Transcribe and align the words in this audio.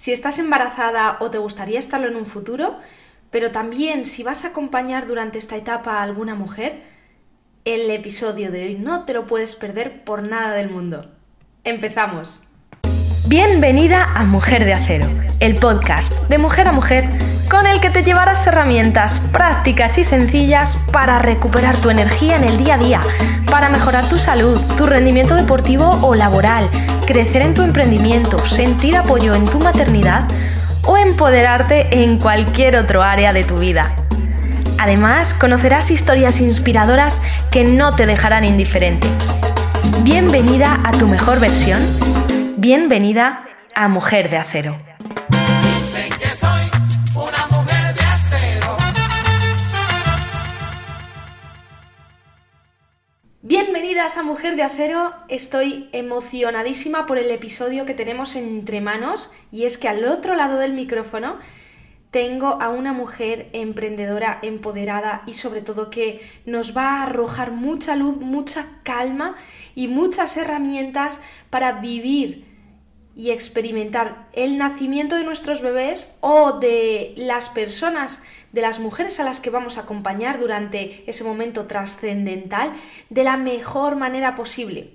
Si 0.00 0.12
estás 0.12 0.38
embarazada 0.38 1.18
o 1.20 1.30
te 1.30 1.36
gustaría 1.36 1.78
estarlo 1.78 2.08
en 2.08 2.16
un 2.16 2.24
futuro, 2.24 2.78
pero 3.30 3.50
también 3.50 4.06
si 4.06 4.22
vas 4.22 4.46
a 4.46 4.48
acompañar 4.48 5.06
durante 5.06 5.36
esta 5.36 5.58
etapa 5.58 5.98
a 5.98 6.02
alguna 6.02 6.34
mujer, 6.34 6.84
el 7.66 7.90
episodio 7.90 8.50
de 8.50 8.64
hoy 8.64 8.74
no 8.76 9.04
te 9.04 9.12
lo 9.12 9.26
puedes 9.26 9.56
perder 9.56 10.02
por 10.04 10.22
nada 10.22 10.54
del 10.54 10.70
mundo. 10.70 11.10
Empezamos. 11.64 12.40
Bienvenida 13.26 14.04
a 14.14 14.24
Mujer 14.24 14.64
de 14.64 14.72
Acero, 14.72 15.06
el 15.38 15.56
podcast 15.56 16.14
de 16.30 16.38
mujer 16.38 16.68
a 16.68 16.72
mujer 16.72 17.06
con 17.50 17.66
el 17.66 17.80
que 17.80 17.90
te 17.90 18.04
llevarás 18.04 18.46
herramientas 18.46 19.20
prácticas 19.32 19.98
y 19.98 20.04
sencillas 20.04 20.76
para 20.92 21.18
recuperar 21.18 21.76
tu 21.78 21.90
energía 21.90 22.36
en 22.36 22.44
el 22.44 22.56
día 22.56 22.74
a 22.74 22.78
día, 22.78 23.00
para 23.50 23.68
mejorar 23.68 24.08
tu 24.08 24.18
salud, 24.18 24.58
tu 24.76 24.86
rendimiento 24.86 25.34
deportivo 25.34 25.98
o 26.00 26.14
laboral, 26.14 26.68
crecer 27.06 27.42
en 27.42 27.54
tu 27.54 27.62
emprendimiento, 27.62 28.38
sentir 28.46 28.96
apoyo 28.96 29.34
en 29.34 29.46
tu 29.46 29.58
maternidad 29.58 30.28
o 30.84 30.96
empoderarte 30.96 32.02
en 32.02 32.18
cualquier 32.18 32.76
otro 32.76 33.02
área 33.02 33.32
de 33.32 33.42
tu 33.42 33.56
vida. 33.56 33.96
Además, 34.78 35.34
conocerás 35.34 35.90
historias 35.90 36.40
inspiradoras 36.40 37.20
que 37.50 37.64
no 37.64 37.90
te 37.90 38.06
dejarán 38.06 38.44
indiferente. 38.44 39.08
Bienvenida 40.02 40.78
a 40.84 40.92
tu 40.92 41.08
mejor 41.08 41.40
versión. 41.40 41.80
Bienvenida 42.56 43.44
a 43.74 43.88
Mujer 43.88 44.30
de 44.30 44.38
Acero. 44.38 44.89
A 54.00 54.22
Mujer 54.22 54.56
de 54.56 54.62
Acero, 54.62 55.12
estoy 55.28 55.90
emocionadísima 55.92 57.04
por 57.04 57.18
el 57.18 57.30
episodio 57.30 57.84
que 57.84 57.92
tenemos 57.92 58.34
entre 58.34 58.80
manos 58.80 59.30
y 59.52 59.64
es 59.64 59.76
que 59.76 59.88
al 59.88 60.06
otro 60.06 60.34
lado 60.34 60.58
del 60.58 60.72
micrófono 60.72 61.38
tengo 62.10 62.62
a 62.62 62.70
una 62.70 62.94
mujer 62.94 63.50
emprendedora, 63.52 64.38
empoderada 64.40 65.22
y 65.26 65.34
sobre 65.34 65.60
todo 65.60 65.90
que 65.90 66.26
nos 66.46 66.74
va 66.74 66.94
a 66.94 67.02
arrojar 67.02 67.52
mucha 67.52 67.94
luz, 67.94 68.16
mucha 68.16 68.64
calma 68.84 69.36
y 69.74 69.86
muchas 69.88 70.34
herramientas 70.38 71.20
para 71.50 71.72
vivir 71.72 72.49
y 73.16 73.30
experimentar 73.30 74.28
el 74.32 74.56
nacimiento 74.56 75.16
de 75.16 75.24
nuestros 75.24 75.62
bebés 75.62 76.16
o 76.20 76.52
de 76.52 77.14
las 77.16 77.48
personas 77.48 78.22
de 78.52 78.62
las 78.62 78.80
mujeres 78.80 79.20
a 79.20 79.24
las 79.24 79.40
que 79.40 79.50
vamos 79.50 79.78
a 79.78 79.82
acompañar 79.82 80.40
durante 80.40 81.04
ese 81.08 81.24
momento 81.24 81.66
trascendental 81.66 82.72
de 83.08 83.24
la 83.24 83.36
mejor 83.36 83.96
manera 83.96 84.34
posible. 84.34 84.94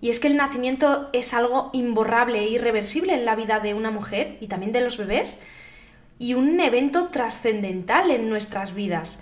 Y 0.00 0.08
es 0.08 0.18
que 0.18 0.28
el 0.28 0.36
nacimiento 0.36 1.10
es 1.12 1.34
algo 1.34 1.70
imborrable 1.72 2.38
e 2.38 2.48
irreversible 2.48 3.14
en 3.14 3.26
la 3.26 3.36
vida 3.36 3.60
de 3.60 3.74
una 3.74 3.90
mujer 3.90 4.38
y 4.40 4.46
también 4.46 4.72
de 4.72 4.80
los 4.80 4.96
bebés 4.96 5.40
y 6.18 6.34
un 6.34 6.58
evento 6.60 7.08
trascendental 7.08 8.10
en 8.10 8.28
nuestras 8.28 8.74
vidas. 8.74 9.20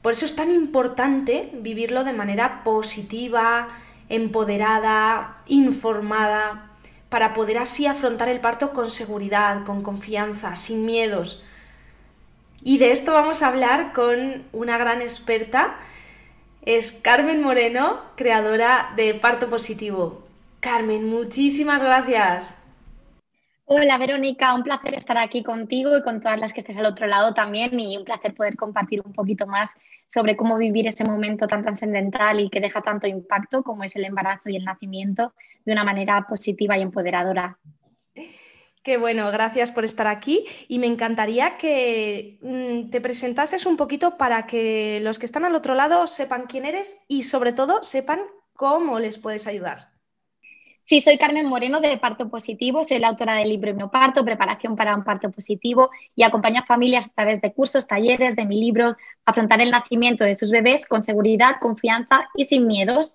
Por 0.00 0.12
eso 0.12 0.24
es 0.24 0.36
tan 0.36 0.50
importante 0.50 1.50
vivirlo 1.54 2.04
de 2.04 2.12
manera 2.12 2.62
positiva, 2.64 3.68
empoderada, 4.08 5.42
informada, 5.46 6.71
para 7.12 7.34
poder 7.34 7.58
así 7.58 7.86
afrontar 7.86 8.30
el 8.30 8.40
parto 8.40 8.72
con 8.72 8.90
seguridad, 8.90 9.64
con 9.64 9.82
confianza, 9.82 10.56
sin 10.56 10.86
miedos, 10.86 11.44
y 12.64 12.78
de 12.78 12.92
esto 12.92 13.12
vamos 13.12 13.42
a 13.42 13.48
hablar 13.48 13.92
con 13.92 14.44
una 14.52 14.78
gran 14.78 15.02
experta, 15.02 15.76
es 16.64 16.92
Carmen 16.92 17.42
Moreno, 17.42 18.00
creadora 18.16 18.92
de 18.96 19.14
Parto 19.14 19.50
Positivo. 19.50 20.22
Carmen, 20.60 21.04
muchísimas 21.04 21.82
gracias. 21.82 22.61
Hola 23.74 23.96
Verónica, 23.96 24.54
un 24.54 24.64
placer 24.64 24.94
estar 24.94 25.16
aquí 25.16 25.42
contigo 25.42 25.96
y 25.96 26.02
con 26.02 26.20
todas 26.20 26.38
las 26.38 26.52
que 26.52 26.60
estés 26.60 26.76
al 26.76 26.84
otro 26.84 27.06
lado 27.06 27.32
también 27.32 27.80
y 27.80 27.96
un 27.96 28.04
placer 28.04 28.34
poder 28.34 28.54
compartir 28.54 29.00
un 29.02 29.14
poquito 29.14 29.46
más 29.46 29.70
sobre 30.06 30.36
cómo 30.36 30.58
vivir 30.58 30.86
ese 30.86 31.04
momento 31.04 31.48
tan 31.48 31.62
trascendental 31.64 32.38
y 32.38 32.50
que 32.50 32.60
deja 32.60 32.82
tanto 32.82 33.06
impacto 33.06 33.62
como 33.62 33.82
es 33.82 33.96
el 33.96 34.04
embarazo 34.04 34.50
y 34.50 34.56
el 34.56 34.64
nacimiento 34.66 35.32
de 35.64 35.72
una 35.72 35.84
manera 35.84 36.26
positiva 36.28 36.76
y 36.76 36.82
empoderadora. 36.82 37.58
Qué 38.82 38.98
bueno, 38.98 39.30
gracias 39.30 39.70
por 39.70 39.86
estar 39.86 40.06
aquí 40.06 40.44
y 40.68 40.78
me 40.78 40.86
encantaría 40.86 41.56
que 41.56 42.38
mm, 42.42 42.90
te 42.90 43.00
presentases 43.00 43.64
un 43.64 43.78
poquito 43.78 44.18
para 44.18 44.46
que 44.46 45.00
los 45.00 45.18
que 45.18 45.24
están 45.24 45.46
al 45.46 45.54
otro 45.54 45.74
lado 45.74 46.06
sepan 46.08 46.44
quién 46.46 46.66
eres 46.66 46.98
y 47.08 47.22
sobre 47.22 47.54
todo 47.54 47.82
sepan 47.82 48.20
cómo 48.52 48.98
les 48.98 49.18
puedes 49.18 49.46
ayudar. 49.46 49.91
Sí, 50.92 51.00
soy 51.00 51.16
Carmen 51.16 51.46
Moreno 51.46 51.80
de 51.80 51.96
Parto 51.96 52.28
Positivo, 52.28 52.84
soy 52.84 52.98
la 52.98 53.08
autora 53.08 53.32
del 53.36 53.48
libro 53.48 53.70
Hipnoparto, 53.70 54.26
Preparación 54.26 54.76
para 54.76 54.94
un 54.94 55.04
Parto 55.04 55.30
Positivo 55.30 55.88
y 56.14 56.22
acompaño 56.22 56.60
a 56.60 56.66
familias 56.66 57.06
a 57.06 57.14
través 57.14 57.40
de 57.40 57.50
cursos, 57.54 57.86
talleres, 57.86 58.36
de 58.36 58.44
mi 58.44 58.60
libro, 58.60 58.94
afrontar 59.24 59.62
el 59.62 59.70
nacimiento 59.70 60.22
de 60.22 60.34
sus 60.34 60.50
bebés 60.50 60.86
con 60.86 61.02
seguridad, 61.02 61.56
confianza 61.62 62.28
y 62.34 62.44
sin 62.44 62.66
miedos. 62.66 63.14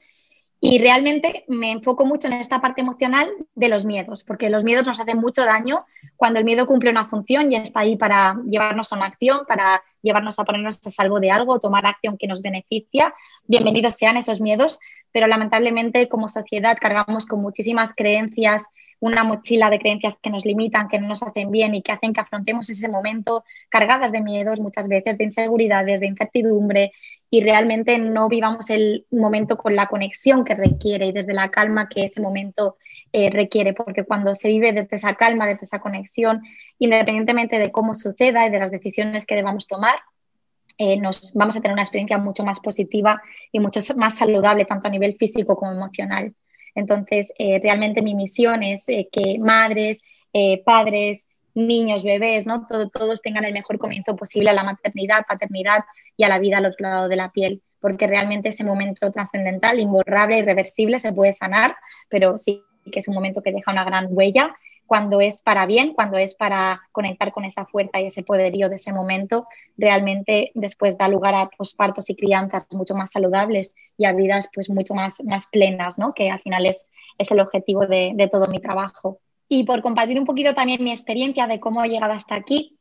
Y 0.59 0.79
realmente 0.79 1.45
me 1.47 1.72
enfoco 1.72 2.06
mucho 2.06 2.28
en 2.28 2.34
esta 2.34 2.62
parte 2.62 2.81
emocional 2.81 3.29
de 3.53 3.68
los 3.69 3.85
miedos, 3.85 4.23
porque 4.23 4.50
los 4.50 4.63
miedos 4.63 4.88
nos 4.88 5.00
hacen 5.00 5.19
mucho 5.19 5.45
daño 5.45 5.85
cuando 6.16 6.40
el 6.40 6.45
miedo 6.45 6.66
cumple 6.66 6.90
una 6.90 7.07
función 7.07 7.51
y 7.51 7.57
está 7.57 7.81
ahí 7.81 7.95
para 7.95 8.35
llevarnos 8.50 8.91
a 8.91 8.95
una 8.95 9.06
acción, 9.06 9.45
para 9.47 9.84
llevarnos 10.01 10.40
a 10.40 10.45
ponernos 10.45 10.85
a 10.85 10.91
salvo 10.91 11.19
de 11.19 11.29
algo, 11.29 11.59
tomar 11.59 11.85
acción 11.85 12.18
que 12.18 12.28
nos 12.28 12.41
beneficia. 12.41 13.13
Bienvenidos 13.45 13.95
sean 13.95 14.18
esos 14.18 14.41
miedos, 14.41 14.79
pero 15.12 15.28
lamentablemente 15.28 16.09
como 16.09 16.28
sociedad 16.28 16.78
cargamos 16.81 17.28
con 17.28 17.39
muchísimas 17.39 17.94
creencias 17.94 18.63
una 18.99 19.23
mochila 19.23 19.69
de 19.69 19.79
creencias 19.79 20.17
que 20.21 20.29
nos 20.29 20.45
limitan, 20.45 20.87
que 20.87 20.99
no 20.99 21.07
nos 21.07 21.23
hacen 21.23 21.51
bien 21.51 21.75
y 21.75 21.81
que 21.81 21.91
hacen 21.91 22.13
que 22.13 22.21
afrontemos 22.21 22.69
ese 22.69 22.89
momento 22.89 23.43
cargadas 23.69 24.11
de 24.11 24.21
miedos, 24.21 24.59
muchas 24.59 24.87
veces 24.87 25.17
de 25.17 25.25
inseguridades, 25.25 25.99
de 25.99 26.07
incertidumbre 26.07 26.93
y 27.29 27.41
realmente 27.41 27.99
no 27.99 28.29
vivamos 28.29 28.69
el 28.69 29.05
momento 29.11 29.57
con 29.57 29.75
la 29.75 29.87
conexión 29.87 30.45
que 30.45 30.55
requiere 30.55 31.07
y 31.07 31.11
desde 31.11 31.33
la 31.33 31.51
calma 31.51 31.89
que 31.89 32.05
ese 32.05 32.21
momento 32.21 32.77
eh, 33.11 33.29
requiere, 33.29 33.73
porque 33.73 34.03
cuando 34.03 34.33
se 34.33 34.49
vive 34.49 34.71
desde 34.73 34.95
esa 34.95 35.15
calma, 35.15 35.45
desde 35.45 35.65
esa 35.65 35.79
conexión, 35.79 36.41
independientemente 36.79 37.59
de 37.59 37.71
cómo 37.71 37.95
suceda 37.95 38.45
y 38.45 38.49
de 38.49 38.59
las 38.59 38.71
decisiones 38.71 39.25
que 39.25 39.35
debamos 39.35 39.67
tomar, 39.67 39.99
eh, 40.77 40.97
nos 40.97 41.33
vamos 41.33 41.57
a 41.57 41.61
tener 41.61 41.73
una 41.73 41.81
experiencia 41.81 42.17
mucho 42.17 42.43
más 42.43 42.59
positiva 42.59 43.21
y 43.51 43.59
mucho 43.59 43.79
más 43.95 44.17
saludable, 44.17 44.65
tanto 44.65 44.87
a 44.87 44.91
nivel 44.91 45.15
físico 45.17 45.55
como 45.55 45.71
emocional. 45.71 46.33
Entonces, 46.77 47.33
eh, 47.39 47.59
realmente 47.61 48.03
mi 48.03 48.13
misión 48.13 48.61
es 48.61 48.88
eh, 48.88 49.09
que 49.11 49.39
madres, 49.39 50.03
eh, 50.31 50.61
padres, 50.63 51.27
niños, 51.55 52.03
bebés, 52.03 52.45
¿no? 52.45 52.67
todos 52.67 53.21
tengan 53.23 53.45
el 53.45 53.53
mejor 53.53 53.79
comienzo 53.79 54.15
posible 54.15 54.51
a 54.51 54.53
la 54.53 54.63
maternidad, 54.63 55.25
paternidad 55.27 55.85
y 56.15 56.23
a 56.23 56.29
la 56.29 56.38
vida 56.38 56.59
al 56.59 56.67
otro 56.67 56.88
lado 56.88 57.09
de 57.09 57.15
la 57.15 57.31
piel, 57.31 57.63
porque 57.81 58.05
realmente 58.05 58.49
ese 58.49 58.63
momento 58.63 59.11
trascendental, 59.11 59.79
imborrable, 59.79 60.38
irreversible, 60.38 60.99
se 60.99 61.11
puede 61.13 61.33
sanar, 61.33 61.75
pero 62.09 62.38
sí 62.38 62.63
que 62.91 62.99
es 62.99 63.07
un 63.07 63.15
momento 63.15 63.41
que 63.41 63.51
deja 63.51 63.71
una 63.71 63.83
gran 63.83 64.05
huella 64.11 64.55
cuando 64.87 65.21
es 65.21 65.41
para 65.41 65.65
bien, 65.65 65.93
cuando 65.93 66.17
es 66.17 66.33
para 66.33 66.81
conectar 66.91 67.31
con 67.31 67.45
esa 67.45 67.65
fuerza 67.65 67.99
y 67.99 68.07
ese 68.07 68.23
poderío 68.23 68.69
de 68.69 68.75
ese 68.75 68.93
momento, 68.93 69.47
realmente 69.77 70.51
después 70.55 70.97
da 70.97 71.09
lugar 71.09 71.35
a 71.35 71.49
pospartos 71.49 72.09
y 72.09 72.15
crianzas 72.15 72.65
mucho 72.71 72.95
más 72.95 73.11
saludables 73.11 73.75
y 73.97 74.05
a 74.05 74.13
vidas 74.13 74.49
pues 74.53 74.69
mucho 74.69 74.95
más, 74.95 75.21
plenas, 75.51 75.99
¿no? 75.99 76.13
que 76.13 76.31
al 76.31 76.39
final 76.39 76.65
es, 76.65 76.89
el 77.17 77.39
objetivo 77.39 77.85
de, 77.85 78.29
todo 78.31 78.47
mi 78.47 78.59
trabajo. 78.59 79.19
Y 79.49 79.63
por 79.63 79.81
compartir 79.81 80.19
un 80.19 80.25
poquito 80.25 80.55
también 80.55 80.83
mi 80.83 80.91
experiencia 80.91 81.47
de 81.47 81.59
cómo 81.59 81.83
he 81.83 81.89
llegado 81.89 82.13
hasta 82.13 82.35
aquí, 82.35 82.77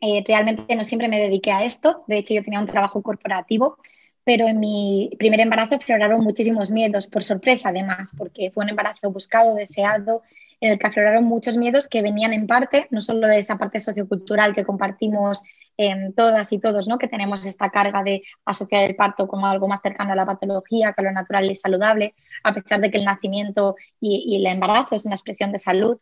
eh, 0.00 0.22
realmente 0.26 0.76
no 0.76 0.84
siempre 0.84 1.08
me 1.08 1.18
dediqué 1.18 1.52
a 1.52 1.64
esto, 1.64 2.04
de 2.06 2.18
hecho 2.18 2.34
yo 2.34 2.44
tenía 2.44 2.60
un 2.60 2.66
trabajo 2.66 3.02
corporativo, 3.02 3.78
pero 4.24 4.46
en 4.48 4.58
mi 4.58 5.10
primer 5.18 5.40
embarazo 5.40 5.76
afloraron 5.76 6.22
muchísimos 6.22 6.70
miedos, 6.70 7.06
por 7.06 7.22
sorpresa 7.22 7.68
además, 7.68 8.12
porque 8.18 8.50
fue 8.50 8.64
un 8.64 8.70
embarazo 8.70 9.10
buscado, 9.10 9.54
deseado, 9.54 10.22
en 10.60 10.72
el 10.72 10.78
que 10.78 10.86
afloraron 10.86 11.24
muchos 11.24 11.56
miedos 11.56 11.88
que 11.88 12.02
venían 12.02 12.32
en 12.32 12.46
parte, 12.46 12.86
no 12.90 13.00
solo 13.00 13.28
de 13.28 13.38
esa 13.38 13.58
parte 13.58 13.80
sociocultural 13.80 14.54
que 14.54 14.64
compartimos 14.64 15.42
en 15.76 16.14
todas 16.14 16.52
y 16.52 16.58
todos, 16.58 16.88
¿no? 16.88 16.98
que 16.98 17.08
tenemos 17.08 17.44
esta 17.44 17.70
carga 17.70 18.02
de 18.02 18.22
asociar 18.44 18.88
el 18.88 18.96
parto 18.96 19.28
como 19.28 19.46
algo 19.46 19.68
más 19.68 19.80
cercano 19.82 20.12
a 20.12 20.16
la 20.16 20.26
patología, 20.26 20.92
que 20.92 21.02
a 21.02 21.04
lo 21.04 21.12
natural 21.12 21.50
y 21.50 21.54
saludable, 21.54 22.14
a 22.42 22.54
pesar 22.54 22.80
de 22.80 22.90
que 22.90 22.98
el 22.98 23.04
nacimiento 23.04 23.76
y, 24.00 24.24
y 24.26 24.36
el 24.36 24.46
embarazo 24.46 24.96
es 24.96 25.04
una 25.04 25.14
expresión 25.14 25.52
de 25.52 25.58
salud, 25.58 25.98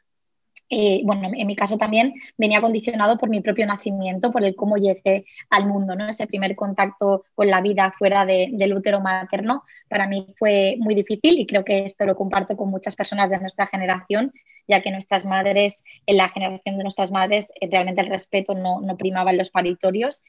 eh, 0.71 1.03
bueno, 1.05 1.31
en 1.37 1.47
mi 1.47 1.55
caso 1.55 1.77
también 1.77 2.15
venía 2.37 2.61
condicionado 2.61 3.19
por 3.19 3.29
mi 3.29 3.41
propio 3.41 3.67
nacimiento, 3.67 4.33
por 4.33 4.45
el 4.45 4.57
cómo 4.57 4.77
llegué 4.77 5.27
al 5.51 5.67
mundo, 5.67 5.95
¿no? 5.95 6.09
Ese 6.09 6.27
primer 6.27 6.57
contacto 6.57 7.25
con 7.35 7.49
la 7.49 7.61
vida 7.61 7.95
fuera 7.99 8.25
del 8.25 8.75
útero 8.75 9.01
materno 9.01 9.65
para 9.89 10.07
mí 10.07 10.27
fue 10.39 10.77
muy 10.79 10.95
difícil 10.95 11.39
y 11.39 11.47
creo 11.47 11.65
que 11.65 11.85
esto 11.85 12.07
lo 12.07 12.17
comparto 12.17 12.57
con 12.57 12.71
muchas 12.71 12.97
personas 12.97 13.31
de 13.31 13.39
nuestra 13.39 13.67
generación, 13.67 14.33
ya 14.67 14.81
que 14.81 14.91
nuestras 14.91 15.25
madres, 15.25 15.85
en 16.07 16.17
la 16.17 16.29
generación 16.31 16.79
de 16.79 16.83
nuestras 16.83 17.11
madres, 17.11 17.53
eh, 17.61 17.69
realmente 17.71 18.01
el 18.01 18.09
respeto 18.09 18.55
no, 18.55 18.81
no 18.81 18.97
primaba 18.97 19.31
en 19.31 19.39
los 19.39 19.51
paritorios 19.51 20.25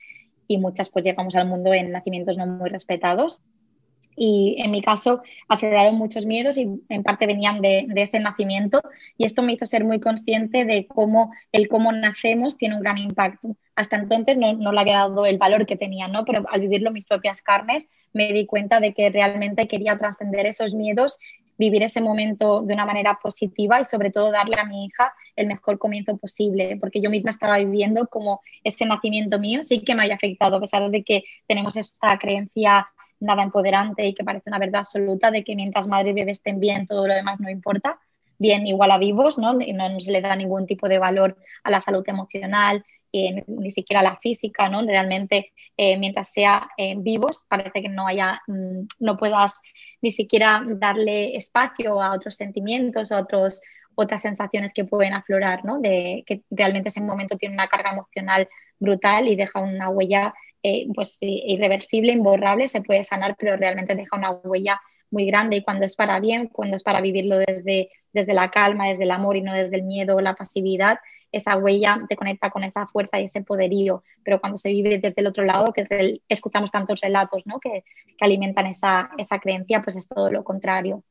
y 0.47 0.57
muchas 0.57 0.89
pues 0.89 1.05
llegamos 1.05 1.35
al 1.35 1.47
mundo 1.47 1.73
en 1.73 1.91
nacimientos 1.91 2.37
no 2.37 2.45
muy 2.45 2.69
respetados 2.69 3.41
y 4.15 4.55
en 4.59 4.71
mi 4.71 4.81
caso 4.81 5.21
afloraron 5.47 5.95
muchos 5.95 6.25
miedos 6.25 6.57
y 6.57 6.67
en 6.89 7.03
parte 7.03 7.27
venían 7.27 7.61
de, 7.61 7.87
ese 7.95 8.19
nacimiento 8.19 8.81
y 9.17 9.25
esto 9.25 9.41
me 9.41 9.53
hizo 9.53 9.65
ser 9.65 9.83
muy 9.83 9.99
consciente 9.99 10.65
de 10.65 10.87
cómo 10.87 11.33
el 11.51 11.67
cómo 11.67 11.91
nacemos 11.91 12.57
tiene 12.57 12.75
un 12.75 12.81
gran 12.81 12.97
impacto. 12.97 13.55
Hasta 13.75 13.97
entonces 13.97 14.37
no, 14.37 14.53
no 14.53 14.71
le 14.71 14.79
había 14.79 14.99
dado 14.99 15.25
el 15.25 15.37
valor 15.37 15.65
que 15.65 15.75
tenía, 15.75 16.07
¿no? 16.07 16.23
pero 16.23 16.45
al 16.49 16.61
vivirlo 16.61 16.91
mis 16.91 17.05
propias 17.05 17.41
carnes 17.41 17.89
me 18.13 18.31
di 18.31 18.45
cuenta 18.45 18.79
de 18.79 18.93
que 18.93 19.09
realmente 19.09 19.67
quería 19.67 19.97
trascender 19.97 20.45
esos 20.45 20.73
miedos, 20.73 21.19
vivir 21.57 21.83
ese 21.83 22.01
momento 22.01 22.61
de 22.61 22.73
una 22.73 22.85
manera 22.85 23.19
positiva 23.21 23.81
y 23.81 23.85
sobre 23.85 24.11
todo 24.11 24.31
darle 24.31 24.57
a 24.59 24.65
mi 24.65 24.85
hija 24.85 25.13
el 25.35 25.47
mejor 25.47 25.77
comienzo 25.77 26.17
posible, 26.17 26.77
porque 26.79 27.01
yo 27.01 27.09
misma 27.09 27.31
estaba 27.31 27.57
viviendo 27.57 28.07
como 28.07 28.41
ese 28.63 28.85
nacimiento 28.85 29.39
mío 29.39 29.63
sí 29.63 29.81
que 29.81 29.95
me 29.95 30.03
haya 30.03 30.15
afectado, 30.15 30.57
a 30.57 30.61
pesar 30.61 30.89
de 30.89 31.03
que 31.03 31.23
tenemos 31.47 31.75
esta 31.75 32.17
creencia 32.17 32.87
nada 33.19 33.43
empoderante 33.43 34.05
y 34.05 34.13
que 34.13 34.23
parece 34.23 34.49
una 34.49 34.59
verdad 34.59 34.81
absoluta 34.81 35.31
de 35.31 35.43
que 35.43 35.55
mientras 35.55 35.87
madre 35.87 36.11
y 36.11 36.13
bebé 36.13 36.31
estén 36.31 36.59
bien, 36.59 36.87
todo 36.87 37.07
lo 37.07 37.13
demás 37.13 37.39
no 37.39 37.49
importa, 37.49 37.99
bien 38.37 38.67
igual 38.67 38.91
a 38.91 38.97
vivos, 38.97 39.37
¿no? 39.37 39.59
Y 39.59 39.73
no 39.73 39.99
se 39.99 40.11
le 40.11 40.21
da 40.21 40.35
ningún 40.35 40.67
tipo 40.67 40.87
de 40.89 40.99
valor 40.99 41.37
a 41.63 41.71
la 41.71 41.81
salud 41.81 42.03
emocional, 42.07 42.83
eh, 43.17 43.43
ni 43.47 43.71
siquiera 43.71 44.01
a 44.01 44.03
la 44.03 44.17
física, 44.17 44.67
¿no? 44.67 44.81
Realmente, 44.81 45.53
eh, 45.77 45.97
mientras 45.97 46.33
sea 46.33 46.69
eh, 46.77 46.95
vivos, 46.97 47.45
parece 47.47 47.81
que 47.81 47.87
no 47.87 48.07
haya, 48.07 48.41
mm, 48.47 48.87
no 48.99 49.17
puedas 49.17 49.61
ni 50.01 50.11
siquiera 50.11 50.61
darle 50.67 51.35
espacio 51.37 52.01
a 52.01 52.13
otros 52.13 52.35
sentimientos, 52.35 53.11
a 53.11 53.21
otros, 53.21 53.61
otras 53.95 54.21
sensaciones 54.21 54.73
que 54.73 54.83
pueden 54.83 55.13
aflorar, 55.13 55.63
¿no? 55.63 55.79
De 55.79 56.23
que 56.27 56.41
realmente 56.51 56.89
ese 56.89 57.01
momento 57.01 57.37
tiene 57.37 57.55
una 57.55 57.67
carga 57.67 57.91
emocional 57.91 58.49
brutal 58.79 59.29
y 59.29 59.37
deja 59.37 59.61
una 59.61 59.89
huella 59.89 60.33
eh, 60.67 60.87
pues, 60.95 61.19
eh, 61.21 61.27
irreversible, 61.45 62.11
imborrable, 62.11 62.67
se 62.67 62.81
puede 62.81 63.03
sanar, 63.03 63.35
pero 63.37 63.55
realmente 63.55 63.93
deja 63.93 64.17
una 64.17 64.31
huella 64.31 64.81
muy 65.11 65.27
grande 65.27 65.57
y 65.57 65.63
cuando 65.63 65.85
es 65.85 65.95
para 65.95 66.19
bien, 66.19 66.47
cuando 66.47 66.75
es 66.75 66.81
para 66.81 67.01
vivirlo 67.01 67.37
desde, 67.37 67.91
desde 68.13 68.33
la 68.33 68.49
calma, 68.49 68.87
desde 68.87 69.03
el 69.03 69.11
amor 69.11 69.37
y 69.37 69.41
no 69.41 69.53
desde 69.53 69.75
el 69.75 69.83
miedo 69.83 70.15
o 70.15 70.21
la 70.21 70.33
pasividad, 70.33 70.97
esa 71.31 71.55
huella 71.55 72.03
te 72.09 72.15
conecta 72.15 72.49
con 72.49 72.63
esa 72.63 72.87
fuerza 72.87 73.19
y 73.19 73.25
ese 73.25 73.41
poderío, 73.41 74.03
pero 74.23 74.39
cuando 74.39 74.57
se 74.57 74.69
vive 74.69 74.97
desde 74.97 75.21
el 75.21 75.27
otro 75.27 75.43
lado, 75.43 75.71
que 75.71 76.19
escuchamos 76.29 76.71
tantos 76.71 76.99
relatos 76.99 77.45
¿no? 77.45 77.59
que, 77.59 77.83
alimentan 78.19 78.65
esa, 78.65 79.11
esa 79.19 79.37
creencia, 79.37 79.83
pues 79.83 79.97
es 79.97 80.07
todo 80.07 80.31
lo 80.31 80.43
contrario. 80.43 81.03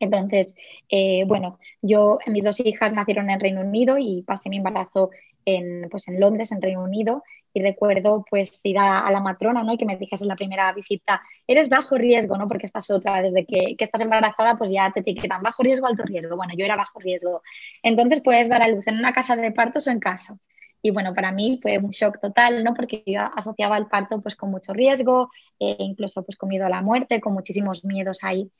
Entonces, 0.00 0.54
eh, 0.88 1.24
bueno, 1.26 1.58
yo, 1.82 2.18
mis 2.28 2.44
dos 2.44 2.60
hijas 2.60 2.94
nacieron 2.94 3.28
en 3.28 3.40
Reino 3.40 3.60
Unido 3.60 3.98
y 3.98 4.22
pasé 4.22 4.48
mi 4.48 4.56
embarazo 4.56 5.10
en, 5.44 5.88
pues 5.90 6.08
en 6.08 6.18
Londres, 6.18 6.50
en 6.52 6.62
Reino 6.62 6.82
Unido, 6.82 7.22
y 7.56 7.60
recuerdo 7.62 8.22
pues 8.28 8.60
ir 8.64 8.78
a, 8.78 9.10
la 9.10 9.20
matrona, 9.20 9.62
¿no? 9.62 9.72
Y 9.72 9.78
que 9.78 9.86
me 9.86 9.96
dijese 9.96 10.24
en 10.24 10.28
la 10.28 10.36
primera 10.36 10.70
visita, 10.74 11.22
eres 11.46 11.70
bajo 11.70 11.96
riesgo, 11.96 12.36
¿no? 12.36 12.46
Porque 12.48 12.66
estás 12.66 12.90
otra, 12.90 13.22
desde 13.22 13.46
que, 13.46 13.76
que, 13.78 13.84
estás 13.84 14.02
embarazada, 14.02 14.58
pues 14.58 14.70
ya 14.70 14.92
te 14.92 15.00
etiquetan 15.00 15.42
bajo 15.42 15.62
riesgo, 15.62 15.86
alto 15.86 16.02
riesgo. 16.02 16.36
Bueno, 16.36 16.52
yo 16.54 16.66
era 16.66 16.76
bajo 16.76 17.00
riesgo. 17.00 17.42
Entonces 17.82 18.20
puedes 18.20 18.50
dar 18.50 18.62
a 18.62 18.68
luz 18.68 18.86
en 18.86 18.98
una 18.98 19.14
casa 19.14 19.36
de 19.36 19.52
partos 19.52 19.86
o 19.86 19.90
en 19.90 20.00
casa. 20.00 20.36
Y 20.82 20.90
bueno, 20.90 21.14
para 21.14 21.32
mí 21.32 21.58
fue 21.62 21.78
un 21.78 21.92
shock 21.92 22.20
total, 22.20 22.62
¿no? 22.62 22.74
Porque 22.74 23.02
yo 23.06 23.22
asociaba 23.34 23.78
el 23.78 23.86
parto 23.86 24.20
pues 24.20 24.36
con 24.36 24.50
mucho 24.50 24.74
riesgo, 24.74 25.30
e 25.58 25.76
incluso 25.78 26.26
pues 26.26 26.36
con 26.36 26.50
miedo 26.50 26.66
a 26.66 26.68
la 26.68 26.82
muerte, 26.82 27.22
con 27.22 27.32
muchísimos 27.32 27.86
miedos 27.86 28.18
ahí. 28.22 28.50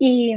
Y, 0.00 0.34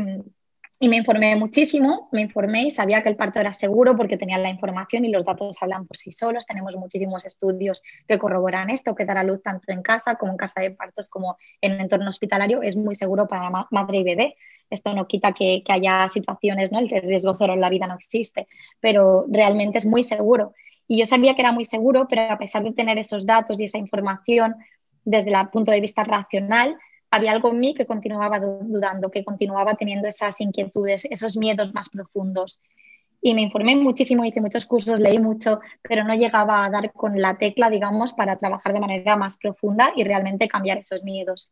y 0.81 0.87
me 0.87 0.95
informé 0.95 1.35
muchísimo, 1.35 2.07
me 2.13 2.21
informé 2.21 2.63
y 2.63 2.71
sabía 2.71 3.03
que 3.03 3.09
el 3.09 3.17
parto 3.17 3.41
era 3.41 3.51
seguro 3.51 3.97
porque 3.97 4.17
tenía 4.17 4.37
la 4.37 4.49
información 4.49 5.03
y 5.03 5.09
los 5.09 5.25
datos 5.25 5.57
hablan 5.61 5.85
por 5.85 5.97
sí 5.97 6.13
solos. 6.13 6.45
Tenemos 6.45 6.73
muchísimos 6.77 7.25
estudios 7.25 7.83
que 8.07 8.17
corroboran 8.17 8.69
esto, 8.69 8.95
que 8.95 9.03
dar 9.03 9.17
a 9.17 9.23
luz 9.23 9.43
tanto 9.43 9.73
en 9.73 9.81
casa 9.81 10.15
como 10.15 10.31
en 10.31 10.37
casa 10.37 10.61
de 10.61 10.71
partos 10.71 11.09
como 11.09 11.37
en 11.59 11.73
el 11.73 11.81
entorno 11.81 12.09
hospitalario 12.09 12.61
es 12.61 12.77
muy 12.77 12.95
seguro 12.95 13.27
para 13.27 13.49
madre 13.49 13.97
y 13.97 14.03
bebé. 14.03 14.37
Esto 14.69 14.93
no 14.93 15.05
quita 15.05 15.33
que, 15.33 15.63
haya 15.67 16.07
situaciones, 16.07 16.71
¿no? 16.71 16.79
El 16.79 16.89
riesgo 16.89 17.35
cero 17.37 17.53
en 17.53 17.61
la 17.61 17.69
vida 17.69 17.85
no 17.85 17.95
existe, 17.95 18.47
pero 18.79 19.25
realmente 19.27 19.79
es 19.79 19.85
muy 19.85 20.05
seguro. 20.05 20.53
Y 20.87 20.99
yo 20.99 21.05
sabía 21.05 21.35
que 21.35 21.41
era 21.41 21.51
muy 21.51 21.65
seguro, 21.65 22.07
pero 22.09 22.21
a 22.31 22.37
pesar 22.37 22.63
de 22.63 22.71
tener 22.71 22.97
esos 22.97 23.25
datos 23.25 23.59
y 23.59 23.65
esa 23.65 23.77
información 23.77 24.55
desde 25.03 25.31
el 25.31 25.49
punto 25.49 25.71
de 25.71 25.81
vista 25.81 26.05
racional, 26.05 26.77
había 27.11 27.31
algo 27.31 27.49
en 27.49 27.59
mí 27.59 27.73
que 27.73 27.85
continuaba 27.85 28.39
dudando, 28.39 29.09
que 29.09 29.23
continuaba 29.23 29.75
teniendo 29.75 30.07
esas 30.07 30.39
inquietudes, 30.41 31.05
esos 31.05 31.37
miedos 31.37 31.73
más 31.73 31.89
profundos. 31.89 32.61
Y 33.21 33.33
me 33.33 33.41
informé 33.41 33.75
muchísimo, 33.75 34.23
hice 34.23 34.39
muchos 34.39 34.65
cursos, 34.65 34.99
leí 34.99 35.17
mucho, 35.17 35.59
pero 35.81 36.03
no 36.03 36.15
llegaba 36.15 36.63
a 36.63 36.69
dar 36.69 36.93
con 36.93 37.19
la 37.21 37.37
tecla, 37.37 37.69
digamos, 37.69 38.13
para 38.13 38.37
trabajar 38.37 38.73
de 38.73 38.79
manera 38.79 39.15
más 39.17 39.37
profunda 39.37 39.91
y 39.95 40.03
realmente 40.03 40.47
cambiar 40.47 40.77
esos 40.77 41.03
miedos. 41.03 41.51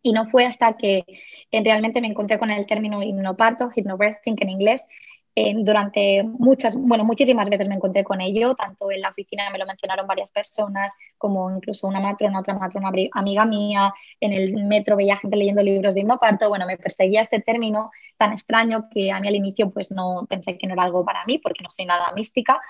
Y 0.00 0.12
no 0.12 0.26
fue 0.30 0.46
hasta 0.46 0.76
que 0.76 1.04
realmente 1.50 2.00
me 2.00 2.08
encontré 2.08 2.38
con 2.38 2.50
el 2.50 2.66
término 2.66 3.02
hipnoparto, 3.02 3.70
hypnobirthing 3.74 4.36
en 4.40 4.50
inglés, 4.50 4.86
durante 5.34 6.22
muchas, 6.24 6.76
bueno, 6.76 7.04
muchísimas 7.04 7.48
veces 7.48 7.66
me 7.66 7.76
encontré 7.76 8.04
con 8.04 8.20
ello, 8.20 8.54
tanto 8.54 8.90
en 8.90 9.00
la 9.00 9.08
oficina 9.08 9.48
me 9.50 9.58
lo 9.58 9.64
mencionaron 9.64 10.06
varias 10.06 10.30
personas, 10.30 10.94
como 11.16 11.50
incluso 11.50 11.86
una 11.86 12.00
matrona, 12.00 12.40
otra 12.40 12.54
matrona 12.54 12.92
amiga 13.12 13.44
mía, 13.46 13.94
en 14.20 14.32
el 14.34 14.64
metro 14.64 14.94
veía 14.94 15.16
gente 15.16 15.36
leyendo 15.36 15.62
libros 15.62 15.94
de 15.94 16.00
hipnoparto, 16.00 16.50
bueno, 16.50 16.66
me 16.66 16.76
perseguía 16.76 17.22
este 17.22 17.40
término 17.40 17.90
tan 18.18 18.32
extraño 18.32 18.88
que 18.90 19.10
a 19.10 19.20
mí 19.20 19.28
al 19.28 19.36
inicio 19.36 19.70
pues 19.70 19.90
no 19.90 20.26
pensé 20.28 20.58
que 20.58 20.66
no 20.66 20.74
era 20.74 20.82
algo 20.82 21.04
para 21.04 21.24
mí, 21.24 21.38
porque 21.38 21.62
no 21.62 21.70
soy 21.70 21.86
nada 21.86 22.12
mística, 22.12 22.60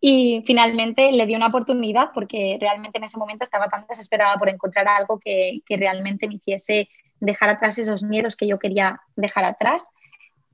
y 0.00 0.42
finalmente 0.46 1.12
le 1.12 1.26
di 1.26 1.36
una 1.36 1.48
oportunidad 1.48 2.08
porque 2.14 2.56
realmente 2.58 2.98
en 2.98 3.04
ese 3.04 3.18
momento 3.18 3.44
estaba 3.44 3.68
tan 3.68 3.86
desesperada 3.86 4.36
por 4.36 4.48
encontrar 4.48 4.88
algo 4.88 5.20
que, 5.20 5.60
que 5.66 5.76
realmente 5.76 6.26
me 6.26 6.36
hiciese 6.36 6.88
dejar 7.20 7.50
atrás 7.50 7.78
esos 7.78 8.02
miedos 8.02 8.34
que 8.34 8.48
yo 8.48 8.58
quería 8.58 9.00
dejar 9.14 9.44
atrás 9.44 9.90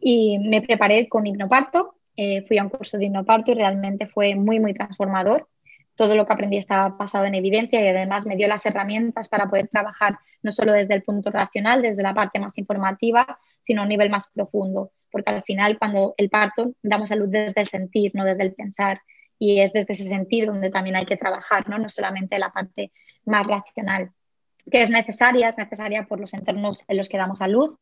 y 0.01 0.39
me 0.39 0.63
preparé 0.63 1.09
con 1.09 1.27
hipnoparto, 1.27 1.95
eh, 2.17 2.43
fui 2.47 2.59
a 2.59 2.65
un 2.65 2.69
curso 2.69 2.99
de 2.99 3.07
hipnoparto 3.07 3.53
y 3.53 3.55
realmente 3.55 4.07
fue 4.07 4.35
muy, 4.35 4.61
muy 4.61 4.75
transformador. 4.75 5.49
Todo 5.95 6.15
lo 6.15 6.27
que 6.27 6.33
aprendí 6.33 6.57
estaba 6.57 6.91
basado 6.91 7.25
en 7.25 7.35
evidencia 7.35 7.81
y 7.81 7.89
además 7.89 8.27
me 8.27 8.37
dio 8.37 8.47
las 8.49 8.65
herramientas 8.67 9.29
para 9.29 9.49
poder 9.49 9.69
trabajar 9.69 10.19
no 10.43 10.53
solo 10.53 10.73
desde 10.73 10.95
el 10.95 11.03
punto 11.03 11.31
racional, 11.31 11.83
desde 11.83 12.03
la 12.03 12.15
parte 12.15 12.39
más 12.39 12.57
informativa, 12.59 13.39
sino 13.65 13.81
a 13.81 13.85
un 13.85 13.89
nivel 13.89 14.11
más 14.11 14.31
profundo. 14.33 14.93
Porque 15.11 15.31
al 15.31 15.43
final, 15.43 15.79
cuando 15.79 16.15
el 16.17 16.31
parto, 16.31 16.73
damos 16.83 17.09
salud 17.09 17.29
desde 17.29 17.61
el 17.61 17.67
sentir, 17.67 18.13
no 18.15 18.25
desde 18.25 18.45
el 18.45 18.55
pensar. 18.55 19.01
Y 19.39 19.61
es 19.61 19.73
desde 19.73 19.95
ese 19.95 20.05
sentir 20.05 20.47
donde 20.47 20.71
también 20.71 20.97
hay 20.97 21.07
que 21.07 21.17
trabajar, 21.17 21.69
no, 21.69 21.79
no 21.79 21.89
solamente 21.89 22.39
la 22.39 22.51
parte 22.51 22.93
más 23.25 23.47
racional 23.47 24.13
que 24.71 24.83
es 24.83 24.91
necesaria, 24.91 25.49
es 25.49 25.59
necesaria 25.59 26.05
por 26.05 26.21
los 26.21 26.35
entornos 26.35 26.85
en 26.89 26.97
los 26.97 27.09
que 27.09 27.19
damos 27.19 27.41
a 27.41 27.49
luz, 27.49 27.77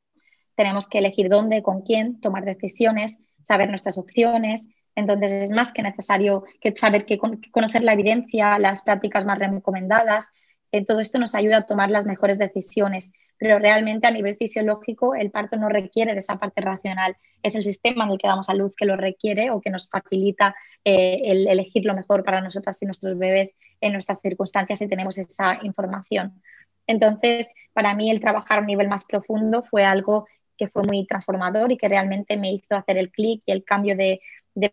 tenemos 0.57 0.89
que 0.89 0.99
elegir 0.99 1.29
dónde, 1.29 1.63
con 1.63 1.83
quién, 1.83 2.21
tomar 2.21 2.45
decisiones, 2.45 3.21
saber 3.43 3.69
nuestras 3.69 3.99
opciones. 3.99 4.67
Entonces 4.97 5.31
es 5.33 5.51
más 5.51 5.73
que 5.73 5.83
necesario 5.83 6.45
que 6.61 6.75
saber 6.75 7.05
que 7.05 7.19
conocer 7.53 7.83
la 7.83 7.93
evidencia, 7.93 8.59
las 8.59 8.83
prácticas 8.83 9.25
más 9.25 9.39
recomendadas. 9.39 10.31
Eh, 10.73 10.85
todo 10.85 11.01
esto 11.01 11.19
nos 11.19 11.35
ayuda 11.35 11.59
a 11.59 11.67
tomar 11.67 11.91
las 11.91 12.07
mejores 12.07 12.39
decisiones, 12.39 13.13
pero 13.39 13.59
realmente 13.59 14.07
a 14.07 14.11
nivel 14.11 14.37
fisiológico 14.37 15.15
el 15.15 15.31
parto 15.31 15.57
no 15.57 15.69
requiere 15.69 16.15
de 16.15 16.21
esa 16.21 16.39
parte 16.39 16.63
racional. 16.63 17.17
Es 17.43 17.55
el 17.55 17.63
sistema 17.63 18.05
en 18.05 18.13
el 18.13 18.19
que 18.19 18.27
damos 18.27 18.49
a 18.49 18.55
luz 18.55 18.75
que 18.75 18.87
lo 18.87 18.97
requiere 18.97 19.51
o 19.51 19.61
que 19.61 19.71
nos 19.71 19.89
facilita 19.89 20.57
eh, 20.85 21.21
el 21.25 21.47
elegir 21.47 21.85
lo 21.85 21.95
mejor 21.95 22.25
para 22.25 22.41
nosotras 22.41 22.81
y 22.81 22.87
nuestros 22.87 23.19
bebés 23.19 23.55
en 23.81 23.93
nuestras 23.93 24.21
circunstancias 24.23 24.79
si 24.79 24.89
tenemos 24.89 25.19
esa 25.19 25.59
información. 25.63 26.41
Entonces, 26.87 27.53
para 27.73 27.95
mí 27.95 28.11
el 28.11 28.21
trabajar 28.21 28.59
a 28.59 28.61
un 28.63 28.67
nivel 28.67 28.89
más 28.89 29.05
profundo 29.05 29.63
fue 29.63 29.85
algo 29.85 30.27
que 30.57 30.69
fue 30.69 30.83
muy 30.83 31.07
transformador 31.07 31.73
y 31.73 31.77
que 31.77 31.89
realmente 31.89 32.37
me 32.37 32.53
hizo 32.53 32.75
hacer 32.75 32.99
el 32.99 33.11
clic 33.11 33.43
y 33.47 33.53
el 33.53 33.65
cambio 33.65 33.97
de, 33.97 34.21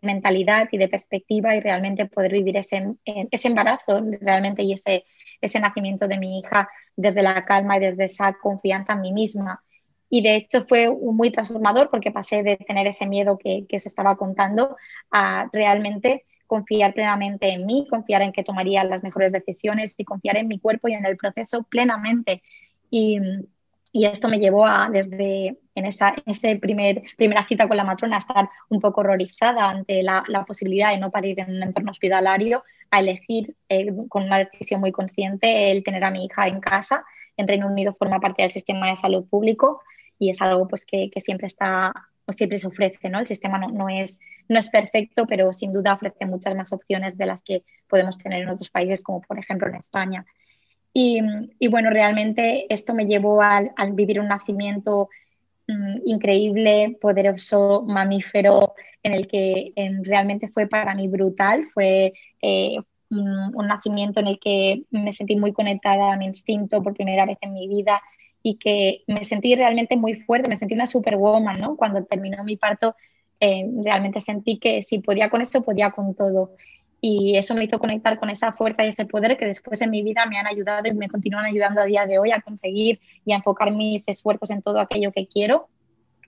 mentalidad 0.00 0.68
y 0.72 0.78
de 0.78 0.88
perspectiva 0.88 1.54
y 1.54 1.60
realmente 1.60 2.06
poder 2.06 2.32
vivir 2.32 2.56
ese, 2.56 2.96
embarazo 3.04 4.00
realmente 4.20 4.62
y 4.62 4.72
ese, 4.72 5.04
ese 5.42 5.60
nacimiento 5.60 6.08
de 6.08 6.16
mi 6.16 6.38
hija 6.38 6.70
desde 6.96 7.20
la 7.20 7.44
calma 7.44 7.76
y 7.76 7.80
desde 7.80 8.04
esa 8.04 8.32
confianza 8.32 8.94
en 8.94 9.02
mí 9.02 9.12
misma. 9.12 9.62
Y 10.08 10.22
de 10.22 10.36
hecho 10.36 10.64
fue 10.66 10.90
muy 10.90 11.30
transformador 11.30 11.90
porque 11.90 12.12
pasé 12.12 12.42
de 12.42 12.56
tener 12.56 12.86
ese 12.86 13.04
miedo 13.06 13.36
que, 13.36 13.66
que 13.68 13.78
se 13.78 13.90
estaba 13.90 14.16
contando 14.16 14.74
a 15.10 15.50
realmente 15.52 16.24
confiar 16.46 16.94
plenamente 16.94 17.48
en 17.50 17.66
mí, 17.66 17.86
confiar 17.90 18.22
en 18.22 18.32
que 18.32 18.44
tomaría 18.44 18.84
las 18.84 19.02
mejores 19.02 19.32
decisiones 19.32 19.94
y 19.98 20.04
confiar 20.04 20.36
en 20.36 20.48
mi 20.48 20.58
cuerpo 20.58 20.88
y 20.88 20.94
en 20.94 21.04
el 21.04 21.16
proceso 21.16 21.64
plenamente. 21.64 22.42
Y, 22.90 23.18
y 23.96 24.06
esto 24.06 24.28
me 24.28 24.40
llevó 24.40 24.66
a, 24.66 24.88
desde 24.90 25.56
en 25.76 25.86
esa 25.86 26.16
ese 26.26 26.56
primer, 26.56 27.04
primera 27.16 27.46
cita 27.46 27.68
con 27.68 27.76
la 27.76 27.84
matrona, 27.84 28.16
a 28.16 28.18
estar 28.18 28.50
un 28.68 28.80
poco 28.80 29.02
horrorizada 29.02 29.70
ante 29.70 30.02
la, 30.02 30.24
posibilidad 30.48 30.90
de 30.90 30.98
no 30.98 31.12
parir 31.12 31.38
en 31.38 31.50
un 31.50 31.62
entorno 31.62 31.92
hospitalario, 31.92 32.64
a 32.90 32.98
elegir 32.98 33.54
eh, 33.68 33.86
con 34.08 34.24
una 34.24 34.38
decisión 34.38 34.80
muy 34.80 34.90
consciente 34.90 35.70
el 35.70 35.84
tener 35.84 36.02
a 36.02 36.10
mi 36.10 36.24
hija 36.24 36.48
en 36.48 36.58
casa. 36.58 37.04
En 37.36 37.46
Reino 37.46 37.68
Unido 37.68 37.94
forma 37.94 38.18
parte 38.18 38.42
del 38.42 38.50
sistema 38.50 38.90
de 38.90 38.96
salud 38.96 39.28
público 39.28 39.80
y 40.18 40.30
es 40.30 40.42
algo 40.42 40.66
pues, 40.66 40.84
que, 40.84 41.08
que 41.08 41.20
siempre, 41.20 41.46
está, 41.46 41.92
siempre 42.30 42.58
se 42.58 42.66
ofrece. 42.66 43.08
¿no? 43.08 43.20
El 43.20 43.28
sistema 43.28 43.58
no, 43.58 43.68
no, 43.68 43.88
es, 43.88 44.18
no 44.48 44.58
es 44.58 44.70
perfecto, 44.70 45.24
pero 45.28 45.52
sin 45.52 45.72
duda 45.72 45.94
ofrece 45.94 46.26
muchas 46.26 46.56
más 46.56 46.72
opciones 46.72 47.16
de 47.16 47.26
las 47.26 47.42
que 47.42 47.62
podemos 47.86 48.18
tener 48.18 48.42
en 48.42 48.48
otros 48.48 48.70
países, 48.70 49.02
como 49.02 49.20
por 49.20 49.38
ejemplo 49.38 49.68
en 49.68 49.76
España. 49.76 50.26
Y, 50.96 51.20
bueno, 51.68 51.90
realmente 51.90 52.72
esto 52.72 52.94
me 52.94 53.06
llevó 53.06 53.42
al, 53.42 53.72
vivir 53.94 54.20
un 54.20 54.28
nacimiento 54.28 55.08
mm, 55.66 55.96
increíble, 56.06 56.96
poderoso, 57.00 57.82
mamífero, 57.84 58.74
en 59.02 59.12
el 59.12 59.26
que 59.26 59.72
realmente 60.02 60.48
fue 60.48 60.68
para 60.68 60.94
mí 60.94 61.08
brutal. 61.08 61.66
Fue 61.74 62.12
eh, 62.40 62.78
un, 63.10 63.66
nacimiento 63.66 64.20
en 64.20 64.28
el 64.28 64.38
que 64.38 64.84
me 64.90 65.12
sentí 65.12 65.34
muy 65.34 65.52
conectada 65.52 66.12
a 66.12 66.16
mi 66.16 66.26
instinto 66.26 66.80
por 66.80 66.94
primera 66.94 67.26
vez 67.26 67.38
en 67.40 67.54
mi 67.54 67.66
vida 67.66 68.00
y 68.40 68.56
que 68.56 69.02
me 69.08 69.24
sentí 69.24 69.56
realmente 69.56 69.96
muy 69.96 70.14
fuerte, 70.14 70.48
me 70.48 70.56
sentí 70.56 70.74
una 70.74 70.86
superwoman, 70.86 71.60
¿no? 71.60 71.76
Cuando 71.76 72.04
terminó 72.04 72.44
mi 72.44 72.56
parto, 72.56 72.94
eh, 73.40 73.68
realmente 73.82 74.20
sentí 74.20 74.58
que 74.58 74.82
si 74.82 74.98
podía 74.98 75.28
con 75.28 75.40
eso, 75.40 75.62
podía 75.62 75.90
con 75.90 76.14
todo 76.14 76.52
y 77.06 77.36
eso 77.36 77.54
me 77.54 77.64
hizo 77.64 77.78
conectar 77.78 78.18
con 78.18 78.30
esa 78.30 78.52
fuerza 78.52 78.82
y 78.82 78.88
ese 78.88 79.04
poder 79.04 79.36
que 79.36 79.44
después 79.44 79.82
en 79.82 79.90
mi 79.90 80.02
vida 80.02 80.24
me 80.24 80.38
han 80.38 80.46
ayudado 80.46 80.88
y 80.88 80.94
me 80.94 81.10
continúan 81.10 81.44
ayudando 81.44 81.82
a 81.82 81.84
día 81.84 82.06
de 82.06 82.18
hoy 82.18 82.32
a 82.32 82.40
conseguir 82.40 82.98
y 83.26 83.34
a 83.34 83.36
enfocar 83.36 83.72
mis 83.72 84.08
esfuerzos 84.08 84.50
en 84.50 84.62
todo 84.62 84.80
aquello 84.80 85.12
que 85.12 85.26
quiero 85.26 85.68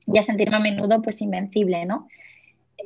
y 0.07 0.19
a 0.19 0.23
sentirme 0.23 0.57
a 0.57 0.61
menudo 0.61 1.01
pues 1.01 1.23
invencible, 1.23 1.87
¿no? 1.87 2.09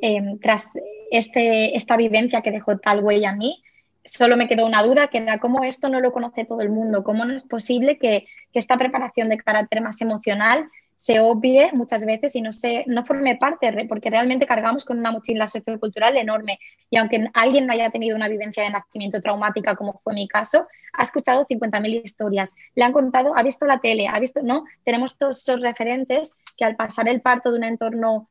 Em, 0.01 0.39
tras 0.39 0.67
este, 1.11 1.75
esta 1.75 1.97
vivencia 1.97 2.41
que 2.41 2.51
dejó 2.51 2.77
tal 2.77 3.03
huella 3.03 3.31
a 3.31 3.35
mí, 3.35 3.61
solo 4.05 4.37
me 4.37 4.47
quedó 4.47 4.65
una 4.65 4.83
duda 4.83 5.09
que 5.09 5.17
era 5.17 5.39
cómo 5.39 5.65
esto 5.65 5.89
no 5.89 5.99
lo 5.99 6.13
conoce 6.13 6.45
todo 6.45 6.61
el 6.61 6.69
mundo, 6.69 7.03
cómo 7.03 7.25
no 7.25 7.33
es 7.33 7.43
posible 7.43 7.97
que, 7.97 8.25
que 8.53 8.59
esta 8.59 8.77
preparación 8.77 9.27
de 9.27 9.37
carácter 9.37 9.81
más 9.81 9.99
emocional 9.99 10.69
se 11.01 11.19
obvie 11.19 11.71
muchas 11.73 12.05
veces 12.05 12.35
y 12.35 12.41
no, 12.41 12.51
se, 12.51 12.83
no 12.85 13.03
forme 13.03 13.35
parte, 13.35 13.73
porque 13.89 14.11
realmente 14.11 14.45
cargamos 14.45 14.85
con 14.85 14.99
una 14.99 15.11
mochila 15.11 15.47
sociocultural 15.47 16.15
enorme. 16.15 16.59
Y 16.91 16.97
aunque 16.97 17.27
alguien 17.33 17.65
no 17.65 17.73
haya 17.73 17.89
tenido 17.89 18.15
una 18.15 18.27
vivencia 18.27 18.61
de 18.61 18.69
nacimiento 18.69 19.19
traumática, 19.19 19.75
como 19.75 19.99
fue 20.03 20.13
mi 20.13 20.27
caso, 20.27 20.67
ha 20.93 21.01
escuchado 21.01 21.47
50.000 21.47 22.03
historias, 22.03 22.53
le 22.75 22.83
han 22.83 22.93
contado, 22.93 23.35
ha 23.35 23.41
visto 23.41 23.65
la 23.65 23.79
tele, 23.79 24.07
ha 24.07 24.19
visto, 24.19 24.43
¿no? 24.43 24.65
Tenemos 24.83 25.17
todos 25.17 25.39
esos 25.39 25.59
referentes 25.59 26.35
que 26.55 26.65
al 26.65 26.75
pasar 26.75 27.09
el 27.09 27.21
parto 27.21 27.49
de 27.49 27.57
un 27.57 27.63
entorno 27.63 28.29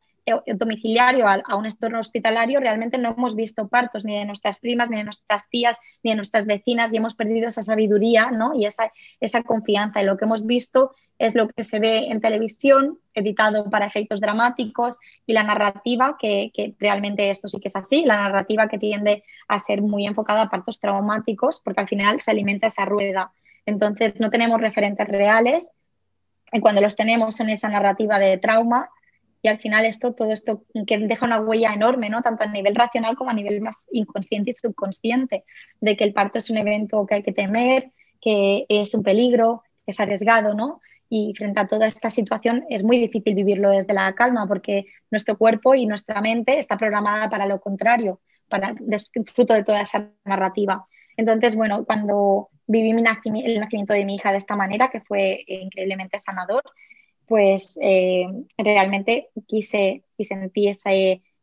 domiciliario 0.55 1.27
a, 1.29 1.57
un 1.57 1.67
entorno 1.67 2.01
hospitalario, 2.01 2.61
realmente 2.61 2.99
no 2.99 3.15
hemos 3.17 3.35
visto 3.35 3.69
partos 3.69 4.05
ni 4.05 4.19
de 4.19 4.25
nuestras 4.25 4.59
primas, 4.59 4.91
ni 4.91 4.99
de 4.99 5.05
nuestras 5.05 5.49
tías, 5.49 5.79
ni 6.03 6.11
de 6.11 6.17
nuestras 6.17 6.47
vecinas 6.47 6.93
y 6.93 6.97
hemos 6.97 7.15
perdido 7.15 7.49
esa 7.49 7.63
sabiduría 7.63 8.31
¿no? 8.31 8.55
y 8.55 8.67
esa, 8.67 8.93
esa 9.21 9.43
confianza. 9.43 10.03
Y 10.03 10.07
lo 10.07 10.17
que 10.17 10.25
hemos 10.25 10.47
visto 10.47 10.95
es 11.19 11.35
lo 11.35 11.49
que 11.49 11.65
se 11.65 11.81
ve 11.81 12.07
en 12.07 12.21
televisión, 12.21 12.99
editado 13.13 13.69
para 13.69 13.87
efectos 13.87 14.21
dramáticos, 14.21 14.99
y 15.27 15.35
la 15.35 15.43
narrativa, 15.43 16.17
que, 16.19 16.51
que, 16.55 16.75
realmente 16.79 17.31
esto 17.31 17.47
sí 17.47 17.61
que 17.61 17.69
es 17.69 17.77
así, 17.77 18.05
la 18.07 18.17
narrativa 18.17 18.69
que 18.69 18.79
tiende 18.79 19.23
a 19.47 19.59
ser 19.59 19.83
muy 19.83 20.07
enfocada 20.07 20.43
a 20.43 20.49
partos 20.49 20.81
traumáticos, 20.81 21.61
porque 21.61 21.81
al 21.81 21.89
final 21.89 22.23
se 22.23 22.31
alimenta 22.31 22.69
esa 22.69 22.87
rueda. 22.87 23.33
Entonces 23.67 24.19
no 24.19 24.31
tenemos 24.31 24.61
referentes 24.63 25.07
reales, 25.07 25.71
y 26.53 26.61
cuando 26.61 26.81
los 26.81 26.97
tenemos 26.97 27.37
son 27.37 27.51
esa 27.51 27.69
narrativa 27.69 28.19
de 28.19 28.39
trauma, 28.39 28.89
y 29.43 29.49
al 29.49 29.59
final 29.59 29.85
esto, 29.85 30.13
todo 30.15 30.31
esto 30.33 30.65
que 30.87 30.99
deja 30.99 31.27
una 31.27 31.41
huella 31.41 31.73
enorme, 31.73 32.11
¿no? 32.11 32.23
Tanto 32.23 32.45
a 32.45 32.47
nivel 32.47 32.75
racional 32.75 33.17
como 33.17 33.31
a 33.31 33.35
nivel 33.35 33.61
más 33.61 33.89
inconsciente 33.93 34.51
y 34.51 34.55
subconsciente, 34.55 35.45
de 35.81 35.97
que 35.97 36.05
el 36.05 36.13
parto 36.13 36.39
es 36.39 36.51
un 36.51 36.59
evento 36.59 37.07
que 37.07 37.17
hay 37.17 37.23
que 37.23 37.33
temer, 37.33 37.91
que 38.21 38.67
es 38.69 38.95
un 38.95 39.03
peligro, 39.03 39.63
que 39.85 39.93
es 39.93 40.01
arriesgado, 40.01 40.55
¿no? 40.55 40.81
Y 41.09 41.35
frente 41.37 41.59
a 41.59 41.67
toda 41.67 41.87
esta 41.87 42.11
situación 42.11 42.65
es 42.69 42.85
muy 42.85 42.99
difícil 42.99 43.35
vivirlo 43.35 43.71
desde 43.71 43.95
la 43.95 44.15
calma 44.15 44.47
porque 44.47 44.87
nuestro 45.11 45.37
cuerpo 45.37 45.75
y 45.75 45.87
nuestra 45.87 46.21
mente 46.21 46.59
está 46.59 46.77
programada 46.77 47.29
para 47.29 47.47
lo 47.47 47.61
contrario, 47.61 48.21
para 48.49 48.75
fruto 49.35 49.55
de 49.55 49.65
toda 49.65 49.81
esa 49.81 50.11
narrativa. 50.25 50.87
Entonces, 51.17 51.57
bueno, 51.57 51.85
cuando 51.85 52.49
viví 52.67 52.91
el 52.91 53.03
nacimiento 53.61 53.93
de 53.93 54.05
mi 54.05 54.15
hija 54.15 54.31
de 54.31 54.39
esta 54.39 54.55
manera, 54.55 54.89
que 54.89 55.01
fue 55.01 55.45
increíblemente 55.47 56.19
sanador, 56.19 56.63
pues 57.31 57.79
eh, 57.81 58.27
realmente 58.59 59.29
quise 59.47 60.03
y 60.19 60.25
sentí 60.25 60.67
esa, 60.67 60.91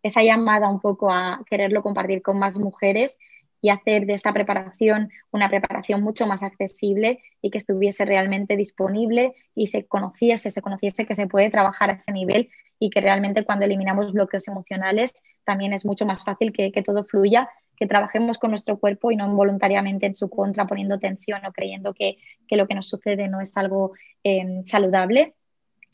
esa 0.03 0.21
llamada 0.21 0.69
un 0.69 0.81
poco 0.81 1.13
a 1.13 1.45
quererlo 1.49 1.81
compartir 1.81 2.21
con 2.21 2.37
más 2.37 2.59
mujeres 2.59 3.17
y 3.61 3.69
hacer 3.69 4.05
de 4.05 4.11
esta 4.11 4.33
preparación 4.33 5.09
una 5.31 5.47
preparación 5.47 6.03
mucho 6.03 6.27
más 6.27 6.43
accesible 6.43 7.21
y 7.41 7.51
que 7.51 7.59
estuviese 7.59 8.03
realmente 8.03 8.57
disponible 8.57 9.33
y 9.55 9.67
se 9.67 9.85
conociese, 9.85 10.51
se 10.51 10.61
conociese 10.61 11.05
que 11.05 11.15
se 11.15 11.25
puede 11.25 11.49
trabajar 11.49 11.89
a 11.89 11.93
ese 11.93 12.11
nivel 12.11 12.49
y 12.77 12.89
que 12.89 12.99
realmente 12.99 13.45
cuando 13.45 13.63
eliminamos 13.63 14.11
bloqueos 14.11 14.45
emocionales 14.49 15.13
también 15.45 15.71
es 15.71 15.85
mucho 15.85 16.05
más 16.05 16.25
fácil 16.25 16.51
que, 16.51 16.83
todo 16.83 17.05
fluya, 17.05 17.49
que 17.77 17.87
trabajemos 17.87 18.39
con 18.39 18.49
nuestro 18.49 18.77
cuerpo 18.77 19.09
y 19.11 19.15
no 19.15 19.25
involuntariamente 19.25 20.05
en 20.05 20.17
su 20.17 20.29
contra 20.29 20.67
poniendo 20.67 20.99
tensión 20.99 21.45
o 21.45 21.53
creyendo 21.53 21.93
que, 21.93 22.17
lo 22.49 22.67
que 22.67 22.75
nos 22.75 22.89
sucede 22.89 23.29
no 23.29 23.39
es 23.39 23.55
algo 23.55 23.93
eh, 24.25 24.63
saludable 24.65 25.33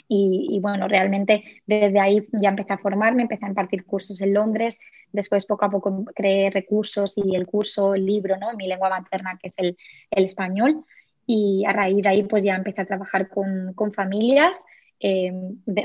y, 0.08 0.60
bueno, 0.60 0.88
realmente 0.88 1.44
desde 1.66 2.00
ahí 2.00 2.28
ya 2.34 2.50
empecé 2.50 2.74
a 2.74 2.78
formarme, 2.78 3.24
empecé 3.24 3.46
a 3.46 3.50
impartir 3.50 3.86
cursos 3.86 4.22
en 4.22 4.34
Londres, 4.34 4.80
después 5.12 5.46
poco 5.46 5.66
a 5.66 5.70
poco 5.70 6.06
creé 6.14 6.50
recursos 6.50 7.18
y 7.18 7.36
el 7.36 7.48
curso, 7.48 7.96
el 7.96 8.06
libro, 8.06 8.38
¿no? 8.38 8.54
Mi 8.54 8.68
lengua 8.68 8.90
materna, 8.90 9.40
que 9.42 9.48
es 9.48 9.54
el, 9.58 9.78
el 10.12 10.26
español. 10.26 10.84
Y 11.26 11.64
a 11.66 11.72
raíz 11.72 12.04
de 12.04 12.10
ahí 12.10 12.24
pues 12.24 12.44
ya 12.44 12.56
empecé 12.56 12.82
a 12.82 12.86
trabajar 12.86 13.30
con, 13.30 13.74
con 13.74 13.94
familias. 13.94 14.60
Eh, 15.00 15.32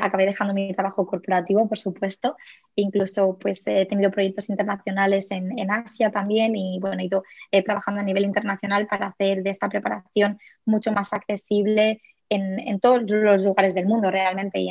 acabé 0.01 0.27
dejando 0.27 0.53
mi 0.53 0.73
trabajo 0.75 1.07
corporativo, 1.07 1.69
por 1.69 1.79
supuesto. 1.79 2.37
Incluso 2.75 3.39
pues 3.39 3.67
he 3.67 3.87
tenido 3.87 4.11
proyectos 4.11 4.51
internacionales 4.51 5.31
en, 5.31 5.59
en 5.59 5.71
Asia 5.71 6.11
también 6.11 6.57
y 6.57 6.79
bueno, 6.81 7.01
he 7.01 7.07
ido 7.07 7.23
eh, 7.53 7.63
trabajando 7.63 8.01
a 8.01 8.05
nivel 8.05 8.25
internacional 8.25 8.87
para 8.89 9.09
hacer 9.09 9.43
de 9.43 9.51
esta 9.51 9.69
preparación 9.69 10.39
mucho 10.65 10.93
más 10.93 11.13
accesible 11.13 12.01
en, 12.29 12.81
todos 12.81 13.03
los 13.07 13.45
lugares 13.45 13.75
del 13.75 13.87
mundo 13.87 14.11
realmente 14.11 14.61
y 14.61 14.71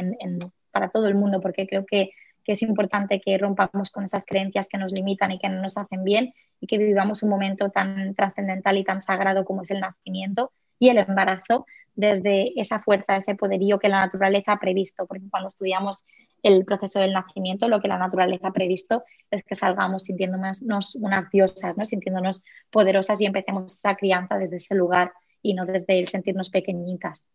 para 0.72 0.90
todo 0.90 1.08
el 1.08 1.16
mundo, 1.16 1.42
porque 1.42 1.68
creo 1.68 1.86
que, 1.86 2.12
es 2.46 2.62
importante 2.62 3.20
que 3.20 3.38
rompamos 3.38 3.92
con 3.92 4.06
esas 4.06 4.26
creencias 4.26 4.70
que 4.70 4.78
nos 4.78 4.94
limitan 4.94 5.34
y 5.34 5.38
que 5.38 5.50
no 5.50 5.62
nos 5.62 5.78
hacen 5.78 6.06
bien 6.06 6.34
y 6.62 6.68
que 6.68 6.78
vivamos 6.78 7.22
un 7.22 7.30
momento 7.30 7.72
tan 7.72 8.16
trascendental 8.16 8.78
y 8.78 8.86
tan 8.86 9.02
sagrado 9.02 9.44
como 9.44 9.64
es 9.64 9.72
el 9.72 9.82
nacimiento 9.82 10.54
y 10.80 10.88
el 10.88 10.98
embarazo 10.98 11.66
desde 11.94 12.58
esa 12.58 12.80
fuerza, 12.80 13.18
ese 13.18 13.36
poderío 13.36 13.80
que 13.80 13.90
la 13.90 14.00
naturaleza 14.00 14.54
ha 14.54 14.60
previsto, 14.60 15.06
porque 15.08 15.30
cuando 15.30 15.50
estudiamos 15.50 16.06
el 16.42 16.64
proceso 16.64 17.02
del 17.02 17.12
nacimiento, 17.12 17.68
lo 17.68 17.82
que 17.82 17.90
la 17.90 17.98
naturaleza 17.98 18.48
ha 18.48 18.54
previsto 18.54 19.04
es 19.30 19.44
que 19.44 19.56
salgamos 19.56 20.04
sintiéndonos 20.04 20.62
unas 20.96 21.30
diosas, 21.30 21.78
¿no? 21.78 21.84
sintiéndonos 21.84 22.44
poderosas 22.70 23.20
y 23.20 23.26
empecemos 23.26 23.76
esa 23.76 23.96
crianza 23.96 24.38
desde 24.38 24.56
ese 24.56 24.76
lugar 24.76 25.12
y 25.42 25.54
no 25.54 25.66
desde 25.66 26.00
el 26.00 26.08
sentirnos 26.08 26.50
pequeñitas. 26.50 27.26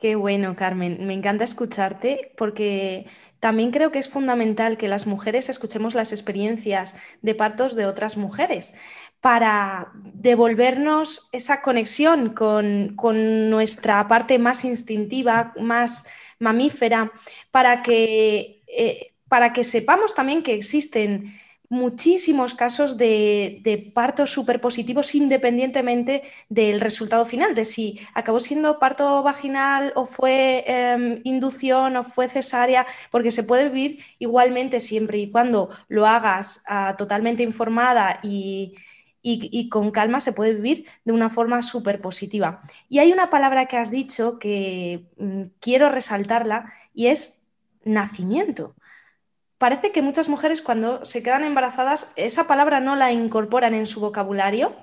Qué 0.00 0.16
bueno, 0.16 0.56
Carmen. 0.56 1.06
Me 1.06 1.12
encanta 1.12 1.44
escucharte 1.44 2.32
porque 2.38 3.06
también 3.38 3.70
creo 3.70 3.92
que 3.92 3.98
es 3.98 4.08
fundamental 4.08 4.78
que 4.78 4.88
las 4.88 5.06
mujeres 5.06 5.50
escuchemos 5.50 5.94
las 5.94 6.12
experiencias 6.12 6.94
de 7.20 7.34
partos 7.34 7.74
de 7.76 7.84
otras 7.84 8.16
mujeres 8.16 8.74
para 9.20 9.92
devolvernos 9.94 11.28
esa 11.32 11.60
conexión 11.60 12.30
con, 12.30 12.96
nuestra 13.50 14.08
parte 14.08 14.38
más 14.38 14.64
instintiva, 14.64 15.52
más 15.60 16.06
mamífera, 16.38 17.12
para 17.50 17.82
que, 17.82 18.62
eh, 18.68 19.12
para 19.28 19.52
que 19.52 19.64
sepamos 19.64 20.14
también 20.14 20.42
que 20.42 20.54
existen 20.54 21.39
muchísimos 21.70 22.54
casos 22.54 22.98
de, 22.98 23.92
partos 23.94 24.30
superpositivos 24.32 25.14
independientemente 25.14 26.22
del 26.48 26.80
resultado 26.80 27.24
final, 27.24 27.54
de 27.54 27.64
si 27.64 28.00
acabó 28.12 28.40
siendo 28.40 28.78
parto 28.78 29.22
vaginal 29.22 29.92
o 29.94 30.04
fue 30.04 30.64
em, 30.66 31.20
inducción 31.24 31.96
o 31.96 32.02
fue 32.02 32.28
cesárea, 32.28 32.86
porque 33.10 33.30
se 33.30 33.44
puede 33.44 33.68
vivir 33.68 34.04
igualmente 34.18 34.80
siempre 34.80 35.18
y 35.18 35.30
cuando 35.30 35.70
lo 35.88 36.06
hagas 36.06 36.62
ah, 36.66 36.96
totalmente 36.98 37.42
informada 37.44 38.20
y, 38.22 38.74
con 39.70 39.90
calma 39.92 40.18
se 40.20 40.32
puede 40.32 40.54
vivir 40.54 40.86
de 41.04 41.12
una 41.12 41.30
forma 41.30 41.62
súper 41.62 42.00
positiva. 42.00 42.62
Y 42.88 42.98
hay 42.98 43.12
una 43.12 43.30
palabra 43.30 43.66
que 43.66 43.76
has 43.76 43.90
dicho 43.90 44.38
que 44.38 45.06
mm, 45.18 45.42
quiero 45.60 45.88
resaltarla 45.88 46.72
y 46.94 47.06
es 47.08 47.48
nacimiento 47.84 48.74
parece 49.60 49.92
que 49.92 50.00
muchas 50.00 50.30
mujeres 50.30 50.62
cuando 50.62 51.04
se 51.04 51.22
quedan 51.22 51.44
embarazadas 51.44 52.10
esa 52.16 52.46
palabra 52.46 52.80
no 52.80 52.96
la 52.96 53.12
incorporan 53.12 53.74
en 53.74 53.84
su 53.84 54.00
vocabulario 54.00 54.74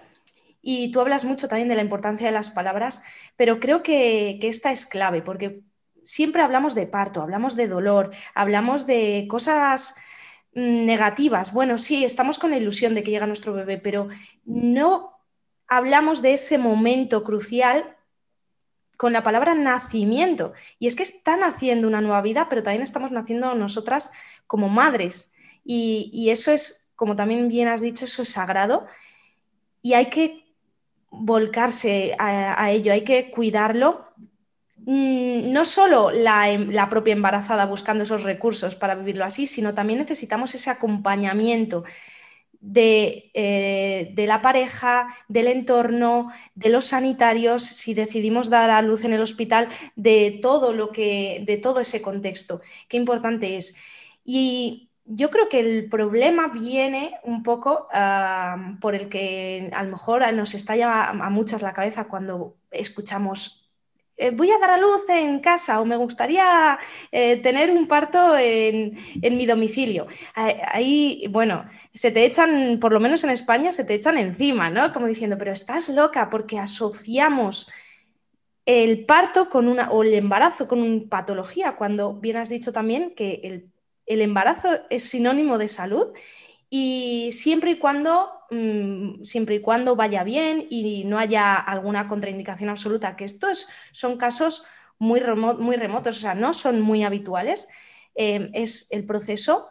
y 0.62 0.92
tú 0.92 1.02
hablas 1.02 1.26
mucho 1.26 1.48
también 1.48 1.68
de 1.68 1.74
la 1.74 1.82
importancia 1.82 2.28
de 2.28 2.32
las 2.32 2.52
palabras, 2.52 3.02
pero 3.36 3.60
creo 3.60 3.82
que, 3.82 4.38
esta 4.44 4.72
es 4.72 4.86
clave 4.86 5.24
porque 5.24 5.64
siempre 6.04 6.44
hablamos 6.44 6.76
de 6.76 6.86
parto, 6.86 7.24
hablamos 7.24 7.56
de 7.56 7.68
dolor, 7.68 8.12
hablamos 8.36 8.86
de 8.86 9.26
cosas 9.28 9.96
mm, 10.54 10.86
negativas. 10.86 11.54
Bueno, 11.54 11.80
sí, 11.80 12.06
estamos 12.06 12.38
con 12.38 12.52
la 12.52 12.58
ilusión 12.58 12.94
de 12.94 13.02
que 13.02 13.10
llega 13.10 13.26
nuestro 13.26 13.54
bebé, 13.54 13.80
pero 13.80 14.10
no 14.46 15.12
hablamos 15.68 16.22
de 16.22 16.34
ese 16.34 16.60
momento 16.60 17.24
crucial 17.24 17.98
con 18.96 19.14
la 19.14 19.24
palabra 19.24 19.54
nacimiento. 19.56 20.54
Y 20.80 20.88
es 20.88 20.96
que 20.96 21.04
está 21.04 21.38
naciendo 21.38 21.88
una 21.88 22.02
nueva 22.02 22.22
vida, 22.22 22.48
pero 22.50 22.64
también 22.64 22.82
estamos 22.84 23.12
naciendo 23.12 23.56
nosotras 23.56 24.12
como 24.48 24.70
madres. 24.70 25.32
Y, 25.64 26.30
eso 26.30 26.52
es, 26.52 26.90
como 26.96 27.16
también 27.16 27.50
bien 27.50 27.68
has 27.68 27.82
dicho, 27.82 28.06
eso 28.06 28.22
es 28.22 28.30
sagrado. 28.30 28.88
Y 29.82 29.94
hay 29.94 30.08
que 30.08 30.46
volcarse 31.12 32.16
a, 32.18 32.72
ello, 32.72 32.94
hay 32.94 33.04
que 33.04 33.30
cuidarlo. 33.30 34.08
Mm, 34.78 35.52
no 35.52 35.66
solo 35.66 36.12
em, 36.12 36.70
la, 36.70 36.90
propia 36.90 37.12
embarazada 37.12 37.66
buscando 37.66 38.04
esos 38.04 38.24
recursos 38.24 38.76
para 38.76 38.96
vivirlo 38.96 39.26
así, 39.26 39.46
sino 39.46 39.74
también 39.74 40.00
necesitamos 40.00 40.56
ese 40.56 40.70
acompañamiento 40.70 41.84
de, 42.62 43.30
eh, 43.34 44.12
de, 44.14 44.28
la 44.28 44.42
pareja, 44.42 45.08
del 45.28 45.48
entorno, 45.48 46.32
de 46.56 46.70
los 46.70 46.86
sanitarios, 46.86 47.64
si 47.64 47.94
decidimos 47.94 48.50
dar 48.50 48.70
a 48.70 48.82
luz 48.82 49.04
en 49.04 49.14
el 49.14 49.22
hospital, 49.22 49.68
de 49.96 50.40
todo 50.42 50.74
lo 50.74 50.92
que, 50.92 51.44
de 51.46 51.58
todo 51.58 51.82
ese 51.82 52.02
contexto. 52.02 52.62
Qué 52.88 52.98
importante 52.98 53.58
es. 53.58 53.76
Y 54.30 54.92
yo 55.06 55.32
creo 55.32 55.48
que 55.48 55.62
el 55.62 55.90
problema 55.90 56.50
viene 56.50 57.18
un 57.24 57.42
poco 57.42 57.88
por 58.82 58.94
el 58.94 59.08
que 59.08 59.72
a 59.74 59.84
lo 59.84 59.92
mejor 59.92 60.34
nos 60.34 60.54
estalla 60.54 61.06
a, 61.06 61.30
muchas 61.30 61.62
la 61.62 61.72
cabeza 61.74 62.10
cuando 62.10 62.58
escuchamos 62.70 63.64
eh, 64.18 64.32
voy 64.32 64.52
a 64.52 64.58
dar 64.58 64.72
a 64.72 64.78
luz 64.78 65.08
en 65.10 65.40
casa 65.40 65.80
o 65.80 65.86
me 65.86 65.96
gustaría 65.96 66.78
eh, 67.12 67.38
tener 67.38 67.72
un 67.72 67.88
parto 67.88 68.36
en, 68.38 68.98
mi 69.22 69.46
domicilio. 69.46 70.08
Ahí, 70.36 71.26
bueno, 71.30 71.66
se 71.94 72.12
te 72.12 72.26
echan, 72.26 72.80
por 72.82 72.92
lo 72.92 73.00
menos 73.00 73.24
en 73.24 73.30
España, 73.30 73.72
se 73.72 73.86
te 73.86 73.94
echan 73.94 74.18
encima, 74.18 74.70
¿no? 74.70 74.92
Como 74.92 75.08
diciendo, 75.08 75.38
pero 75.38 75.54
estás 75.54 75.88
loca 75.90 76.30
porque 76.30 76.60
asociamos 76.60 77.70
el 78.66 79.06
parto 79.06 79.50
con 79.50 79.68
una, 79.70 79.92
o 79.92 80.04
el 80.04 80.14
embarazo 80.16 80.68
con 80.68 80.82
una 80.82 81.08
patología, 81.10 81.78
cuando 81.78 82.14
bien 82.14 82.38
has 82.38 82.50
dicho 82.50 82.74
también 82.74 83.16
que 83.16 83.40
el 83.44 83.72
el 84.08 84.22
embarazo 84.22 84.70
es 84.90 85.04
sinónimo 85.04 85.58
de 85.58 85.68
salud 85.68 86.08
y 86.70 87.30
siempre 87.32 87.72
y 87.72 87.78
cuando, 87.78 88.32
mm, 88.50 89.24
siempre 89.24 89.56
y 89.56 89.62
cuando 89.62 89.96
vaya 89.96 90.24
bien 90.24 90.68
y 90.70 91.04
no 91.06 91.20
haya 91.20 91.56
alguna 91.56 92.08
contraindicación 92.08 92.70
absoluta, 92.70 93.16
que 93.16 93.26
estos 93.26 93.68
son 93.92 94.18
casos 94.18 94.64
muy, 94.98 95.20
remotos, 95.20 96.18
o 96.18 96.20
sea, 96.20 96.34
no 96.34 96.54
son 96.54 96.82
muy 96.82 97.04
habituales, 97.04 97.68
eh, 98.16 98.50
es 98.54 98.88
el 98.90 99.06
proceso 99.06 99.70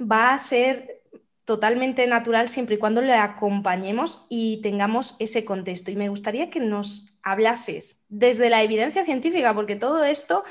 va 0.00 0.32
a 0.32 0.38
ser 0.38 1.02
totalmente 1.44 2.06
natural 2.06 2.48
siempre 2.48 2.74
y 2.74 2.78
cuando 2.78 3.00
le 3.00 3.14
acompañemos 3.14 4.26
y 4.28 4.60
tengamos 4.60 5.16
ese 5.18 5.44
contexto. 5.44 5.90
Y 5.90 5.96
me 5.96 6.10
gustaría 6.10 6.50
que 6.50 6.60
nos 6.60 7.18
hablases 7.22 8.02
desde 8.08 8.50
la 8.50 8.62
evidencia 8.62 9.04
científica, 9.04 9.54
porque 9.54 9.76
todo 9.76 10.04
esto 10.04 10.44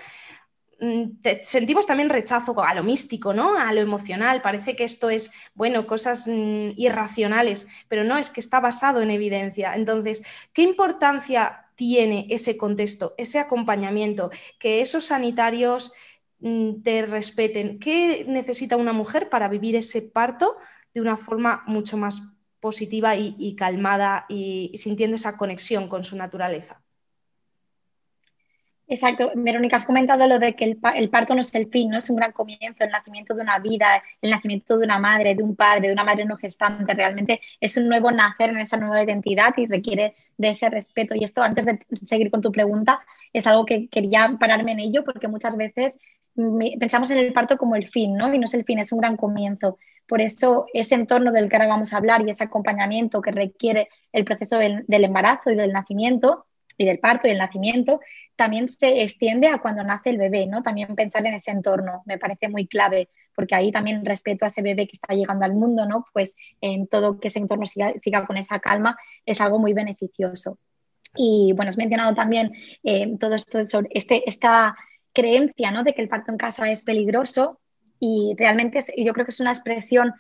Mm, 0.80 1.20
sentimos 1.44 1.88
también 1.88 2.10
rechazo 2.10 2.56
a 2.64 2.74
lo 2.76 2.84
místico, 2.84 3.34
¿no? 3.34 3.58
A 3.58 3.74
lo 3.74 3.82
emocional. 3.82 4.42
Parece 4.42 4.76
que 4.76 4.84
esto 4.84 5.10
es, 5.10 5.32
bueno, 5.56 5.88
cosas 5.88 6.28
mm, 6.28 6.70
irracionales, 6.78 7.68
pero 7.88 8.04
no, 8.04 8.18
es 8.18 8.30
que 8.30 8.40
está 8.42 8.60
basado 8.60 9.02
en 9.02 9.10
evidencia. 9.12 9.74
Entonces, 9.76 10.24
¿qué 10.54 10.62
importancia 10.62 11.66
tiene 11.76 12.28
ese 12.30 12.58
contexto, 12.58 13.16
ese 13.18 13.40
acompañamiento, 13.40 14.30
que 14.60 14.82
esos 14.82 15.06
sanitarios 15.06 15.94
mm, 16.40 16.82
te 16.84 17.06
respeten? 17.06 17.80
¿Qué 17.80 18.26
necesita 18.28 18.78
una 18.78 18.94
mujer 18.94 19.30
para 19.30 19.48
vivir 19.50 19.76
ese 19.76 20.02
parto 20.04 20.58
de 20.94 21.02
una 21.02 21.18
forma 21.18 21.64
mucho 21.68 21.98
más 21.98 22.22
positiva 22.60 23.16
y 23.16 23.56
calmada 23.56 24.26
y 24.30 24.72
sintiendo 24.76 25.16
esa 25.16 25.38
conexión 25.38 25.88
con 25.88 26.04
su 26.04 26.16
naturaleza? 26.18 26.82
Exacto, 28.90 29.32
Verónica, 29.36 29.76
has 29.76 29.86
comentado 29.86 30.26
lo 30.28 30.40
de 30.40 30.56
que 30.56 30.64
el, 30.64 31.10
parto 31.10 31.36
no 31.36 31.42
es 31.42 31.54
el 31.56 31.70
fin, 31.70 31.90
no 31.90 31.98
es 31.98 32.10
un 32.10 32.16
gran 32.16 32.32
comienzo, 32.32 32.86
el 32.86 32.90
nacimiento 32.90 33.34
de 33.34 33.42
una 33.42 33.60
vida, 33.60 34.02
el 34.22 34.32
nacimiento 34.32 34.78
de 34.78 34.86
una 34.86 34.98
madre, 34.98 35.36
de 35.36 35.44
un 35.44 35.58
padre, 35.58 35.90
de 35.90 35.94
una 35.94 36.06
madre 36.06 36.24
no 36.24 36.38
gestante, 36.38 36.94
realmente 36.94 37.42
es 37.60 37.76
un 37.76 37.90
nuevo 37.90 38.12
nacer 38.12 38.50
en 38.52 38.60
esa 38.60 38.78
nueva 38.78 39.04
identidad 39.04 39.54
y 39.58 39.66
requiere 39.66 40.16
de 40.38 40.50
ese 40.52 40.70
respeto. 40.70 41.16
Y 41.16 41.26
esto, 41.26 41.42
antes 41.42 41.66
de 41.66 41.80
seguir 42.04 42.32
con 42.32 42.42
tu 42.42 42.50
pregunta, 42.50 43.02
es 43.34 43.46
algo 43.46 43.66
que 43.66 43.90
quería 43.90 44.38
pararme 44.40 44.72
en 44.72 44.80
ello 44.80 45.04
porque 45.04 45.28
muchas 45.28 45.58
veces 45.58 46.00
pensamos 46.80 47.12
en 47.12 47.18
el 47.18 47.34
parto 47.34 47.58
como 47.58 47.76
el 47.76 47.90
fin, 47.90 48.16
¿no? 48.16 48.34
Y 48.34 48.40
no 48.40 48.46
es 48.46 48.54
el 48.54 48.64
fin, 48.64 48.80
es 48.80 48.94
un 48.94 49.00
gran 49.00 49.18
comienzo. 49.18 49.80
Por 50.08 50.22
eso 50.22 50.68
ese 50.74 50.96
entorno 50.96 51.34
del 51.34 51.50
que 51.50 51.58
ahora 51.58 51.68
vamos 51.68 51.94
a 51.94 51.98
hablar 51.98 52.26
y 52.26 52.30
ese 52.30 52.46
acompañamiento 52.46 53.22
que 53.22 53.32
requiere 53.32 53.90
el 54.14 54.24
proceso 54.24 54.58
del 54.58 54.86
embarazo 54.88 55.52
y 55.52 55.56
del 55.56 55.74
nacimiento 55.74 56.47
y 56.78 56.86
del 56.86 57.00
parto 57.00 57.28
y 57.28 57.32
el 57.32 57.38
nacimiento, 57.38 58.00
también 58.36 58.70
se 58.70 59.02
extiende 59.02 59.48
a 59.48 59.58
cuando 59.58 59.84
nace 59.84 60.12
el 60.12 60.18
bebé, 60.18 60.46
¿no? 60.46 60.62
También 60.62 60.96
pensar 60.96 61.26
en 61.26 61.34
ese 61.34 61.52
entorno 61.52 62.04
me 62.06 62.18
parece 62.18 62.48
muy 62.50 62.68
clave, 62.68 63.10
porque 63.36 63.56
ahí 63.56 63.72
también 63.72 64.06
respeto 64.06 64.46
a 64.46 64.50
ese 64.50 64.62
bebé 64.62 64.86
que 64.86 64.94
está 64.96 65.14
llegando 65.14 65.44
al 65.44 65.54
mundo, 65.54 65.86
¿no? 65.86 66.06
Pues 66.14 66.38
en 66.62 66.88
todo 66.88 67.20
que 67.20 67.30
ese 67.30 67.40
entorno 67.40 67.66
siga, 67.66 68.26
con 68.26 68.38
esa 68.38 68.60
calma 68.60 68.98
es 69.26 69.42
algo 69.42 69.60
muy 69.60 69.74
beneficioso. 69.74 70.58
Y 71.16 71.54
bueno, 71.56 71.70
has 71.70 71.78
mencionado 71.78 72.14
también 72.14 72.54
eh, 72.84 73.18
todo 73.20 73.34
esto 73.34 73.66
sobre 73.66 73.90
este, 73.92 74.30
esta 74.30 74.76
creencia, 75.14 75.72
¿no? 75.72 75.84
De 75.84 75.94
que 75.94 76.04
el 76.04 76.10
parto 76.10 76.32
en 76.32 76.38
casa 76.38 76.70
es 76.70 76.84
peligroso 76.84 77.60
y 78.00 78.36
realmente 78.38 78.80
yo 78.98 79.14
creo 79.14 79.26
que 79.26 79.32
es 79.32 79.40
una 79.40 79.52
expresión 79.52 80.14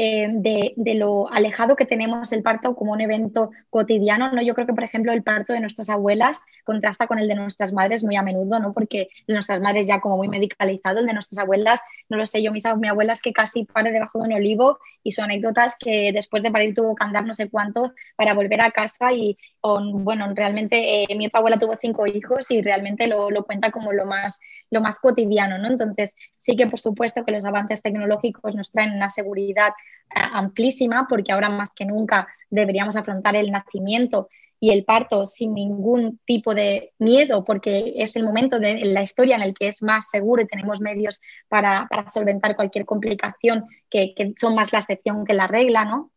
eh, 0.00 0.28
de, 0.30 0.94
lo 0.94 1.28
alejado 1.28 1.74
que 1.74 1.84
tenemos 1.84 2.30
el 2.30 2.44
parto 2.44 2.76
como 2.76 2.92
un 2.92 3.00
evento 3.00 3.50
cotidiano. 3.68 4.30
¿no? 4.30 4.40
Yo 4.40 4.54
creo 4.54 4.64
que, 4.64 4.72
por 4.72 4.84
ejemplo, 4.84 5.12
el 5.12 5.24
parto 5.24 5.52
de 5.52 5.58
nuestras 5.58 5.90
abuelas 5.90 6.38
contrasta 6.62 7.08
con 7.08 7.18
el 7.18 7.26
de 7.26 7.34
nuestras 7.34 7.72
madres 7.72 8.04
muy 8.04 8.14
a 8.14 8.22
menudo, 8.22 8.60
¿no? 8.60 8.72
porque 8.72 9.08
nuestras 9.26 9.60
madres 9.60 9.88
ya 9.88 10.00
como 10.00 10.16
muy 10.16 10.28
medicalizado, 10.28 11.00
el 11.00 11.06
de 11.06 11.14
nuestras 11.14 11.38
abuelas, 11.38 11.80
no 12.08 12.16
lo 12.16 12.26
sé, 12.26 12.44
yo 12.44 12.52
mis 12.52 12.62
mi 12.76 12.86
abuela 12.86 13.12
es 13.12 13.20
que 13.20 13.32
casi 13.32 13.64
pare 13.64 13.90
debajo 13.90 14.20
de 14.20 14.28
un 14.28 14.34
olivo 14.34 14.78
y 15.02 15.12
son 15.12 15.24
anécdotas 15.24 15.76
que 15.80 16.12
después 16.12 16.42
de 16.42 16.50
parir 16.50 16.74
tuvo 16.74 16.94
que 16.94 17.04
andar 17.04 17.24
no 17.24 17.34
sé 17.34 17.48
cuánto 17.48 17.92
para 18.16 18.34
volver 18.34 18.60
a 18.60 18.70
casa 18.70 19.12
y, 19.12 19.36
bueno, 19.62 20.32
realmente 20.34 21.04
eh, 21.04 21.16
mi 21.16 21.28
abuela 21.32 21.58
tuvo 21.58 21.76
cinco 21.80 22.06
hijos 22.06 22.50
y 22.50 22.62
realmente 22.62 23.06
lo, 23.06 23.30
lo, 23.30 23.44
cuenta 23.44 23.70
como 23.70 23.92
lo 23.92 24.06
más, 24.06 24.38
lo 24.70 24.80
más 24.80 25.00
cotidiano, 25.00 25.58
¿no? 25.58 25.68
Entonces, 25.68 26.14
sí 26.36 26.54
que 26.54 26.66
por 26.66 26.78
supuesto 26.78 27.24
que 27.24 27.32
los 27.32 27.44
avances 27.44 27.82
tecnológicos 27.82 28.54
nos 28.54 28.70
traen 28.70 28.92
una 28.92 29.08
seguridad 29.08 29.72
amplísima 30.10 31.06
porque 31.08 31.32
ahora 31.32 31.50
más 31.50 31.70
que 31.74 31.84
nunca 31.84 32.28
deberíamos 32.50 32.96
afrontar 32.96 33.36
el 33.36 33.50
nacimiento 33.50 34.28
y 34.60 34.70
el 34.70 34.84
parto 34.84 35.24
sin 35.24 35.54
ningún 35.54 36.18
tipo 36.24 36.54
de 36.54 36.92
miedo, 36.98 37.44
porque 37.44 37.94
es 37.96 38.16
el 38.16 38.24
momento 38.24 38.58
de 38.58 38.84
la 38.86 39.02
historia 39.02 39.36
en 39.36 39.42
el 39.42 39.54
que 39.54 39.68
es 39.68 39.82
más 39.82 40.10
seguro 40.10 40.42
y 40.42 40.46
tenemos 40.46 40.80
medios 40.80 41.20
para, 41.48 41.88
solventar 42.08 42.56
cualquier 42.56 42.84
complicación 42.84 43.66
que, 43.88 44.14
son 44.36 44.54
más 44.54 44.72
la 44.72 44.80
excepción 44.80 45.24
que 45.24 45.34
la 45.34 45.46
regla, 45.46 45.84
¿no? 45.84 46.10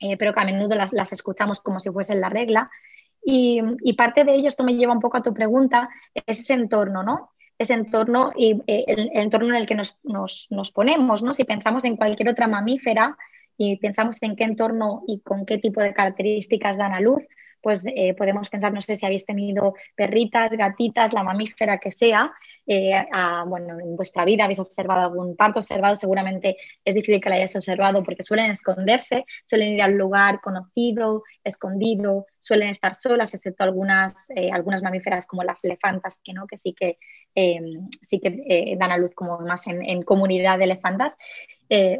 Eh, 0.00 0.16
pero 0.16 0.34
que 0.34 0.40
a 0.40 0.44
menudo 0.44 0.74
las, 0.74 1.12
escuchamos 1.12 1.60
como 1.60 1.78
si 1.78 1.90
fuesen 1.90 2.20
la 2.20 2.28
regla. 2.28 2.70
Y, 3.24 3.60
parte 3.96 4.24
de 4.24 4.34
ello, 4.34 4.48
esto 4.48 4.62
me 4.62 4.74
lleva 4.74 4.92
un 4.92 5.00
poco 5.00 5.16
a 5.16 5.22
tu 5.22 5.32
pregunta, 5.32 5.88
es 6.14 6.40
ese 6.40 6.54
entorno, 6.54 7.02
¿no? 7.02 7.30
Ese 7.58 7.74
entorno 7.74 8.32
y 8.36 8.62
eh, 8.66 8.84
el, 8.86 9.10
entorno 9.14 9.48
en 9.48 9.56
el 9.56 9.66
que 9.66 9.74
nos, 9.74 9.98
nos, 10.04 10.70
ponemos, 10.72 11.22
¿no? 11.22 11.32
Si 11.32 11.44
pensamos 11.44 11.84
en 11.84 11.96
cualquier 11.96 12.28
otra 12.28 12.48
mamífera 12.48 13.16
y 13.56 13.76
pensamos 13.76 14.18
en 14.22 14.36
qué 14.36 14.44
entorno 14.44 15.02
y 15.06 15.20
con 15.20 15.46
qué 15.46 15.58
tipo 15.58 15.80
de 15.80 15.94
características 15.94 16.76
dan 16.76 16.92
a 16.92 17.00
luz, 17.00 17.22
pues 17.66 17.84
eh, 17.88 18.14
podemos 18.14 18.48
pensar, 18.48 18.72
no 18.72 18.80
sé 18.80 18.94
si 18.94 19.04
habéis 19.04 19.26
tenido 19.26 19.74
perritas, 19.96 20.52
gatitas, 20.52 21.12
la 21.12 21.24
mamífera 21.24 21.78
que 21.78 21.90
sea, 21.90 22.32
eh, 22.64 22.94
bueno, 23.48 23.80
en 23.80 23.96
vuestra 23.96 24.24
vida 24.24 24.44
habéis 24.44 24.60
observado 24.60 25.00
algún 25.00 25.34
parto 25.34 25.58
observado, 25.58 25.96
seguramente 25.96 26.58
es 26.84 26.94
difícil 26.94 27.20
que 27.20 27.28
la 27.28 27.34
hayáis 27.34 27.56
observado 27.56 28.04
porque 28.04 28.22
suelen 28.22 28.52
esconderse, 28.52 29.24
suelen 29.46 29.70
ir 29.70 29.82
al 29.82 29.94
lugar 29.94 30.40
conocido, 30.40 31.24
escondido, 31.42 32.26
suelen 32.38 32.68
estar 32.68 32.94
solas, 32.94 33.34
excepto 33.34 33.64
algunas, 33.64 34.30
eh, 34.36 34.52
algunas 34.52 34.84
mamíferas 34.84 35.26
como 35.26 35.42
las 35.42 35.64
elefantas, 35.64 36.20
que, 36.22 36.34
¿no? 36.34 36.46
que 36.46 36.58
sí 36.58 36.72
que, 36.72 36.98
sí 38.00 38.20
que 38.20 38.76
dan 38.78 38.92
a 38.92 38.96
luz 38.96 39.10
como 39.12 39.40
más 39.40 39.66
en, 39.66 39.82
en 39.82 40.02
comunidad 40.02 40.58
de 40.58 40.64
elefantas 40.66 41.18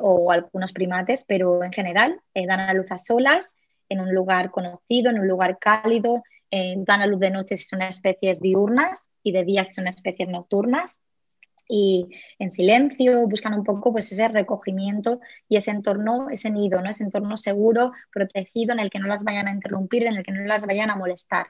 o 0.00 0.31
algunos 0.31 0.72
primates, 0.72 1.24
pero 1.26 1.64
en 1.64 1.72
general 1.72 2.20
dan 2.33 2.61
a 2.61 2.72
luz 2.72 2.92
a 2.92 2.98
solas 2.98 3.57
en 3.88 4.01
un 4.01 4.14
lugar 4.14 4.51
conocido, 4.51 5.11
en 5.11 5.20
un 5.20 5.29
lugar 5.29 5.59
cálido, 5.59 6.22
eh, 6.51 6.75
dan 6.79 7.03
a 7.03 7.07
luz 7.07 7.20
de 7.20 7.31
noche 7.31 7.57
si 7.57 7.64
son 7.64 7.83
especies 7.83 8.40
diurnas 8.40 9.09
y 9.22 9.33
de 9.33 9.44
día 9.44 9.64
si 9.64 9.75
son 9.75 9.88
especies 9.88 10.29
nocturnas 10.29 11.01
y 11.68 12.09
en 12.38 12.53
silencio 12.53 13.27
buscan 13.27 13.55
un 13.55 13.64
poco 13.64 13.92
pues 13.92 14.11
ese 14.12 14.29
recogimiento 14.29 15.20
y 15.49 15.57
ese 15.57 15.70
entorno, 15.70 16.29
ese 16.31 16.51
nido, 16.51 16.81
¿no? 16.81 16.90
ese 16.90 17.05
entorno 17.05 17.37
seguro, 17.37 17.92
protegido, 18.12 18.72
en 18.72 18.81
el 18.81 18.90
que 18.90 18.99
no 18.99 19.09
las 19.09 19.25
vayan 19.25 19.49
a 19.49 19.53
interrumpir, 19.53 20.05
en 20.05 20.16
el 20.16 20.25
que 20.25 20.33
no 20.33 20.42
las 20.44 20.66
vayan 20.66 20.90
a 20.90 20.96
molestar. 20.96 21.46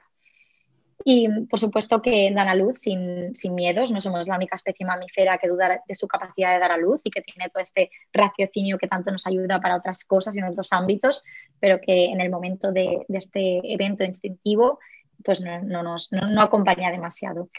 Y 1.09 1.29
por 1.47 1.61
supuesto 1.61 2.03
que 2.03 2.33
dan 2.35 2.49
a 2.49 2.57
luz 2.57 2.81
sin, 2.81 3.33
sin, 3.33 3.55
miedos, 3.55 3.92
no 3.92 4.01
somos 4.01 4.27
la 4.27 4.35
única 4.35 4.57
especie 4.57 4.85
mamífera 4.85 5.38
que 5.38 5.47
duda 5.47 5.81
de 5.87 5.95
su 5.95 6.09
capacidad 6.09 6.53
de 6.53 6.59
dar 6.59 6.73
a 6.73 6.77
luz 6.77 7.01
y 7.05 7.12
que 7.12 7.23
tiene 7.23 7.49
todo 7.49 7.62
este 7.62 7.92
raciocinio 8.12 8.77
que 8.77 8.88
tanto 8.88 9.12
nos 9.12 9.25
ayuda 9.25 9.61
para 9.61 9.77
otras 9.77 10.05
cosas 10.05 10.35
y 10.35 10.40
en 10.40 10.47
otros 10.47 10.73
ámbitos, 10.73 11.23
pero 11.61 11.81
que 11.81 12.07
en 12.07 12.21
el 12.21 12.29
momento 12.29 12.73
de, 12.73 13.05
de 13.07 13.19
este 13.19 13.61
evento 13.73 14.03
instintivo 14.03 14.81
pues 15.25 15.40
no, 15.40 15.62
no 15.62 15.85
nos 15.85 16.11
no, 16.11 16.42
acompaña 16.42 16.90
demasiado. 16.90 17.51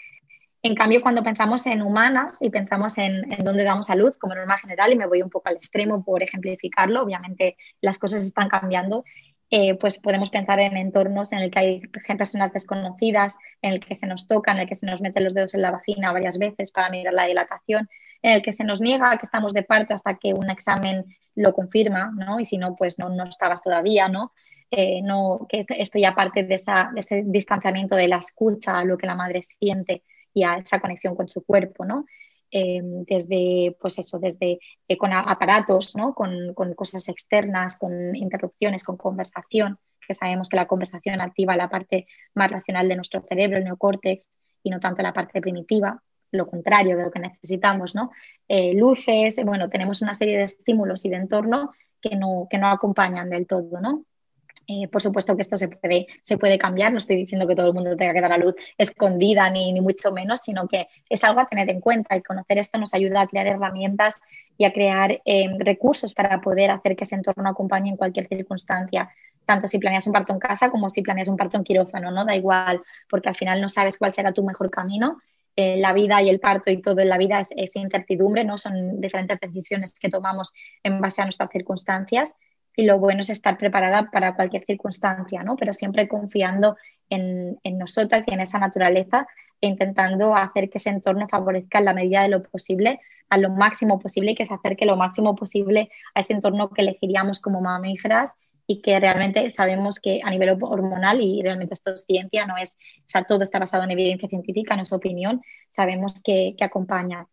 En 0.62 0.76
cambio, 0.76 1.02
cuando 1.02 1.24
pensamos 1.24 1.66
en 1.68 1.82
humanas 1.82 2.42
y 2.42 2.50
pensamos 2.50 2.98
en, 2.98 3.32
en 3.32 3.46
dónde 3.46 3.64
damos 3.64 3.90
a 3.90 3.96
luz, 3.96 4.18
como 4.20 4.36
norma 4.36 4.58
general, 4.58 4.92
y 4.92 4.98
me 4.98 5.08
voy 5.08 5.22
un 5.22 5.30
poco 5.30 5.48
al 5.48 5.56
extremo 5.56 6.04
por 6.04 6.22
ejemplificarlo, 6.22 7.02
obviamente 7.02 7.56
las 7.80 7.98
cosas 7.98 8.26
están 8.26 8.50
cambiando, 8.50 9.06
eh, 9.50 9.76
pues 9.76 9.98
podemos 9.98 10.30
pensar 10.30 10.60
en 10.60 10.76
entornos 10.76 11.32
en 11.32 11.40
el 11.40 11.52
que 11.52 11.60
hay 11.60 11.82
personas 12.18 12.52
desconocidas, 12.52 13.38
en 13.62 13.74
el 13.74 13.80
que 13.80 13.96
se 13.96 14.06
nos 14.06 14.28
toca, 14.28 14.52
en 14.52 14.60
el 14.60 14.68
que 14.68 14.76
se 14.76 14.86
nos 14.86 15.02
meten 15.02 15.24
los 15.24 15.34
dedos 15.34 15.54
en 15.54 15.62
la 15.62 15.72
vagina 15.72 16.12
varias 16.12 16.38
veces 16.38 16.72
para 16.72 16.90
mirar 16.90 17.14
la 17.14 17.26
dilatación, 17.26 17.90
en 18.22 18.34
el 18.34 18.42
que 18.42 18.52
se 18.52 18.64
nos 18.64 18.82
niega 18.82 19.18
que 19.18 19.26
estamos 19.26 19.54
de 19.54 19.64
parto 19.64 19.94
hasta 19.94 20.16
que 20.16 20.34
un 20.34 20.50
examen 20.50 21.06
lo 21.36 21.54
confirma, 21.54 22.12
¿no? 22.16 22.40
Y 22.40 22.46
si 22.46 22.58
no, 22.58 22.76
pues 22.76 23.00
no, 23.00 23.10
no 23.10 23.24
estabas 23.26 23.62
todavía, 23.62 24.10
¿no? 24.10 24.34
Eh, 24.70 25.02
no, 25.02 25.46
que 25.48 25.66
esto 25.70 25.98
ya 25.98 26.14
parte 26.14 26.44
de, 26.44 26.56
esa, 26.56 26.92
de 26.94 27.00
ese 27.00 27.24
distanciamiento 27.26 27.96
de 27.96 28.10
la 28.10 28.18
escucha 28.18 28.80
a 28.80 28.84
lo 28.84 28.98
que 28.98 29.08
la 29.08 29.16
madre 29.16 29.42
siente 29.42 30.04
y 30.34 30.44
a 30.44 30.56
esa 30.58 30.82
conexión 30.82 31.16
con 31.16 31.30
su 31.30 31.46
cuerpo, 31.46 31.86
¿no? 31.86 32.06
Eh, 32.50 32.80
desde, 32.82 33.76
pues 33.82 34.00
eso, 34.00 34.20
desde 34.20 34.60
eh, 34.88 34.98
con 34.98 35.12
aparatos, 35.12 35.96
¿no? 35.98 36.14
Con, 36.14 36.54
con, 36.54 36.74
cosas 36.76 37.10
externas, 37.10 37.78
con 37.78 38.16
interrupciones, 38.16 38.86
con 38.86 38.96
conversación, 38.96 39.80
que 40.08 40.14
sabemos 40.14 40.48
que 40.48 40.56
la 40.56 40.66
conversación 40.66 41.20
activa 41.20 41.58
la 41.58 41.70
parte 41.70 42.08
más 42.34 42.50
racional 42.50 42.88
de 42.88 42.96
nuestro 42.96 43.22
cerebro, 43.28 43.58
el 43.58 43.66
neocórtex, 43.66 44.30
y 44.64 44.70
no 44.70 44.80
tanto 44.80 45.02
la 45.02 45.14
parte 45.14 45.42
primitiva, 45.42 46.02
lo 46.32 46.48
contrario 46.48 46.98
de 46.98 47.04
lo 47.04 47.12
que 47.12 47.20
necesitamos, 47.20 47.96
¿no? 47.96 48.12
Eh, 48.48 48.74
luces, 48.74 49.44
bueno, 49.46 49.70
tenemos 49.70 50.02
una 50.02 50.14
serie 50.14 50.38
de 50.38 50.44
estímulos 50.44 51.06
y 51.06 51.10
de 51.10 51.18
entorno 51.18 51.72
que 52.02 52.16
no, 52.16 52.48
que 52.50 52.58
no 52.58 52.68
acompañan 52.68 53.30
del 53.30 53.48
todo, 53.48 53.82
¿no? 53.82 54.06
Eh, 54.68 54.88
por 54.88 55.02
supuesto 55.02 55.36
que 55.36 55.42
esto 55.42 55.58
se 55.58 55.68
puede, 55.68 56.08
se 56.22 56.38
puede 56.38 56.58
cambiar, 56.58 56.92
no 56.92 56.98
estoy 56.98 57.16
diciendo 57.16 57.48
que 57.48 57.56
todo 57.56 57.68
el 57.68 57.74
mundo 57.74 57.96
tenga 57.96 58.14
que 58.14 58.22
dar 58.22 58.32
a 58.32 58.38
luz 58.38 58.56
escondida 58.78 59.50
ni, 59.50 59.72
ni 59.72 59.82
mucho 59.82 60.12
menos, 60.12 60.42
sino 60.42 60.68
que 60.68 60.88
es 61.10 61.24
algo 61.24 61.40
a 61.40 61.48
tener 61.48 61.70
en 61.70 61.80
cuenta 61.80 62.16
y 62.16 62.22
conocer 62.22 62.58
esto 62.58 62.78
nos 62.78 62.94
ayuda 62.94 63.22
a 63.22 63.28
crear 63.28 63.48
herramientas 63.48 64.20
y 64.58 64.66
a 64.66 64.74
crear 64.74 65.22
eh, 65.24 65.50
recursos 65.60 66.14
para 66.14 66.42
poder 66.42 66.72
hacer 66.72 66.96
que 66.96 67.04
ese 67.04 67.16
entorno 67.16 67.50
acompañe 67.50 67.90
en 67.90 67.98
cualquier 67.98 68.28
circunstancia, 68.28 69.10
tanto 69.46 69.68
si 69.68 69.80
planeas 69.80 70.08
un 70.08 70.14
parto 70.14 70.34
en 70.34 70.40
casa 70.40 70.70
como 70.70 70.90
si 70.90 71.02
planeas 71.02 71.28
un 71.28 71.38
parto 71.38 71.58
en 71.58 71.64
quirófano, 71.64 72.12
¿no? 72.12 72.26
Da 72.26 72.36
igual, 72.36 72.82
porque 73.10 73.30
al 73.30 73.36
final 73.36 73.62
no 73.62 73.70
sabes 73.70 73.98
cuál 73.98 74.14
será 74.14 74.34
tu 74.34 74.44
mejor 74.44 74.70
camino. 74.70 75.22
Eh, 75.56 75.78
la 75.78 75.94
vida 75.94 76.22
y 76.22 76.30
el 76.30 76.40
parto 76.40 76.70
y 76.70 76.82
todo 76.82 77.00
en 77.00 77.10
la 77.10 77.18
vida 77.18 77.40
es, 77.40 77.50
es 77.56 77.76
incertidumbre, 77.76 78.44
¿no? 78.44 78.58
Son 78.58 79.00
diferentes 79.00 79.40
decisiones 79.40 79.98
que 80.00 80.10
tomamos 80.10 80.54
en 80.84 81.00
base 81.00 81.22
a 81.22 81.26
nuestras 81.26 81.50
circunstancias 81.52 82.36
y 82.78 82.86
lo 82.86 83.00
bueno 83.00 83.22
es 83.22 83.30
estar 83.32 83.58
preparada 83.58 84.10
para 84.12 84.36
cualquier 84.36 84.64
circunstancia, 84.64 85.44
¿no? 85.44 85.56
Pero 85.58 85.74
siempre 85.74 86.08
confiando 86.08 86.78
en, 87.10 87.60
en 87.64 87.78
nosotras 87.80 88.24
y 88.28 88.34
en 88.34 88.40
esa 88.40 88.60
naturaleza 88.60 89.28
e 89.60 89.68
intentando 89.68 90.36
hacer 90.36 90.70
que 90.70 90.78
ese 90.78 90.92
entorno 90.92 91.28
favorezca 91.28 91.80
en 91.80 91.86
la 91.86 91.94
medida 91.96 92.22
de 92.22 92.30
lo 92.30 92.44
posible, 92.44 93.02
a 93.30 93.38
lo 93.40 93.50
máximo 93.50 94.00
posible 94.00 94.32
y 94.32 94.36
que 94.36 94.46
se 94.46 94.54
acerque 94.54 94.86
lo 94.86 94.96
máximo 94.96 95.36
posible 95.36 95.90
a 96.14 96.20
ese 96.20 96.34
entorno 96.34 96.70
que 96.70 96.84
elegiríamos 96.84 97.40
como 97.40 97.62
mamíferas 97.62 98.36
y 98.68 98.82
que 98.84 99.00
realmente 99.00 99.50
sabemos 99.50 100.00
que 100.00 100.22
a 100.24 100.30
nivel 100.30 100.56
hormonal, 100.62 101.20
y 101.20 101.42
realmente 101.42 101.74
esto 101.74 101.96
es 101.96 102.06
ciencia, 102.06 102.46
no 102.46 102.58
es, 102.58 102.78
o 103.00 103.10
sea, 103.10 103.24
todo 103.24 103.42
está 103.42 103.58
basado 103.58 103.86
en 103.86 103.92
evidencia 103.92 104.30
científica, 104.30 104.76
no 104.76 104.84
es 104.84 104.94
opinión, 104.94 105.42
sabemos 105.70 106.22
que, 106.22 106.54
que 106.56 106.64
acompaña. 106.64 107.28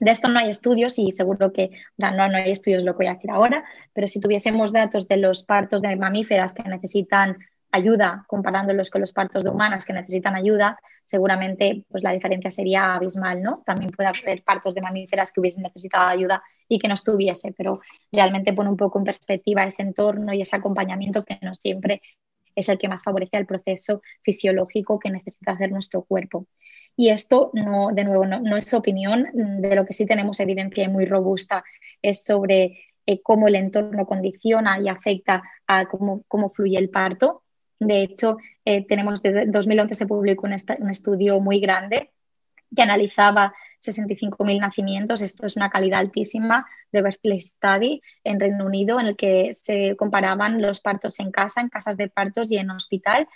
De 0.00 0.10
esto 0.10 0.28
no 0.28 0.38
hay 0.38 0.50
estudios 0.50 0.98
y 0.98 1.12
seguro 1.12 1.52
que 1.52 1.70
no, 1.96 2.10
no 2.12 2.22
hay 2.36 2.50
estudios, 2.50 2.84
lo 2.84 2.92
que 2.92 3.04
voy 3.04 3.06
a 3.08 3.14
decir 3.14 3.30
ahora, 3.30 3.64
pero 3.92 4.06
si 4.06 4.20
tuviésemos 4.20 4.72
datos 4.72 5.08
de 5.08 5.16
los 5.16 5.42
partos 5.42 5.82
de 5.82 5.96
mamíferas 5.96 6.52
que 6.52 6.62
necesitan 6.62 7.38
ayuda, 7.72 8.24
comparándolos 8.28 8.90
con 8.90 9.00
los 9.00 9.12
partos 9.12 9.44
de 9.44 9.50
humanas 9.50 9.84
que 9.84 9.92
necesitan 9.92 10.34
ayuda, 10.34 10.78
seguramente 11.04 11.84
pues 11.88 12.02
la 12.02 12.12
diferencia 12.12 12.50
sería 12.50 12.94
abismal, 12.94 13.42
¿no? 13.42 13.62
También 13.64 13.90
puede 13.90 14.10
haber 14.10 14.42
partos 14.42 14.74
de 14.74 14.82
mamíferas 14.82 15.32
que 15.32 15.40
hubiesen 15.40 15.62
necesitado 15.62 16.08
ayuda 16.08 16.42
y 16.68 16.78
que 16.78 16.88
no 16.88 16.94
estuviese, 16.94 17.52
pero 17.56 17.80
realmente 18.12 18.52
pone 18.52 18.70
un 18.70 18.76
poco 18.76 18.98
en 18.98 19.04
perspectiva 19.04 19.64
ese 19.64 19.82
entorno 19.82 20.32
y 20.32 20.42
ese 20.42 20.56
acompañamiento 20.56 21.24
que 21.24 21.38
no 21.42 21.54
siempre 21.54 22.02
es 22.54 22.68
el 22.68 22.78
que 22.78 22.88
más 22.88 23.02
favorece 23.02 23.36
el 23.36 23.46
proceso 23.46 24.02
fisiológico 24.22 24.98
que 24.98 25.10
necesita 25.10 25.52
hacer 25.52 25.70
nuestro 25.72 26.02
cuerpo. 26.02 26.46
Y 27.00 27.10
esto, 27.10 27.52
no, 27.54 27.90
de 27.92 28.02
nuevo, 28.02 28.26
no, 28.26 28.56
es 28.56 28.74
opinión, 28.74 29.28
de 29.32 29.76
lo 29.76 29.86
que 29.86 29.92
sí 29.92 30.04
tenemos 30.04 30.40
evidencia 30.40 30.88
muy 30.88 31.06
robusta 31.06 31.62
es 32.02 32.24
sobre 32.24 32.80
eh, 33.06 33.22
cómo 33.22 33.46
el 33.46 33.54
entorno 33.54 34.04
condiciona 34.04 34.80
y 34.80 34.88
afecta 34.88 35.44
a 35.68 35.86
cómo, 35.86 36.24
cómo 36.26 36.50
fluye 36.50 36.76
el 36.76 36.90
parto. 36.90 37.44
De 37.78 38.02
hecho, 38.02 38.38
eh, 38.64 38.84
tenemos 38.84 39.22
desde 39.22 39.46
2011 39.46 39.94
se 39.94 40.06
publicó 40.08 40.48
un, 40.48 40.56
un 40.80 40.90
estudio 40.90 41.38
muy 41.38 41.60
grande 41.60 42.10
que 42.74 42.82
analizaba 42.82 43.54
65.000 43.80 44.58
nacimientos. 44.58 45.22
Esto 45.22 45.46
es 45.46 45.54
una 45.54 45.70
calidad 45.70 46.00
altísima 46.00 46.66
de 46.90 47.02
Birthplace 47.02 47.46
Study 47.46 48.02
en 48.24 48.40
Reino 48.40 48.66
Unido, 48.66 48.98
en 48.98 49.06
el 49.06 49.16
que 49.16 49.54
se 49.54 49.94
comparaban 49.94 50.60
los 50.60 50.80
partos 50.80 51.20
en 51.20 51.30
casa, 51.30 51.60
en 51.60 51.68
casas 51.68 51.96
de 51.96 52.08
partos 52.08 52.50
y 52.50 52.56
en 52.56 52.70
hospital, 52.70 53.28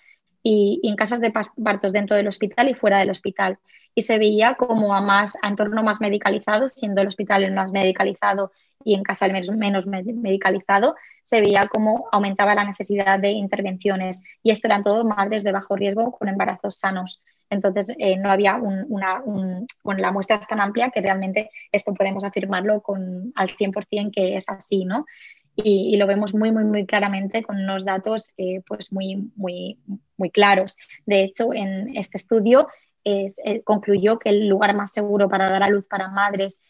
y, 0.43 0.81
en 0.83 0.97
casas 0.97 1.21
de 1.21 1.33
partos 1.33 1.93
dentro 1.93 2.17
del 2.17 2.29
hospital 2.29 2.69
y 2.69 2.75
fuera 2.75 2.99
del 2.99 3.11
hospital. 3.11 3.59
Y 3.95 4.03
se 4.03 4.19
veía 4.19 4.55
como 4.55 4.95
a 4.95 5.01
más 5.01 5.37
a 5.43 5.49
entorno 5.49 5.83
más 5.83 6.01
medicalizado, 6.01 6.69
siendo 6.69 7.03
el 7.03 7.09
hospital 7.09 7.45
el 7.45 7.53
más 7.53 7.71
medicalizado 7.71 8.53
y 8.85 8.95
en 8.95 9.03
casa 9.03 9.27
el 9.27 9.33
menos, 9.33 9.87
menos 9.87 9.87
medicalizado, 9.87 10.97
se 11.23 11.41
veía 11.41 11.69
cómo 11.69 12.09
aumentaba 12.11 12.55
la 12.55 12.65
necesidad 12.65 13.19
de 13.21 13.31
intervenciones. 13.31 14.23
Y 14.43 14.51
esto 14.51 14.67
eran 14.67 14.83
todo 14.83 15.05
madres 15.05 15.45
de 15.45 15.53
bajo 15.53 15.77
riesgo 15.77 16.13
con 16.13 16.29
embarazos 16.29 16.77
sanos. 16.77 17.23
Entonces, 17.49 17.95
eh, 17.99 18.17
no 18.17 18.31
había 18.31 18.57
una, 18.57 19.23
la 19.85 20.13
muestra 20.13 20.37
es 20.37 20.47
tan 20.47 20.61
amplia 20.61 20.91
que 20.91 21.03
realmente 21.03 21.51
esto 21.71 21.95
podemos 21.95 22.25
afirmarlo 22.25 22.81
con, 22.81 23.33
al 23.37 23.51
100% 23.57 24.11
que 24.13 24.37
es 24.37 24.49
así, 24.49 24.85
¿no? 24.85 25.07
Y, 25.55 25.97
lo 25.97 26.07
vemos 26.07 26.35
muy, 26.35 26.51
muy, 26.51 26.65
muy 26.65 26.87
claramente 26.87 27.43
con 27.43 27.59
unos 27.59 27.85
datos 27.85 28.33
eh, 28.39 28.63
pues 28.67 28.93
muy, 28.93 29.31
muy, 29.37 29.79
muy 30.17 30.31
claros. 30.31 30.77
De 31.05 31.23
hecho, 31.23 31.53
en 31.53 31.95
este 31.97 32.17
estudio 32.17 32.69
es, 33.05 33.37
eh, 33.45 33.63
concluyó 33.63 34.19
que 34.19 34.31
el 34.31 34.49
lugar 34.49 34.75
más 34.75 34.93
seguro 34.93 35.29
para 35.29 35.51
dar 35.51 35.63
a 35.63 35.69
luz 35.69 35.85
para 35.87 36.09
madres 36.09 36.61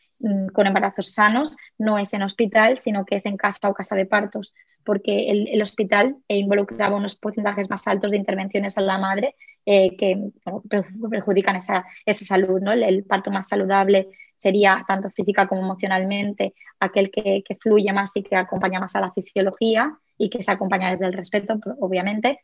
con 0.53 0.67
embarazos 0.67 1.13
sanos 1.13 1.57
no 1.79 1.99
es 1.99 2.13
en 2.15 2.23
hospital, 2.23 2.79
sino 2.79 3.05
que 3.05 3.17
es 3.17 3.27
en 3.27 3.37
casa 3.37 3.69
o 3.69 3.75
casa 3.75 3.97
de 3.97 4.07
partos, 4.07 4.55
porque 4.85 5.31
el, 5.31 5.63
hospital 5.63 6.17
involucraba 6.29 6.97
unos 6.97 7.15
porcentajes 7.15 7.71
más 7.71 7.87
altos 7.87 8.11
de 8.11 8.17
intervenciones 8.17 8.79
a 8.79 8.81
la 8.81 8.99
madre 8.99 9.35
eh, 9.67 9.97
que 9.97 10.31
perjudican 11.11 11.57
esa, 11.57 11.85
esa 12.07 12.25
salud. 12.25 12.61
¿no? 12.61 12.73
El, 12.73 13.05
parto 13.05 13.31
más 13.31 13.49
saludable 13.49 14.09
sería 14.37 14.85
tanto 14.87 15.11
física 15.11 15.47
como 15.47 15.63
emocionalmente 15.63 16.55
aquel 16.81 17.11
que, 17.11 17.43
que, 17.47 17.57
fluye 17.57 17.93
más 17.93 18.17
y 18.17 18.23
que 18.23 18.35
acompaña 18.37 18.81
más 18.81 18.95
a 18.97 19.01
la 19.01 19.13
fisiología 19.13 19.97
y 20.19 20.31
que 20.31 20.43
se 20.43 20.51
acompaña 20.51 20.91
desde 20.91 21.07
el 21.07 21.13
respeto, 21.13 21.59
obviamente 21.81 22.41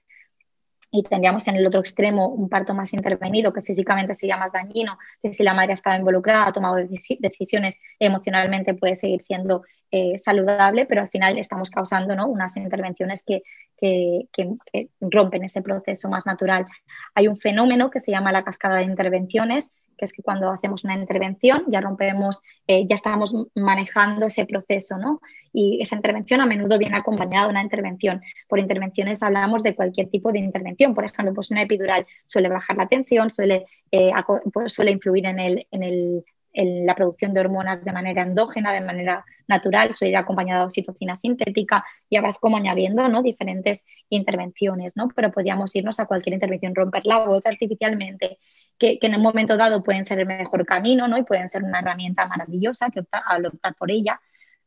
y 0.90 1.02
tendríamos 1.02 1.46
en 1.48 1.56
el 1.56 1.66
otro 1.66 1.80
extremo 1.80 2.28
un 2.28 2.48
parto 2.48 2.74
más 2.74 2.92
intervenido 2.94 3.52
que 3.52 3.62
físicamente 3.62 4.14
sería 4.14 4.36
más 4.36 4.52
dañino, 4.52 4.98
que 5.22 5.34
si 5.34 5.42
la 5.42 5.54
madre 5.54 5.74
estaba 5.74 5.96
involucrada, 5.96 6.46
ha 6.46 6.52
tomado 6.52 6.76
decisiones 6.76 7.78
emocionalmente 7.98 8.74
puede 8.74 8.96
seguir 8.96 9.20
siendo 9.20 9.62
eh, 9.90 10.18
saludable, 10.18 10.86
pero 10.86 11.02
al 11.02 11.08
final 11.10 11.38
estamos 11.38 11.70
causando 11.70 12.14
¿no? 12.14 12.26
unas 12.26 12.56
intervenciones 12.56 13.22
que, 13.24 13.42
que, 13.80 14.28
que 14.32 14.88
rompen 15.00 15.44
ese 15.44 15.62
proceso 15.62 16.08
más 16.08 16.24
natural. 16.26 16.66
Hay 17.14 17.28
un 17.28 17.38
fenómeno 17.38 17.90
que 17.90 18.00
se 18.00 18.10
llama 18.10 18.32
la 18.32 18.44
cascada 18.44 18.76
de 18.76 18.84
intervenciones, 18.84 19.72
que 19.98 20.04
es 20.04 20.12
que 20.12 20.22
cuando 20.22 20.50
hacemos 20.50 20.84
una 20.84 20.94
intervención 20.94 21.64
ya 21.68 21.80
rompemos, 21.80 22.40
eh, 22.66 22.86
ya 22.88 22.94
estamos 22.94 23.34
manejando 23.54 24.26
ese 24.26 24.46
proceso, 24.46 24.96
¿no? 24.96 25.20
Y 25.52 25.78
esa 25.82 25.96
intervención 25.96 26.40
a 26.40 26.46
menudo 26.46 26.78
viene 26.78 26.96
acompañada 26.96 27.46
de 27.46 27.50
una 27.50 27.62
intervención. 27.62 28.22
Por 28.48 28.60
intervenciones 28.60 29.22
hablamos 29.22 29.62
de 29.62 29.74
cualquier 29.74 30.08
tipo 30.08 30.30
de 30.30 30.38
intervención. 30.38 30.94
Por 30.94 31.04
ejemplo, 31.04 31.34
pues 31.34 31.50
una 31.50 31.62
epidural 31.62 32.06
suele 32.26 32.48
bajar 32.48 32.76
la 32.76 32.86
tensión, 32.86 33.28
suele, 33.30 33.66
eh, 33.90 34.12
pues 34.52 34.72
suele 34.72 34.92
influir 34.92 35.26
en 35.26 35.40
el, 35.40 35.66
en 35.70 35.82
el 35.82 36.24
en 36.52 36.86
la 36.86 36.94
producción 36.94 37.34
de 37.34 37.40
hormonas 37.40 37.84
de 37.84 37.92
manera 37.92 38.22
endógena, 38.22 38.72
de 38.72 38.80
manera 38.80 39.24
natural, 39.46 39.94
suele 39.94 40.10
ir 40.10 40.16
acompañado 40.16 40.60
de 40.60 40.66
oxitocina 40.66 41.16
sintética, 41.16 41.84
ya 42.10 42.20
vas 42.20 42.38
como 42.38 42.56
añadiendo 42.56 43.08
¿no? 43.08 43.22
diferentes 43.22 43.86
intervenciones, 44.08 44.96
¿no? 44.96 45.08
pero 45.14 45.30
podríamos 45.30 45.74
irnos 45.76 46.00
a 46.00 46.06
cualquier 46.06 46.34
intervención, 46.34 46.74
romper 46.74 47.06
la 47.06 47.24
voz 47.24 47.46
artificialmente, 47.46 48.38
que, 48.78 48.98
en 49.00 49.14
un 49.14 49.22
momento 49.22 49.56
dado 49.56 49.82
pueden 49.82 50.04
ser 50.04 50.20
el 50.20 50.26
mejor 50.26 50.64
camino 50.66 51.08
¿no? 51.08 51.18
y 51.18 51.24
pueden 51.24 51.48
ser 51.48 51.62
una 51.62 51.80
herramienta 51.80 52.26
maravillosa 52.26 52.90
que 52.90 53.00
opta, 53.00 53.18
al 53.18 53.46
optar 53.46 53.74
por 53.74 53.90
ella, 53.90 54.20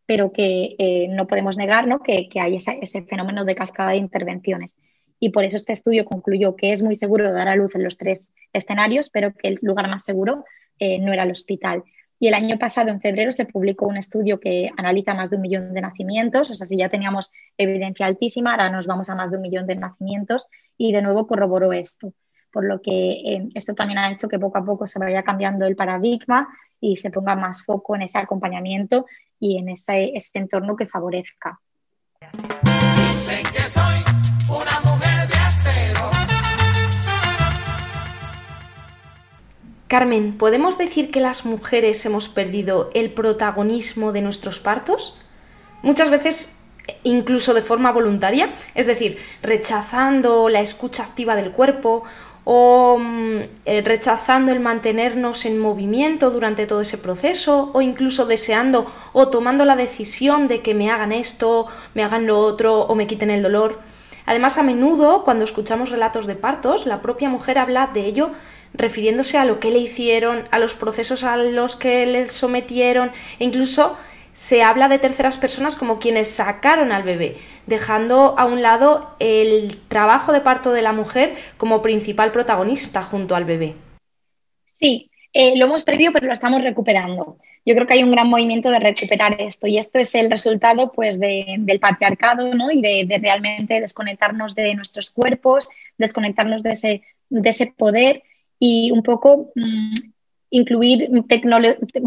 pero 0.06 0.32
que 0.32 0.76
eh, 0.78 1.08
no 1.10 1.28
podemos 1.28 1.58
negar 1.58 1.88
¿no? 1.88 2.00
que, 2.00 2.28
que 2.30 2.40
hay 2.40 2.56
ese 2.56 3.02
fenómeno 3.04 3.46
de 3.46 3.56
cascada 3.56 3.92
de 3.92 3.98
intervenciones 3.98 4.80
y 5.24 5.30
por 5.30 5.46
eso 5.46 5.56
este 5.56 5.72
estudio 5.72 6.04
concluyó 6.04 6.56
que 6.56 6.72
es 6.72 6.82
muy 6.82 6.96
seguro 6.96 7.32
dar 7.32 7.48
a 7.48 7.56
luz 7.56 7.76
en 7.76 7.84
los 7.84 7.96
tres 7.96 8.34
escenarios, 8.54 9.12
pero 9.12 9.34
que 9.34 9.50
el 9.50 9.60
lugar 9.62 9.88
más 9.88 10.04
seguro 10.04 10.44
eh, 10.82 10.98
no 10.98 11.14
era 11.14 11.24
el 11.26 11.32
hospital. 11.32 11.84
Y 12.20 12.28
el 12.28 12.34
año 12.34 12.58
pasado, 12.58 12.90
en 12.90 13.00
febrero, 13.00 13.32
se 13.32 13.46
publicó 13.46 13.86
un 13.86 13.98
estudio 13.98 14.40
que 14.40 14.72
analiza 14.78 15.14
más 15.14 15.30
de 15.30 15.36
un 15.36 15.44
millón 15.44 15.76
de 15.76 15.82
nacimientos, 15.82 16.50
o 16.50 16.56
sea, 16.56 16.66
si 16.66 16.76
ya 16.76 16.90
teníamos 16.90 17.32
evidencia 17.56 18.08
altísima, 18.08 18.52
ahora 18.52 18.72
nos 18.72 18.88
vamos 18.88 19.08
a 19.10 19.16
más 19.16 19.30
de 19.30 19.38
un 19.38 19.44
millón 19.44 19.68
de 19.68 19.76
nacimientos 19.76 20.48
y 20.78 20.92
de 20.92 21.04
nuevo 21.04 21.28
corroboró 21.28 21.72
esto. 21.72 22.14
Por 22.52 22.66
lo 22.66 22.82
que 22.82 23.12
eh, 23.12 23.50
esto 23.54 23.76
también 23.76 24.00
ha 24.00 24.12
hecho 24.12 24.28
que 24.28 24.40
poco 24.40 24.58
a 24.58 24.66
poco 24.66 24.88
se 24.88 24.98
vaya 24.98 25.22
cambiando 25.22 25.68
el 25.68 25.76
paradigma 25.76 26.50
y 26.80 26.98
se 26.98 27.12
ponga 27.12 27.36
más 27.36 27.64
foco 27.64 27.96
en 27.96 28.02
ese 28.02 28.18
acompañamiento 28.18 29.06
y 29.40 29.60
en 29.60 29.70
ese, 29.70 30.12
entorno 30.34 30.76
que 30.76 30.88
favorezca. 30.88 31.60
Dicen 32.22 33.44
que 33.54 33.62
soy 33.70 34.11
Carmen, 39.92 40.38
¿podemos 40.38 40.78
decir 40.78 41.12
que 41.12 41.20
las 41.20 41.44
mujeres 41.44 42.06
hemos 42.06 42.30
perdido 42.30 42.92
el 42.94 43.12
protagonismo 43.12 44.14
de 44.14 44.22
nuestros 44.22 44.62
partos? 44.62 45.18
Muchas 45.84 46.10
veces 46.10 46.62
incluso 47.04 47.54
de 47.54 47.62
forma 47.62 47.92
voluntaria, 47.92 48.56
es 48.74 48.86
decir, 48.86 49.18
rechazando 49.44 50.48
la 50.48 50.62
escucha 50.62 51.04
activa 51.04 51.36
del 51.36 51.52
cuerpo 51.52 52.04
o 52.46 53.00
mm, 53.02 53.40
eh, 53.66 53.82
rechazando 53.84 54.54
el 54.54 54.62
mantenernos 54.62 55.44
en 55.44 55.60
movimiento 55.60 56.32
durante 56.32 56.68
todo 56.68 56.80
ese 56.80 56.98
proceso 56.98 57.72
o 57.74 57.82
incluso 57.82 58.26
deseando 58.26 58.90
o 59.12 59.28
tomando 59.28 59.66
la 59.66 59.76
decisión 59.76 60.48
de 60.48 60.62
que 60.62 60.74
me 60.74 60.90
hagan 60.90 61.12
esto, 61.12 61.68
me 61.96 62.06
hagan 62.06 62.28
lo 62.28 62.40
otro 62.40 62.80
o 62.80 62.96
me 62.96 63.08
quiten 63.08 63.30
el 63.30 63.44
dolor. 63.44 63.82
Además, 64.26 64.58
a 64.58 64.64
menudo, 64.64 65.26
cuando 65.26 65.44
escuchamos 65.44 65.90
relatos 65.90 66.28
de 66.28 66.36
partos, 66.36 66.86
la 66.86 67.02
propia 67.02 67.28
mujer 67.28 67.58
habla 67.58 67.88
de 67.88 68.06
ello 68.06 68.32
refiriéndose 68.74 69.38
a 69.38 69.46
lo 69.46 69.60
que 69.60 69.72
le 69.72 69.80
hicieron, 69.80 70.44
a 70.52 70.60
los 70.60 70.74
procesos 70.74 71.24
a 71.24 71.38
los 71.38 71.76
que 71.76 72.06
le 72.06 72.28
sometieron 72.30 73.12
e 73.40 73.44
incluso 73.44 73.98
se 74.34 74.64
habla 74.64 74.88
de 74.88 75.00
terceras 75.00 75.38
personas 75.38 75.76
como 75.76 76.00
quienes 76.00 76.30
sacaron 76.30 76.92
al 76.92 77.04
bebé, 77.04 77.36
dejando 77.68 78.36
a 78.38 78.46
un 78.46 78.62
lado 78.62 79.16
el 79.20 79.78
trabajo 79.88 80.32
de 80.32 80.42
parto 80.42 80.72
de 80.72 80.82
la 80.82 80.94
mujer 80.94 81.34
como 81.58 81.82
principal 81.82 82.32
protagonista 82.32 83.04
junto 83.04 83.36
al 83.36 83.46
bebé. 83.46 83.76
Sí, 84.80 85.12
eh, 85.34 85.56
lo 85.58 85.66
hemos 85.66 85.84
perdido, 85.84 86.12
pero 86.12 86.28
lo 86.28 86.34
estamos 86.34 86.64
recuperando. 86.64 87.38
Yo 87.66 87.76
creo 87.76 87.86
que 87.86 87.94
hay 87.94 88.04
un 88.04 88.12
gran 88.12 88.28
movimiento 88.28 88.72
de 88.72 88.80
recuperar 88.80 89.40
esto 89.40 89.68
y 89.68 89.78
esto 89.78 90.00
es 90.00 90.16
el 90.16 90.32
resultado 90.32 90.92
pues, 90.92 91.20
del 91.20 91.80
patriarcado 91.80 92.54
¿no? 92.56 92.72
y 92.72 92.82
de, 92.82 93.20
realmente 93.22 93.80
desconectarnos 93.80 94.56
de 94.56 94.74
nuestros 94.74 95.12
cuerpos, 95.12 95.70
desconectarnos 95.98 96.64
de 96.64 96.72
ese, 96.72 97.02
de 97.30 97.50
ese 97.50 97.68
poder 97.68 98.24
y 98.64 98.92
un 98.92 99.02
poco 99.02 99.52
mm, 99.56 99.94
incluir, 100.52 101.10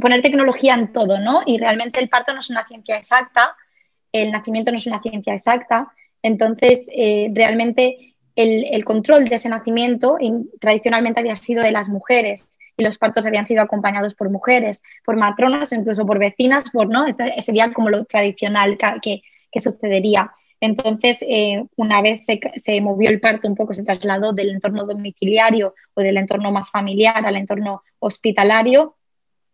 poner 0.01 0.23
tecnología 0.23 0.75
en 0.75 0.93
todo, 0.93 1.19
¿no? 1.19 1.43
Y 1.45 1.59
realmente 1.59 1.99
el 1.99 2.09
parto 2.09 2.33
no 2.33 2.39
es 2.39 2.49
una 2.49 2.65
ciencia 2.65 2.97
exacta, 2.97 3.57
el 4.13 4.31
nacimiento 4.31 4.71
no 4.71 4.77
es 4.77 4.87
una 4.87 5.03
ciencia 5.03 5.35
exacta, 5.35 5.93
entonces 6.23 6.87
eh, 6.95 7.29
realmente 7.35 8.15
el, 8.37 8.85
control 8.85 9.25
de 9.25 9.35
ese 9.35 9.49
nacimiento 9.49 10.17
tradicionalmente 10.61 11.19
había 11.19 11.35
sido 11.35 11.65
de 11.65 11.73
las 11.73 11.89
mujeres 11.89 12.57
y 12.77 12.85
los 12.85 12.99
partos 12.99 13.27
habían 13.27 13.47
sido 13.47 13.63
acompañados 13.63 14.15
por 14.15 14.31
mujeres, 14.31 14.81
por 15.05 15.17
matronas 15.17 15.73
incluso 15.73 16.07
por 16.07 16.21
vecinas, 16.21 16.71
por, 16.71 16.89
¿no? 16.89 17.05
Sería 17.41 17.73
como 17.73 17.91
lo 17.91 18.05
tradicional 18.05 18.79
que, 19.03 19.23
que 19.51 19.61
sucedería. 19.61 20.31
Entonces, 20.65 21.23
eh, 21.29 21.63
una 21.77 22.01
vez 22.01 22.25
se, 22.25 22.81
movió 22.81 23.11
el 23.11 23.21
parto 23.21 23.47
un 23.47 23.55
poco, 23.55 23.75
se 23.75 23.85
trasladó 23.85 24.33
del 24.33 24.49
entorno 24.49 24.87
domiciliario 24.87 25.75
o 25.93 26.01
del 26.01 26.17
entorno 26.17 26.51
más 26.53 26.71
familiar 26.71 27.27
al 27.27 27.37
entorno 27.37 27.83
hospitalario, 27.99 28.97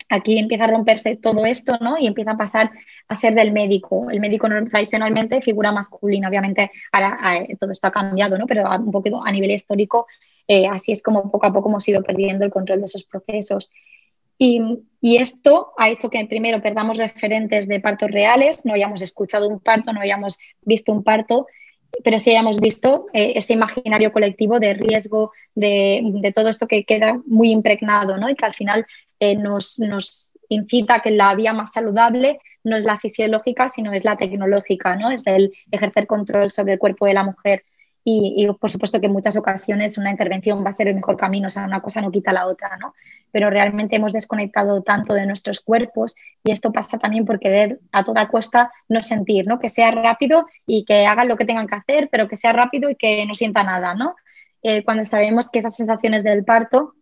aquí 0.09 0.38
empieza 0.38 0.64
a 0.64 0.68
romperse 0.68 1.16
todo 1.16 1.46
esto, 1.46 1.77
¿no? 1.81 1.99
Y 1.99 2.07
empieza 2.07 2.31
a 2.31 2.37
pasar 2.37 2.70
a 3.09 3.16
ser 3.16 3.35
del 3.35 3.51
médico. 3.51 4.09
El 4.09 4.20
médico 4.20 4.46
tradicionalmente 4.70 5.42
figura 5.42 5.73
masculina, 5.73 6.29
obviamente 6.29 6.70
ahora 6.92 7.44
todo 7.59 7.73
esto 7.73 7.88
ha 7.88 7.90
cambiado, 7.90 8.38
¿no? 8.38 8.46
Pero 8.46 8.70
un 8.79 8.92
poquito 8.92 9.20
a 9.25 9.33
nivel 9.33 9.51
histórico, 9.51 10.07
eh, 10.46 10.68
así 10.68 10.92
es 10.92 11.03
como 11.03 11.29
poco 11.29 11.46
a 11.46 11.53
poco 11.53 11.70
hemos 11.70 11.88
ido 11.88 12.05
perdiendo 12.05 12.44
el 12.44 12.53
control 12.53 12.79
de 12.79 12.87
esos 12.87 13.03
procesos. 13.03 13.68
Y, 14.42 14.87
esto 15.03 15.72
ha 15.76 15.90
hecho 15.90 16.09
que 16.09 16.24
primero 16.26 16.62
perdamos 16.62 16.96
referentes 16.96 17.68
de 17.68 17.81
partos 17.81 18.11
reales, 18.11 18.64
no 18.64 18.74
hayamos 18.74 19.03
escuchado 19.03 19.48
un 19.48 19.61
parto, 19.61 19.92
no 19.92 20.00
hayamos 20.00 20.38
visto 20.62 20.92
un 20.92 21.03
parto, 21.05 21.46
pero 22.05 22.18
sí 22.18 22.31
hayamos 22.31 22.59
visto 22.59 23.07
eh, 23.12 23.33
ese 23.37 23.53
imaginario 23.53 24.12
colectivo 24.12 24.59
de 24.59 24.74
riesgo, 24.74 25.33
de, 25.55 26.33
todo 26.35 26.48
esto 26.48 26.66
que 26.66 26.85
queda 26.85 27.20
muy 27.26 27.50
impregnado 27.50 28.16
¿no? 28.16 28.31
y 28.31 28.35
que 28.35 28.46
al 28.46 28.55
final 28.55 28.87
eh, 29.20 29.37
nos, 29.37 29.79
incita 30.48 30.96
a 30.96 31.00
que 31.00 31.11
la 31.11 31.35
vía 31.35 31.53
más 31.53 31.72
saludable 31.72 32.38
no 32.64 32.76
es 32.76 32.85
la 32.85 32.98
fisiológica, 32.98 33.68
sino 33.68 33.92
es 33.92 34.05
la 34.05 34.16
tecnológica, 34.16 34.96
¿no? 34.96 35.11
es 35.11 35.26
el 35.26 35.53
ejercer 35.70 36.07
control 36.07 36.50
sobre 36.50 36.74
el 36.74 36.79
cuerpo 36.79 37.07
de 37.07 37.14
la 37.14 37.24
mujer. 37.24 37.64
Y, 38.03 38.49
por 38.59 38.71
supuesto 38.71 38.99
que 38.99 39.07
en 39.07 39.13
muchas 39.13 39.37
ocasiones 39.37 39.99
una 39.99 40.11
intervención 40.11 40.65
va 40.65 40.71
a 40.71 40.73
ser 40.73 40.89
el 40.89 40.95
mejor 40.95 41.17
camino, 41.17 41.49
o 41.49 41.51
sea, 41.51 41.65
una 41.65 41.83
cosa 41.83 42.01
no 42.01 42.11
quita 42.11 42.33
la 42.33 42.47
otra, 42.47 42.77
¿no? 42.79 42.95
Pero 43.31 43.51
realmente 43.51 43.97
hemos 43.97 44.15
desconectado 44.15 44.83
tanto 44.83 45.13
de 45.13 45.27
nuestros 45.27 45.61
cuerpos 45.61 46.17
y 46.43 46.51
esto 46.51 46.73
pasa 46.73 46.99
también 46.99 47.27
por 47.27 47.39
querer 47.39 47.79
a 47.93 48.03
toda 48.03 48.29
costa 48.29 48.73
no 48.89 49.03
sentir, 49.03 49.47
¿no? 49.47 49.59
Que 49.59 49.69
sea 49.69 49.91
rápido 49.91 50.47
y 50.67 50.85
que 50.87 51.05
hagan 51.07 51.29
lo 51.29 51.37
que 51.37 51.45
tengan 51.45 51.67
que 51.67 51.75
hacer, 51.75 52.09
pero 52.11 52.27
que 52.27 52.39
sea 52.39 52.53
rápido 52.53 52.89
y 52.89 52.97
que 52.97 53.27
no 53.27 53.35
sienta 53.35 53.65
nada, 53.65 53.95
¿no? 53.95 54.17
Eh, 54.63 54.83
cuando 54.83 55.05
sabemos 55.05 55.51
que 55.51 55.59
esas 55.59 55.77
sensaciones 55.77 56.25
del 56.25 56.45
parto, 56.45 56.95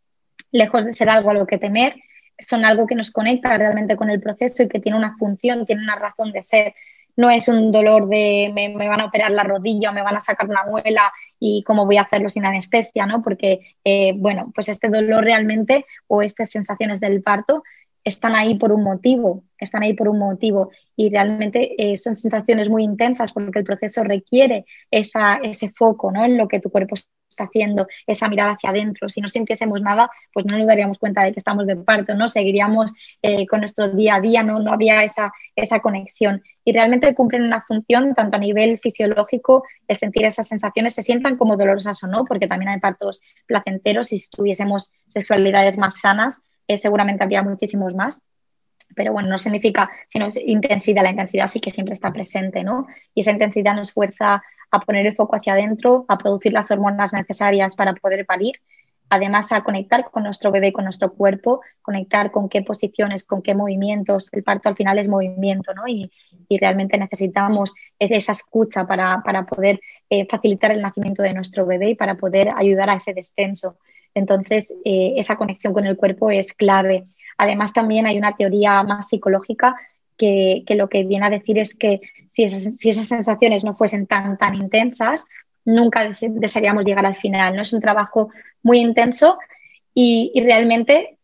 lejos 0.51 0.85
de 0.85 0.93
ser 0.93 1.11
algo 1.11 1.31
a 1.31 1.35
lo 1.35 1.47
que 1.47 1.59
temer, 1.59 1.95
son 2.39 2.65
algo 2.65 2.87
que 2.87 2.95
nos 2.95 3.11
conecta 3.11 3.57
realmente 3.57 3.97
con 3.97 4.11
el 4.11 4.21
proceso 4.21 4.63
y 4.63 4.69
que 4.69 4.81
tiene 4.81 4.99
una 4.99 5.17
función, 5.17 5.67
tiene 5.67 5.83
una 5.83 5.97
razón 5.97 6.33
de 6.33 6.43
ser 6.43 6.75
no 7.19 7.31
es 7.31 7.49
un 7.49 7.73
dolor 7.73 8.09
de 8.09 8.53
me, 8.55 8.73
van 8.89 9.01
a 9.01 9.07
operar 9.07 9.33
la 9.33 9.43
rodilla 9.43 9.91
o 9.91 9.93
me 9.93 10.03
van 10.03 10.15
a 10.15 10.21
sacar 10.21 10.49
una 10.49 10.65
muela 10.65 11.13
y 11.41 11.65
cómo 11.65 11.85
voy 11.85 11.97
a 11.97 12.03
hacerlo 12.03 12.29
sin 12.29 12.47
anestesia, 12.47 13.07
¿no? 13.07 13.23
Porque, 13.23 13.75
eh, 13.83 14.13
bueno, 14.17 14.53
pues 14.55 14.69
este 14.69 14.89
dolor 14.89 15.25
realmente 15.25 15.85
o 16.07 16.23
estas 16.23 16.51
sensaciones 16.51 17.01
del 17.01 17.21
parto 17.21 17.65
están 18.05 18.37
ahí 18.37 18.55
por 18.55 18.71
un 18.71 18.85
motivo, 18.85 19.43
están 19.59 19.83
ahí 19.83 19.95
por 19.95 20.09
un 20.09 20.21
motivo 20.21 20.71
y 20.95 21.11
realmente 21.11 21.75
eh, 21.77 21.97
son 21.97 22.15
sensaciones 22.15 22.69
muy 22.69 22.85
intensas 22.85 23.33
porque 23.33 23.59
el 23.59 23.65
proceso 23.65 24.05
requiere 24.05 24.65
ese 24.89 25.71
foco 25.71 26.13
¿no? 26.13 26.25
en 26.25 26.39
lo 26.39 26.47
que 26.47 26.61
tu 26.61 26.71
cuerpo 26.71 26.95
haciendo 27.45 27.87
esa 28.07 28.29
mirada 28.29 28.53
hacia 28.53 28.71
adentro. 28.71 29.09
Si 29.09 29.21
no 29.21 29.29
sintiésemos 29.29 29.81
nada, 29.83 30.11
pues 30.33 30.47
no 30.47 30.59
nos 30.59 30.67
daríamos 30.67 30.99
cuenta 30.99 31.23
de 31.23 31.33
que 31.33 31.41
estamos 31.41 31.67
de 31.67 31.77
parto, 31.77 32.15
¿no? 32.15 32.29
Seguiríamos 32.29 32.93
eh, 33.23 33.47
con 33.47 33.61
nuestro 33.61 33.89
día 33.89 34.17
a 34.17 34.21
día, 34.21 34.43
¿no? 34.43 34.59
No 34.59 34.73
habría 34.73 35.05
esa, 35.05 35.33
esa 35.57 35.81
conexión. 35.81 36.43
Y 36.65 36.73
realmente 36.73 37.15
cumplen 37.15 37.43
una 37.43 37.63
función 37.63 38.15
tanto 38.15 38.37
a 38.37 38.41
nivel 38.41 38.79
fisiológico, 38.79 39.65
el 39.87 39.97
sentir 39.97 40.25
esas 40.25 40.49
sensaciones, 40.49 40.95
se 40.95 41.03
sientan 41.03 41.37
como 41.37 41.57
dolorosas 41.57 42.03
o 42.03 42.07
no, 42.07 42.25
porque 42.25 42.47
también 42.47 42.71
hay 42.71 42.81
partos 42.81 43.23
placenteros 43.47 44.13
y 44.13 44.19
si 44.19 44.31
tuviésemos 44.31 44.93
sexualidades 45.09 45.79
más 45.79 46.01
sanas, 46.01 46.43
eh, 46.67 46.77
seguramente 46.77 47.25
habría 47.25 47.43
muchísimos 47.43 47.95
más 47.95 48.23
pero 48.99 49.13
bueno, 49.13 49.29
no 49.29 49.39
significa, 49.39 49.89
sino 50.09 50.27
intensidad, 50.45 51.05
la 51.05 51.11
intensidad 51.11 51.47
sí 51.47 51.61
que 51.61 51.71
siempre 51.71 51.93
está 51.93 52.13
presente, 52.13 52.65
¿no? 52.65 52.89
Y 53.15 53.21
esa 53.21 53.31
intensidad 53.31 53.77
nos 53.77 53.93
fuerza 53.93 54.43
a 54.73 54.81
poner 54.81 55.07
el 55.07 55.15
foco 55.15 55.37
hacia 55.37 55.53
adentro, 55.53 56.05
a 56.09 56.19
producir 56.19 56.53
las 56.53 56.69
hormonas 56.73 57.13
necesarias 57.13 57.77
para 57.77 57.95
poder 57.95 58.27
parir, 58.27 58.57
además 59.09 59.53
a 59.53 59.63
conectar 59.63 60.11
con 60.11 60.25
nuestro 60.25 60.51
bebé, 60.51 60.73
con 60.73 60.83
nuestro 60.83 61.13
cuerpo, 61.13 61.61
conectar 61.81 62.33
con 62.33 62.49
qué 62.49 62.63
posiciones, 62.63 63.23
con 63.23 63.41
qué 63.41 63.55
movimientos. 63.55 64.31
El 64.33 64.43
parto 64.43 64.69
al 64.69 64.75
final 64.75 64.99
es 64.99 65.09
movimiento, 65.09 65.73
¿no? 65.75 65.87
Y, 65.87 66.11
realmente 66.51 66.99
necesitamos 66.99 67.75
esa 68.01 68.33
escucha 68.33 68.85
para, 68.85 69.23
poder 69.49 69.81
eh, 70.11 70.27
facilitar 70.29 70.73
el 70.73 70.83
nacimiento 70.83 71.23
de 71.23 71.35
nuestro 71.35 71.67
bebé 71.67 71.91
y 71.91 71.95
para 71.95 72.17
poder 72.17 72.49
ayudar 72.57 72.91
a 72.91 72.95
ese 72.95 73.15
descenso. 73.15 73.77
Entonces, 74.15 74.75
eh, 74.85 75.13
esa 75.19 75.37
conexión 75.37 75.73
con 75.73 75.87
el 75.87 75.97
cuerpo 75.97 76.31
es 76.31 76.53
clave. 76.53 77.07
Además, 77.39 77.73
también 77.73 78.07
hay 78.07 78.19
una 78.19 78.37
teoría 78.37 78.83
más 78.83 79.09
psicológica 79.09 79.77
que, 80.17 80.65
lo 80.71 80.89
que 80.89 81.05
viene 81.05 81.27
a 81.27 81.31
decir 81.31 81.59
es 81.59 81.75
que 81.75 82.01
si 82.27 82.43
esas, 82.43 83.07
sensaciones 83.07 83.65
no 83.65 83.75
fuesen 83.75 84.07
tan, 84.07 84.37
tan 84.37 84.57
intensas, 84.57 85.27
nunca 85.65 86.05
desearíamos 86.05 86.85
llegar 86.85 87.07
al 87.07 87.17
final. 87.17 87.55
¿no? 87.55 87.63
Es 87.63 87.73
un 87.73 87.81
trabajo 87.81 88.31
muy 88.63 88.79
intenso 88.79 89.39
y, 89.95 90.33
realmente 90.45 91.17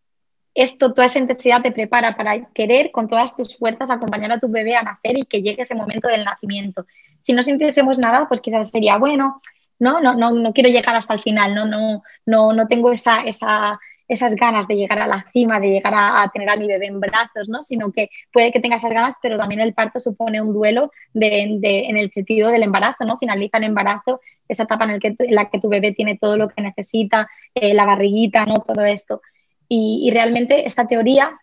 esto, 0.55 0.92
toda 0.92 1.07
esa 1.07 1.18
intensidad 1.18 1.62
te 1.62 1.72
prepara 1.72 2.16
para 2.16 2.46
querer 2.53 2.92
con 2.92 3.09
todas 3.09 3.37
tus 3.37 3.57
fuerzas 3.59 3.90
acompañar 3.90 4.31
a 4.31 4.38
tu 4.38 4.48
bebé 4.48 4.77
a 4.77 4.83
nacer 4.83 5.18
y 5.18 5.24
que 5.24 5.42
llegue 5.42 5.62
ese 5.62 5.74
momento 5.74 6.09
del 6.09 6.24
nacimiento. 6.24 6.87
Si 7.22 7.33
no 7.33 7.42
sintiésemos 7.42 7.98
nada, 7.98 8.29
pues 8.29 8.40
quizás 8.40 8.70
sería, 8.70 8.96
bueno, 8.98 9.40
no, 9.81 10.00
no, 10.00 10.14
no, 10.14 10.31
no 10.31 10.53
quiero 10.53 10.70
llegar 10.70 10.94
hasta 10.94 11.14
el 11.14 11.22
final, 11.22 11.55
no, 11.55 11.64
no, 11.66 12.05
no, 12.24 12.53
no 12.53 12.68
tengo 12.68 12.92
esa, 12.92 13.22
esa, 13.22 13.81
esas 14.09 14.35
ganas 14.35 14.69
de 14.69 14.77
llegar 14.77 14.99
a 14.99 15.07
la 15.07 15.27
cima, 15.33 15.61
de 15.61 15.71
llegar 15.71 15.95
a, 15.97 16.31
tener 16.33 16.49
a 16.51 16.57
mi 16.57 16.67
bebé 16.67 16.87
en 16.87 17.01
brazos, 17.01 17.49
¿no? 17.49 17.61
Sino 17.61 17.93
que 17.93 18.11
puede 18.33 18.53
que 18.53 18.61
tenga 18.61 18.77
esas 18.77 18.93
ganas, 18.93 19.14
pero 19.23 19.38
también 19.38 19.61
el 19.61 19.75
parto 19.75 19.99
supone 19.99 20.40
un 20.43 20.53
duelo 20.53 20.90
de, 21.12 21.43
en 21.62 21.97
el 21.97 22.11
sentido 22.12 22.51
del 22.51 22.62
embarazo, 22.62 23.05
¿no? 23.05 23.19
Finaliza 23.19 23.59
el 23.59 23.64
embarazo, 23.64 24.21
esa 24.49 24.64
etapa 24.64 24.85
en, 24.85 25.17
la 25.31 25.51
que 25.51 25.61
tu 25.61 25.69
bebé 25.69 25.93
tiene 25.93 26.19
todo 26.19 26.37
lo 26.37 26.49
que 26.49 26.62
necesita, 26.62 27.29
eh, 27.55 27.73
la 27.75 27.87
barriguita, 27.87 28.45
¿no? 28.45 28.61
Todo 28.61 28.85
esto. 28.85 29.23
Y, 29.69 30.11
realmente 30.12 30.67
esta 30.67 30.87
teoría 30.87 31.40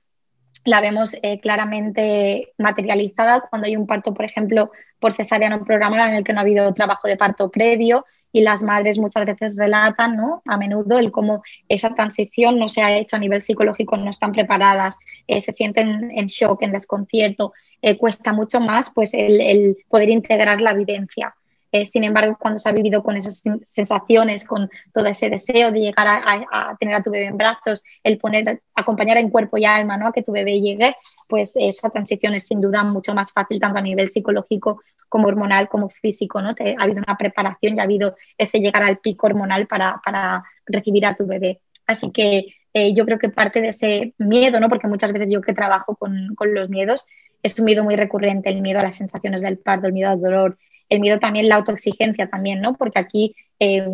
la 0.63 0.79
vemos 0.79 1.15
eh, 1.23 1.39
claramente 1.39 2.53
materializada 2.59 3.41
cuando 3.49 3.67
hay 3.67 3.75
un 3.75 3.87
parto, 3.87 4.13
por 4.13 4.25
ejemplo, 4.25 4.71
por 4.99 5.15
cesárea 5.15 5.49
no 5.49 5.65
programada 5.65 6.09
en 6.09 6.15
el 6.17 6.23
que 6.23 6.33
no 6.33 6.39
ha 6.39 6.43
habido 6.43 6.71
trabajo 6.75 7.07
de 7.07 7.17
parto 7.17 7.49
previo 7.49 8.05
y 8.31 8.41
las 8.41 8.63
madres 8.63 8.99
muchas 8.99 9.25
veces 9.25 9.57
relatan, 9.57 10.15
¿no? 10.15 10.41
A 10.45 10.57
menudo 10.57 10.99
el 10.99 11.11
cómo 11.11 11.43
esa 11.67 11.93
transición 11.93 12.57
no 12.57 12.69
se 12.69 12.81
ha 12.81 12.95
hecho 12.97 13.15
a 13.15 13.19
nivel 13.19 13.41
psicológico, 13.41 13.97
no 13.97 14.09
están 14.09 14.31
preparadas, 14.31 14.97
eh, 15.27 15.41
se 15.41 15.51
sienten 15.51 16.11
en 16.11 16.25
shock, 16.27 16.61
en 16.63 16.71
desconcierto, 16.71 17.53
eh, 17.81 17.97
cuesta 17.97 18.33
mucho 18.33 18.59
más 18.59 18.91
pues 18.93 19.13
el, 19.13 19.77
poder 19.89 20.09
integrar 20.09 20.61
la 20.61 20.73
vivencia. 20.73 21.35
Eh, 21.71 21.85
sin 21.85 22.03
embargo, 22.03 22.37
cuando 22.39 22.59
se 22.59 22.67
ha 22.67 22.73
vivido 22.73 23.01
con 23.01 23.15
esas 23.15 23.41
sensaciones, 23.63 24.43
con 24.43 24.69
todo 24.93 25.05
ese 25.05 25.29
deseo 25.29 25.71
de 25.71 25.79
llegar 25.79 26.07
a, 26.07 26.75
tener 26.79 26.95
a 26.95 27.03
tu 27.03 27.11
bebé 27.11 27.27
en 27.27 27.37
brazos, 27.37 27.83
el 28.03 28.17
poner, 28.17 28.61
acompañar 28.75 29.17
en 29.17 29.29
cuerpo 29.29 29.57
y 29.57 29.65
alma 29.65 29.95
¿no? 29.95 30.07
a 30.07 30.11
que 30.11 30.23
tu 30.23 30.33
bebé 30.33 30.59
llegue, 30.59 30.95
pues 31.27 31.53
esa 31.55 31.89
transición 31.89 32.33
es 32.33 32.47
sin 32.47 32.59
duda 32.59 32.83
mucho 32.83 33.13
más 33.13 33.31
fácil, 33.31 33.59
tanto 33.59 33.79
a 33.79 33.81
nivel 33.81 34.09
psicológico 34.09 34.81
como 35.07 35.27
hormonal, 35.27 35.69
como 35.69 35.89
físico. 35.89 36.41
¿no? 36.41 36.55
Te, 36.55 36.75
ha 36.77 36.83
habido 36.83 37.01
una 37.05 37.17
preparación 37.17 37.77
y 37.77 37.79
ha 37.79 37.83
habido 37.83 38.15
ese 38.37 38.59
llegar 38.59 38.83
al 38.83 38.99
pico 38.99 39.27
hormonal 39.27 39.67
para, 39.67 40.01
para 40.03 40.43
recibir 40.65 41.05
a 41.05 41.15
tu 41.15 41.25
bebé. 41.25 41.61
Así 41.87 42.11
que 42.11 42.47
eh, 42.73 42.93
yo 42.93 43.05
creo 43.05 43.17
que 43.17 43.29
parte 43.29 43.61
de 43.61 43.69
ese 43.69 44.13
miedo, 44.17 44.59
¿no? 44.59 44.67
porque 44.67 44.87
muchas 44.87 45.13
veces 45.13 45.29
yo 45.29 45.41
que 45.41 45.53
trabajo 45.53 45.95
con, 45.95 46.35
con 46.35 46.53
los 46.53 46.69
miedos, 46.69 47.07
es 47.43 47.57
un 47.59 47.65
miedo 47.65 47.83
muy 47.83 47.95
recurrente, 47.95 48.49
el 48.49 48.61
miedo 48.61 48.79
a 48.79 48.83
las 48.83 48.97
sensaciones 48.97 49.41
del 49.41 49.57
parto, 49.57 49.87
el 49.87 49.93
miedo 49.93 50.09
al 50.09 50.21
dolor, 50.21 50.57
el 50.91 50.99
miedo 50.99 51.19
también, 51.19 51.47
la 51.47 51.55
autoexigencia 51.55 52.29
también, 52.29 52.59
¿no? 52.61 52.75
Porque 52.75 52.99
aquí 52.99 53.35
eh, 53.59 53.87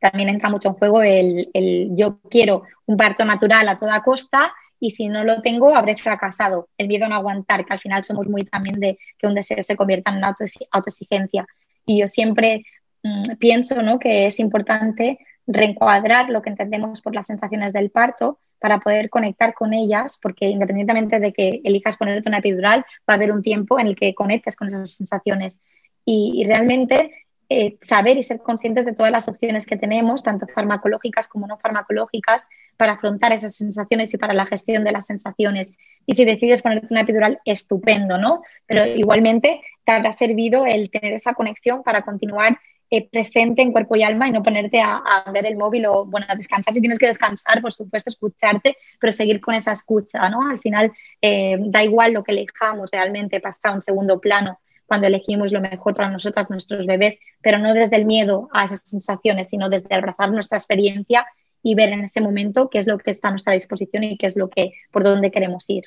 también 0.00 0.28
entra 0.28 0.48
mucho 0.48 0.68
en 0.68 0.74
juego 0.74 1.02
el, 1.02 1.50
yo 1.96 2.20
quiero 2.30 2.62
un 2.86 2.96
parto 2.96 3.24
natural 3.24 3.68
a 3.68 3.78
toda 3.78 4.02
costa 4.02 4.54
y 4.78 4.90
si 4.90 5.08
no 5.08 5.24
lo 5.24 5.42
tengo 5.42 5.76
habré 5.76 5.96
fracasado. 5.96 6.68
El 6.78 6.86
miedo 6.86 7.06
a 7.06 7.08
no 7.08 7.16
aguantar, 7.16 7.64
que 7.64 7.72
al 7.72 7.80
final 7.80 8.04
somos 8.04 8.28
muy 8.28 8.44
también 8.44 8.78
de 8.78 8.96
que 9.18 9.26
un 9.26 9.34
deseo 9.34 9.60
se 9.60 9.76
convierta 9.76 10.12
en 10.12 10.18
una 10.18 10.34
autoexigencia. 10.70 11.46
Y 11.84 11.98
yo 11.98 12.06
siempre 12.06 12.64
mm, 13.02 13.36
pienso 13.40 13.82
¿no? 13.82 13.98
que 13.98 14.26
es 14.26 14.38
importante 14.38 15.18
reencuadrar 15.48 16.30
lo 16.30 16.42
que 16.42 16.50
entendemos 16.50 17.00
por 17.00 17.14
las 17.14 17.26
sensaciones 17.26 17.72
del 17.72 17.90
parto 17.90 18.38
para 18.60 18.78
poder 18.78 19.10
conectar 19.10 19.52
con 19.52 19.74
ellas, 19.74 20.16
porque 20.22 20.46
independientemente 20.46 21.18
de 21.18 21.32
que 21.32 21.60
elijas 21.64 21.96
ponerte 21.96 22.28
una 22.28 22.38
epidural, 22.38 22.80
va 23.08 23.14
a 23.14 23.14
haber 23.14 23.32
un 23.32 23.42
tiempo 23.42 23.80
en 23.80 23.88
el 23.88 23.96
que 23.96 24.14
conectes 24.14 24.54
con 24.54 24.68
esas 24.68 24.92
sensaciones 24.92 25.60
y, 26.04 26.44
realmente 26.46 27.12
eh, 27.48 27.76
saber 27.82 28.16
y 28.16 28.22
ser 28.22 28.38
conscientes 28.38 28.84
de 28.84 28.94
todas 28.94 29.12
las 29.12 29.28
opciones 29.28 29.66
que 29.66 29.76
tenemos, 29.76 30.22
tanto 30.22 30.46
farmacológicas 30.46 31.28
como 31.28 31.46
no 31.46 31.58
farmacológicas, 31.58 32.48
para 32.76 32.92
afrontar 32.92 33.32
esas 33.32 33.54
sensaciones 33.54 34.12
y 34.14 34.18
para 34.18 34.34
la 34.34 34.46
gestión 34.46 34.84
de 34.84 34.92
las 34.92 35.06
sensaciones. 35.06 35.72
Y 36.06 36.14
si 36.14 36.24
decides 36.24 36.62
ponerte 36.62 36.88
una 36.90 37.02
epidural, 37.02 37.40
estupendo, 37.44 38.18
¿no? 38.18 38.42
Pero 38.66 38.86
igualmente 38.86 39.60
te 39.84 39.92
habrá 39.92 40.12
servido 40.12 40.66
el 40.66 40.90
tener 40.90 41.12
esa 41.12 41.34
conexión 41.34 41.82
para 41.82 42.02
continuar 42.02 42.58
eh, 42.90 43.08
presente 43.10 43.62
en 43.62 43.72
cuerpo 43.72 43.96
y 43.96 44.02
alma 44.02 44.28
y 44.28 44.30
no 44.30 44.42
ponerte 44.42 44.80
a, 44.80 45.02
ver 45.32 45.46
el 45.46 45.56
móvil 45.56 45.86
o, 45.86 46.04
bueno, 46.04 46.26
a 46.28 46.36
descansar 46.36 46.74
si 46.74 46.80
tienes 46.80 46.98
que 46.98 47.06
descansar, 47.06 47.60
por 47.60 47.72
supuesto, 47.72 48.10
escucharte, 48.10 48.76
pero 49.00 49.10
seguir 49.10 49.40
con 49.40 49.54
esa 49.54 49.72
escucha, 49.72 50.28
¿no? 50.28 50.48
Al 50.48 50.60
final 50.60 50.92
eh, 51.20 51.56
da 51.58 51.82
igual 51.82 52.12
lo 52.12 52.22
que 52.22 52.32
elijamos 52.32 52.90
realmente, 52.90 53.40
pasa 53.40 53.70
a 53.70 53.74
un 53.74 53.82
segundo 53.82 54.20
plano 54.20 54.60
cuando 54.86 55.06
elegimos 55.06 55.52
lo 55.52 55.60
mejor 55.60 55.94
para 55.94 56.10
nosotras, 56.10 56.50
nuestros 56.50 56.86
bebés, 56.86 57.18
pero 57.42 57.58
no 57.58 57.72
desde 57.74 57.96
el 57.96 58.04
miedo 58.04 58.48
a 58.52 58.66
esas 58.66 58.82
sensaciones, 58.82 59.48
sino 59.48 59.68
desde 59.68 59.94
abrazar 59.94 60.30
nuestra 60.30 60.58
experiencia 60.58 61.26
y 61.62 61.74
ver 61.74 61.90
en 61.90 62.04
ese 62.04 62.20
momento 62.20 62.68
qué 62.70 62.78
es 62.78 62.86
lo 62.86 62.98
que 62.98 63.10
está 63.10 63.28
a 63.28 63.30
nuestra 63.32 63.54
disposición 63.54 64.04
y 64.04 64.18
qué 64.18 64.26
es 64.26 64.36
lo 64.36 64.50
que 64.50 64.72
por 64.90 65.02
dónde 65.02 65.30
queremos 65.30 65.68
ir. 65.70 65.84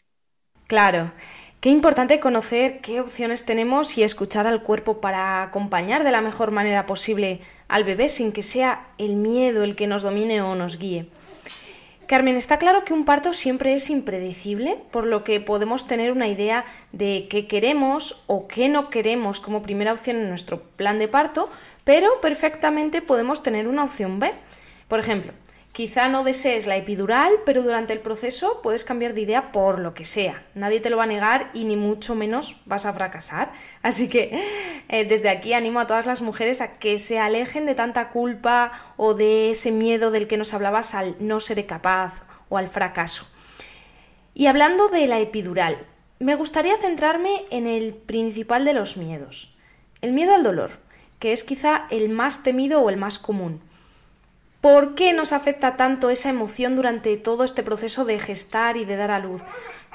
Claro. 0.65 1.11
Qué 1.61 1.69
importante 1.69 2.19
conocer 2.19 2.81
qué 2.81 2.99
opciones 2.99 3.45
tenemos 3.45 3.97
y 3.97 4.03
escuchar 4.03 4.45
al 4.45 4.61
cuerpo 4.61 5.01
para 5.01 5.41
acompañar 5.41 6.03
de 6.03 6.11
la 6.11 6.21
mejor 6.21 6.51
manera 6.51 6.85
posible 6.85 7.39
al 7.67 7.83
bebé 7.83 8.09
sin 8.09 8.31
que 8.31 8.43
sea 8.43 8.87
el 8.99 9.15
miedo 9.15 9.63
el 9.63 9.75
que 9.75 9.87
nos 9.87 10.03
domine 10.03 10.41
o 10.41 10.53
nos 10.53 10.77
guíe. 10.77 11.07
Carmen, 12.07 12.37
está 12.37 12.57
claro 12.57 12.85
que 12.85 12.93
un 12.93 13.03
parto 13.03 13.33
siempre 13.33 13.73
es 13.73 13.89
impredecible, 13.89 14.77
por 14.91 15.05
lo 15.05 15.25
que 15.25 15.41
podemos 15.41 15.87
tener 15.87 16.13
una 16.13 16.29
idea 16.29 16.63
de 16.93 17.27
qué 17.29 17.47
queremos 17.47 18.23
o 18.27 18.47
qué 18.47 18.69
no 18.69 18.89
queremos 18.89 19.41
como 19.41 19.61
primera 19.61 19.91
opción 19.91 20.15
en 20.15 20.29
nuestro 20.29 20.61
plan 20.61 20.99
de 20.99 21.09
parto, 21.09 21.49
pero 21.83 22.21
perfectamente 22.21 23.01
podemos 23.01 23.43
tener 23.43 23.67
una 23.67 23.83
opción 23.83 24.19
B. 24.19 24.31
Por 24.87 24.99
ejemplo, 24.99 25.33
Quizá 25.71 26.09
no 26.09 26.23
desees 26.23 26.65
la 26.65 26.75
epidural, 26.75 27.31
pero 27.45 27.61
durante 27.61 27.93
el 27.93 27.99
proceso 27.99 28.61
puedes 28.63 28.83
cambiar 28.83 29.13
de 29.13 29.21
idea 29.21 29.51
por 29.51 29.79
lo 29.79 29.93
que 29.93 30.05
sea. 30.05 30.43
Nadie 30.55 30.79
te 30.79 30.89
lo 30.89 30.97
va 30.97 31.03
a 31.03 31.07
negar 31.07 31.51
y 31.53 31.65
ni 31.65 31.75
mucho 31.75 32.15
menos 32.15 32.57
vas 32.65 32.85
a 32.85 32.93
fracasar. 32.93 33.51
Así 33.83 34.09
que 34.09 34.43
eh, 34.89 35.05
desde 35.05 35.29
aquí 35.29 35.53
animo 35.53 35.79
a 35.79 35.87
todas 35.87 36.05
las 36.05 36.21
mujeres 36.21 36.61
a 36.61 36.79
que 36.79 36.97
se 36.97 37.19
alejen 37.19 37.65
de 37.65 37.75
tanta 37.75 38.09
culpa 38.09 38.71
o 38.97 39.13
de 39.13 39.51
ese 39.51 39.71
miedo 39.71 40.09
del 40.09 40.27
que 40.27 40.37
nos 40.37 40.53
hablabas 40.53 40.95
al 40.95 41.15
no 41.19 41.39
ser 41.39 41.63
capaz 41.67 42.25
o 42.49 42.57
al 42.57 42.67
fracaso. 42.67 43.27
Y 44.33 44.47
hablando 44.47 44.89
de 44.89 45.07
la 45.07 45.19
epidural, 45.19 45.85
me 46.19 46.35
gustaría 46.35 46.77
centrarme 46.77 47.45
en 47.51 47.67
el 47.67 47.93
principal 47.93 48.65
de 48.65 48.73
los 48.73 48.97
miedos, 48.97 49.55
el 50.01 50.13
miedo 50.13 50.33
al 50.33 50.43
dolor, 50.43 50.71
que 51.19 51.31
es 51.31 51.43
quizá 51.43 51.87
el 51.89 52.09
más 52.09 52.43
temido 52.43 52.81
o 52.81 52.89
el 52.89 52.97
más 52.97 53.19
común. 53.19 53.61
¿Por 54.61 54.95
qué 54.95 55.13
nos 55.13 55.33
afecta 55.33 55.77
tanto 55.77 56.09
esa 56.09 56.29
emoción 56.29 56.75
durante 56.75 57.15
todo 57.17 57.43
este 57.43 57.63
proceso 57.63 58.05
de 58.05 58.19
gestar 58.19 58.77
y 58.77 58.85
de 58.85 58.95
dar 58.95 59.11
a 59.11 59.19
luz? 59.19 59.43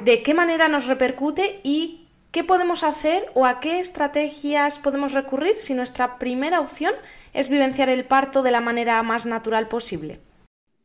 ¿De 0.01 0.22
qué 0.22 0.35
manera 0.35 0.68
nos 0.68 0.87
repercute 0.87 1.61
y 1.62 2.07
qué 2.31 2.44
podemos 2.44 2.83
hacer 2.83 3.31
o 3.35 3.44
a 3.44 3.61
qué 3.61 3.79
estrategias 3.79 4.79
podemos 4.79 5.12
recurrir 5.12 5.57
si 5.57 5.75
nuestra 5.75 6.18
primera 6.18 6.61
opción 6.61 6.94
es 7.35 7.48
vivenciar 7.48 7.88
el 7.88 8.05
parto 8.05 8.42
de 8.42 8.51
la 8.51 8.61
manera 8.61 9.03
más 9.03 9.27
natural 9.27 9.68
posible? 9.68 10.20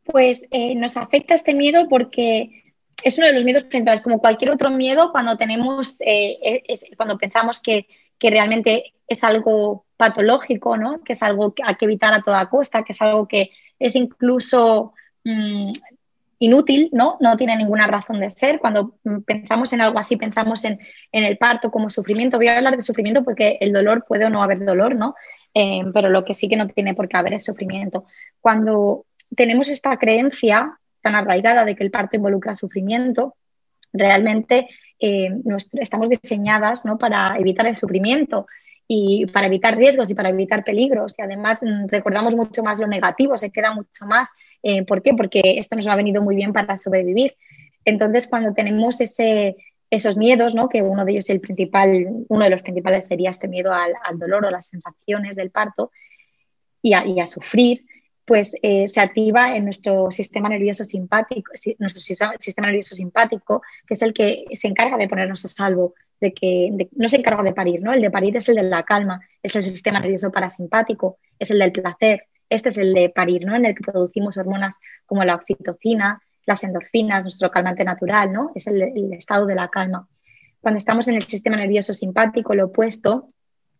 Pues 0.04 0.46
eh, 0.52 0.76
nos 0.76 0.98
afecta 0.98 1.34
este 1.34 1.54
miedo 1.54 1.88
porque 1.90 2.74
es 3.04 3.18
uno 3.18 3.28
de 3.28 3.34
los 3.34 3.44
miedos 3.44 3.64
principales, 3.64 4.02
como 4.02 4.20
cualquier 4.20 4.52
otro 4.52 4.70
miedo, 4.70 5.12
cuando 5.12 5.38
tenemos, 5.38 5.98
eh, 6.00 6.64
cuando 6.96 7.18
pensamos 7.18 7.60
que, 7.60 7.88
que, 8.18 8.30
realmente 8.30 8.94
es 9.08 9.24
algo 9.24 9.86
patológico, 9.98 10.78
¿no? 10.78 11.02
que 11.04 11.14
es 11.14 11.24
algo 11.24 11.54
que 11.54 11.64
hay 11.66 11.76
que 11.76 11.86
evitar 11.86 12.14
a 12.14 12.22
toda 12.22 12.50
costa, 12.50 12.84
que 12.84 12.94
es 12.94 13.02
algo 13.02 13.28
que 13.28 13.52
es 13.80 13.96
incluso 13.96 14.94
mm, 15.24 15.72
inútil, 16.40 16.90
¿no? 16.92 17.18
No 17.20 17.36
tiene 17.36 17.56
ninguna 17.58 17.88
razón 17.88 18.20
de 18.20 18.30
ser. 18.30 18.60
Cuando 18.60 18.96
mm, 19.04 19.20
pensamos 19.22 19.74
en 19.74 19.82
algo 19.82 20.00
así, 20.00 20.18
pensamos 20.18 20.64
en, 20.66 20.80
el 21.12 21.38
parto 21.38 21.72
como 21.72 21.90
sufrimiento. 21.90 22.38
Voy 22.38 22.48
a 22.48 22.58
hablar 22.58 22.76
de 22.76 22.84
sufrimiento 22.84 23.24
porque 23.24 23.58
el 23.60 23.74
dolor 23.74 24.06
puede 24.08 24.26
o 24.26 24.30
no 24.30 24.44
haber 24.44 24.64
dolor, 24.64 24.96
¿no? 24.96 25.16
Eh, 25.54 25.84
pero 25.94 26.10
lo 26.10 26.24
que 26.24 26.34
sí 26.34 26.48
que 26.48 26.56
no 26.56 26.68
tiene 26.68 26.94
por 26.94 27.08
qué 27.08 27.18
haber 27.18 27.34
es 27.34 27.46
sufrimiento. 27.46 28.06
Cuando 28.40 29.06
tenemos 29.36 29.70
esta 29.70 29.98
creencia 29.98 30.78
tan 31.02 31.16
arraigada 31.16 31.66
de 31.66 31.76
que 31.76 31.84
el 31.84 31.92
parto 31.92 32.16
involucra 32.18 32.56
sufrimiento, 32.56 33.36
realmente 33.94 34.68
eh, 35.00 35.30
estamos 35.74 36.10
diseñadas 36.10 36.86
¿no? 36.86 36.98
para 36.98 37.38
evitar 37.38 37.66
el 37.66 37.78
sufrimiento 37.78 38.46
y 38.88 39.26
para 39.28 39.48
evitar 39.48 39.78
riesgos 39.78 40.10
y 40.10 40.16
para 40.16 40.30
evitar 40.30 40.64
peligros. 40.64 41.16
Y 41.18 41.22
además 41.22 41.62
mm, 41.62 41.88
recordamos 41.88 42.36
mucho 42.36 42.64
más 42.64 42.80
lo 42.80 42.88
negativo, 42.88 43.38
se 43.38 43.52
queda 43.52 43.74
mucho 43.74 44.06
más. 44.06 44.30
Eh, 44.64 44.86
¿Por 44.86 45.02
qué? 45.02 45.14
Porque 45.14 45.42
esto 45.58 45.76
nos 45.76 45.88
ha 45.88 45.96
venido 45.96 46.22
muy 46.22 46.36
bien 46.36 46.54
para 46.54 46.78
sobrevivir. 46.78 47.36
Entonces, 47.84 48.28
cuando 48.28 48.54
tenemos 48.54 49.02
ese, 49.02 49.56
esos 49.90 50.18
miedos, 50.18 50.56
¿no? 50.56 50.70
que 50.70 50.82
uno 50.82 51.06
de 51.06 51.14
ellos, 51.14 51.30
el 51.30 51.42
principal, 51.42 52.26
uno 52.28 52.44
de 52.44 52.50
los 52.50 52.62
principales 52.62 53.08
sería 53.08 53.30
este 53.30 53.48
miedo 53.48 53.72
al, 53.74 53.94
dolor 54.18 54.46
o 54.46 54.52
las 54.52 54.68
sensaciones 54.68 55.36
del 55.36 55.52
parto 55.52 55.92
y 56.82 56.94
a, 56.94 57.26
sufrir, 57.26 57.86
pues 58.24 58.56
eh, 58.62 58.88
se 58.88 59.02
activa 59.02 59.56
en 59.58 59.66
nuestro 59.66 60.10
sistema 60.12 60.48
nervioso 60.48 60.86
simpático, 60.86 61.52
nuestro 61.80 62.02
sistema 62.02 62.68
nervioso 62.68 62.96
simpático, 62.96 63.62
que 63.86 63.96
es 63.96 64.02
el 64.02 64.14
que 64.14 64.46
se 64.54 64.68
encarga 64.68 64.98
de 64.98 65.10
ponernos 65.10 65.44
a 65.44 65.48
salvo 65.50 65.96
de 66.20 66.34
que 66.34 66.90
no 66.96 67.10
se 67.10 67.18
encarga 67.18 67.44
de 67.44 67.54
parir, 67.54 67.82
¿no? 67.82 67.94
El 67.94 68.02
de 68.02 68.12
parir 68.12 68.36
es 68.38 68.50
el 68.50 68.56
de 68.56 68.64
la 68.64 68.84
calma, 68.84 69.22
es 69.42 69.56
el 69.56 69.64
sistema 69.64 70.00
nervioso 70.00 70.32
parasimpático, 70.32 71.18
es 71.38 71.52
el 71.52 71.60
del 71.60 71.72
placer, 71.72 72.24
este 72.50 72.70
es 72.70 72.78
el 72.78 72.94
de 72.94 73.10
parir, 73.10 73.46
¿no? 73.46 73.56
En 73.56 73.66
el 73.66 73.76
que 73.76 73.84
producimos 73.84 74.38
hormonas 74.38 74.76
como 75.06 75.24
la 75.24 75.36
oxitocina, 75.36 76.22
las 76.46 76.64
endorfinas, 76.64 77.24
nuestro 77.24 77.52
calmante 77.52 77.84
natural, 77.84 78.32
¿no? 78.32 78.52
Es 78.56 78.68
el, 78.68 78.82
el 78.82 79.14
estado 79.14 79.46
de 79.46 79.56
la 79.56 79.68
calma. 79.68 80.08
Cuando 80.62 80.78
estamos 80.78 81.08
en 81.08 81.16
el 81.16 81.24
sistema 81.24 81.58
nervioso 81.58 81.94
simpático, 81.94 82.56
lo 82.56 82.66
opuesto 82.66 83.30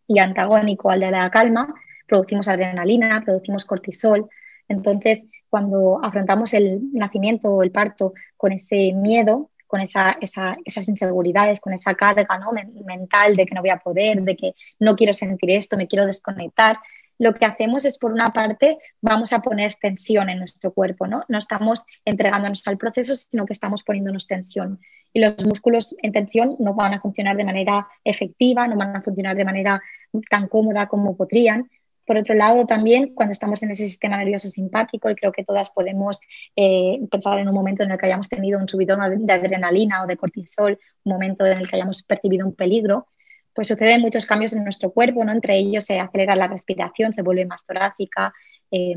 y 0.08 0.20
antagónico 0.20 0.92
al 0.92 1.00
de 1.00 1.12
la 1.12 1.30
calma, 1.32 1.74
producimos 2.08 2.48
adrenalina, 2.48 3.22
producimos 3.24 3.66
cortisol. 3.66 4.30
Entonces, 4.68 5.28
cuando 5.50 6.00
afrontamos 6.04 6.54
el 6.54 6.80
nacimiento 6.94 7.50
o 7.50 7.64
el 7.64 7.72
parto 7.72 8.14
con 8.36 8.52
ese 8.52 8.94
miedo, 8.94 9.50
con 9.68 9.82
esa, 9.82 10.18
esas 10.22 10.88
inseguridades, 10.88 11.60
con 11.60 11.74
esa 11.74 11.94
carga 11.94 12.28
mental 12.86 13.36
de 13.36 13.46
que 13.46 13.54
no 13.54 13.62
voy 13.62 13.70
a 13.70 13.78
poder, 13.78 14.22
de 14.22 14.36
que 14.36 14.56
no 14.80 14.96
quiero 14.96 15.14
sentir 15.14 15.52
esto, 15.52 15.78
me 15.78 15.88
quiero 15.88 16.06
desconectar, 16.06 16.78
lo 17.20 17.34
que 17.34 17.46
hacemos 17.46 17.86
es, 17.86 17.98
por 17.98 18.12
una 18.12 18.32
parte, 18.32 18.78
vamos 19.02 19.34
a 19.34 19.42
poner 19.42 19.74
tensión 19.76 20.30
en 20.30 20.40
nuestro 20.40 20.72
cuerpo, 20.72 21.08
¿no? 21.08 21.24
No 21.28 21.40
estamos 21.40 21.86
entregándonos 22.06 22.68
al 22.68 22.78
proceso, 22.78 23.16
sino 23.16 23.46
que 23.46 23.54
estamos 23.54 23.84
poniéndonos 23.84 24.28
tensión. 24.28 24.80
Y 25.14 25.22
los 25.22 25.44
músculos 25.44 25.96
en 26.02 26.12
tensión 26.12 26.56
no 26.60 26.76
van 26.76 26.94
a 26.94 27.02
funcionar 27.02 27.36
de 27.36 27.44
manera 27.44 27.88
efectiva, 28.04 28.68
no 28.68 28.76
van 28.76 28.96
a 28.96 29.02
funcionar 29.02 29.36
de 29.36 29.46
manera 29.46 29.82
tan 30.30 30.48
cómoda 30.48 30.88
como 30.88 31.16
podrían. 31.18 31.70
Por 32.08 32.16
otro 32.16 32.36
lado, 32.36 32.66
también 32.66 33.14
cuando 33.14 33.34
estamos 33.34 33.62
en 33.64 33.72
ese 33.72 33.86
sistema 33.86 34.16
nervioso 34.16 34.48
simpático, 34.48 35.10
y 35.10 35.16
creo 35.16 35.34
que 35.34 35.44
todas 35.44 35.70
podemos 35.72 36.22
eh, 36.56 37.00
pensar 37.12 37.38
en 37.38 37.50
un 37.50 37.54
momento 37.54 37.84
en 37.84 37.92
el 37.92 37.98
que 37.98 38.06
hayamos 38.06 38.30
tenido 38.30 38.60
un 38.60 38.70
subidón 38.70 39.26
de 39.26 39.34
adrenalina 39.34 40.04
o 40.04 40.08
de 40.08 40.16
cortisol, 40.16 40.80
un 41.04 41.12
momento 41.12 41.46
en 41.46 41.58
el 41.58 41.70
que 41.70 41.76
hayamos 41.76 42.04
percibido 42.04 42.48
un 42.48 42.56
peligro, 42.56 43.08
pues 43.54 43.68
suceden 43.68 44.00
muchos 44.00 44.26
cambios 44.26 44.54
en 44.54 44.64
nuestro 44.64 44.92
cuerpo, 44.92 45.26
¿no? 45.26 45.34
Entre 45.34 45.58
ellos 45.58 45.84
se 45.84 46.00
acelera 46.00 46.38
la 46.38 46.48
respiración, 46.48 47.12
se 47.12 47.24
vuelve 47.24 47.46
más 47.46 47.66
torácica, 47.66 48.34
eh, 48.72 48.96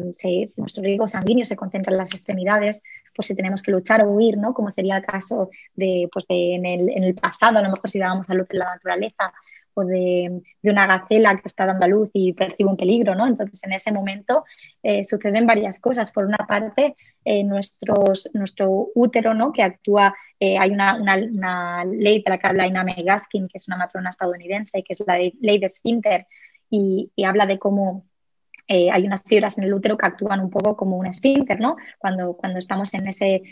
nuestro 0.57 0.83
riego 0.83 1.09
sanguíneo 1.09 1.45
se 1.45 1.57
concentra 1.57 1.91
en 1.93 1.99
las 1.99 2.13
extremidades, 2.13 2.81
pues 3.13 3.27
si 3.27 3.35
tenemos 3.35 3.61
que 3.61 3.73
luchar 3.73 4.03
o 4.03 4.11
huir, 4.11 4.39
¿no? 4.39 4.55
Como 4.55 4.71
sería 4.71 4.99
el 4.99 5.05
caso 5.05 5.51
de, 5.75 6.09
pues 6.13 6.27
en, 6.29 6.65
el, 6.65 6.91
en 6.91 7.03
el 7.03 7.15
pasado, 7.17 7.59
a 7.59 7.63
lo 7.63 7.71
mejor 7.71 7.91
si 7.91 7.99
dábamos 7.99 8.31
a 8.31 8.35
luz 8.35 8.47
en 8.51 8.59
la 8.61 8.67
naturaleza, 8.67 9.33
o 9.75 9.85
de, 9.85 10.43
una 10.63 10.87
gacela 10.87 11.37
que 11.37 11.47
está 11.47 11.67
dando 11.67 11.85
a 11.85 11.89
luz 11.89 12.11
y 12.13 12.33
percibe 12.33 12.71
un 12.71 12.77
peligro, 12.77 13.15
¿no? 13.15 13.27
Entonces, 13.27 13.63
en 13.65 13.73
ese 13.73 13.93
momento 13.93 14.45
eh, 14.83 15.05
suceden 15.05 15.47
varias 15.47 15.79
cosas. 15.79 16.13
Por 16.13 16.25
una 16.25 16.39
parte, 16.39 16.97
eh, 17.25 17.45
nuestros, 17.45 18.31
nuestro 18.35 18.89
útero, 18.95 19.35
¿no? 19.35 19.53
Que 19.53 19.63
actúa, 19.63 20.15
eh, 20.39 20.59
hay 20.59 20.71
una, 20.71 20.97
una, 20.97 21.85
ley 21.85 22.23
de 22.23 22.31
la 22.31 22.39
que 22.39 22.47
habla 22.47 22.67
Iname 22.67 22.97
Gaskin, 23.03 23.49
que 23.49 23.59
es 23.59 23.69
una 23.69 23.77
matrona 23.77 24.11
estadounidense, 24.11 24.83
que 24.83 24.93
es 24.93 25.01
la 25.07 25.19
ley 25.19 25.59
de 25.59 25.69
Spinter, 25.69 26.27
y, 26.69 27.11
habla 27.25 27.47
de 27.47 27.59
cómo 27.59 28.07
hay 28.69 29.05
unas 29.05 29.25
fibras 29.25 29.59
en 29.59 29.65
el 29.65 29.75
útero 29.75 29.99
que 29.99 30.07
actúan 30.07 30.39
un 30.39 30.49
poco 30.49 30.77
como 30.77 30.97
un 30.97 31.07
esfínter, 31.07 31.59
¿no? 31.59 31.77
Cuando, 31.99 32.35
cuando 32.35 32.61
estamos 32.61 32.95
en 32.95 33.09
ese 33.09 33.43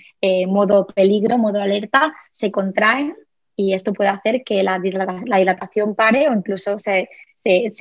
modo 0.46 0.86
peligro, 0.86 1.38
modo 1.38 1.60
alerta, 1.60 2.14
se 2.30 2.52
contraen 2.52 3.16
y 3.60 3.74
esto 3.74 3.92
puede 3.92 4.10
hacer 4.10 4.44
que 4.44 4.62
la, 4.62 4.78
dilatación 4.78 5.96
pare 5.96 6.28
o 6.28 6.32
incluso 6.32 6.78
se, 6.78 7.08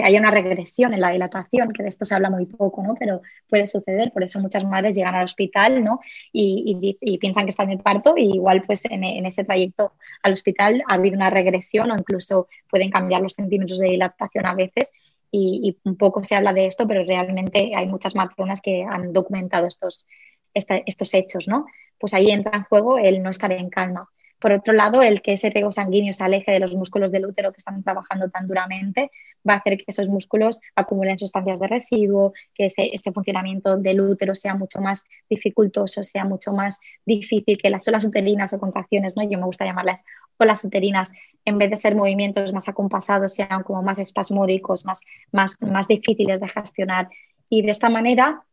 haya 0.04 0.20
una 0.20 0.32
regresión 0.32 0.92
en 0.96 1.02
la 1.02 1.12
dilatación, 1.12 1.72
que 1.72 1.84
de 1.84 1.90
esto 1.90 2.04
se 2.04 2.16
habla 2.16 2.32
muy 2.32 2.48
poco, 2.48 2.82
¿no? 2.82 2.96
pero 2.96 3.22
puede 3.48 3.68
suceder, 3.68 4.12
por 4.12 4.24
eso 4.24 4.40
muchas 4.40 4.66
madres 4.66 4.96
llegan 4.96 5.14
al 5.14 5.26
hospital 5.26 5.84
¿no? 5.84 6.00
y, 6.34 6.98
piensan 7.22 7.44
que 7.44 7.52
están 7.52 7.70
en 7.70 7.78
parto 7.78 8.16
y 8.18 8.24
igual 8.24 8.64
pues 8.66 8.86
en, 8.86 9.04
ese 9.04 9.44
trayecto 9.44 9.94
al 10.24 10.34
hospital 10.34 10.82
ha 10.88 10.96
habido 10.96 11.16
una 11.16 11.30
regresión 11.30 11.92
o 11.92 11.96
incluso 11.96 12.48
pueden 12.72 12.90
cambiar 12.90 13.22
los 13.22 13.34
centímetros 13.34 13.78
de 13.78 13.90
dilatación 13.90 14.48
a 14.48 14.56
veces 14.56 14.92
y, 15.32 15.78
un 15.84 15.96
poco 15.96 16.24
se 16.24 16.34
habla 16.34 16.54
de 16.54 16.66
esto, 16.66 16.88
pero 16.88 17.04
realmente 17.04 17.76
hay 17.76 17.86
muchas 17.86 18.16
matronas 18.16 18.62
que 18.62 18.82
han 18.82 19.14
documentado 19.14 19.68
estos, 19.68 20.08
estos 20.56 21.14
hechos, 21.14 21.48
¿no? 21.48 21.68
Pues 22.00 22.16
ahí 22.16 22.32
entra 22.32 22.58
en 22.58 22.64
juego 22.64 22.98
el 22.98 23.22
no 23.22 23.30
estar 23.30 23.52
en 23.52 23.70
calma. 23.70 24.10
Por 24.40 24.52
otro 24.52 24.74
lado, 24.74 25.02
el 25.02 25.22
que 25.22 25.34
ese 25.34 25.50
riego 25.50 25.72
sanguíneo 25.72 26.14
se 26.14 26.24
aleje 26.24 26.52
de 26.52 26.60
los 26.60 26.74
músculos 26.74 27.12
del 27.12 27.26
útero 27.26 27.52
que 27.52 27.58
están 27.58 27.84
trabajando 27.84 28.30
tan 28.30 28.48
duramente 28.48 29.12
va 29.48 29.54
a 29.54 29.58
hacer 29.58 29.78
que 29.78 29.86
esos 29.88 30.08
músculos 30.08 30.60
acumulen 30.76 31.18
sustancias 31.18 31.60
de 31.60 31.68
residuo, 31.68 32.34
que 32.54 32.66
ese, 32.66 33.12
funcionamiento 33.12 33.78
del 33.78 34.02
útero 34.02 34.36
sea 34.36 34.56
mucho 34.56 34.82
más 34.82 35.06
dificultoso, 35.30 36.04
sea 36.04 36.26
mucho 36.26 36.52
más 36.52 36.80
difícil, 37.06 37.58
que 37.58 37.70
las 37.70 37.88
olas 37.88 38.06
uterinas 38.06 38.54
o 38.54 38.60
contracciones, 38.60 39.16
¿no? 39.16 39.24
yo 39.24 39.38
me 39.38 39.46
gusta 39.46 39.66
llamarlas 39.66 40.02
olas 40.38 40.64
uterinas, 40.64 41.12
en 41.46 41.58
vez 41.58 41.70
de 41.70 41.78
ser 41.78 41.96
movimientos 41.96 42.54
más 42.54 42.68
acompasados, 42.68 43.34
sean 43.34 43.64
como 43.64 43.82
más 43.82 44.00
espasmódicos, 44.00 44.86
más, 44.86 45.02
más, 45.32 45.58
más 45.62 45.88
difíciles 45.88 46.40
de 46.42 46.50
gestionar. 46.50 47.10
Y 47.50 47.62
de 47.62 47.72
esta 47.72 47.90
manera 47.90 48.44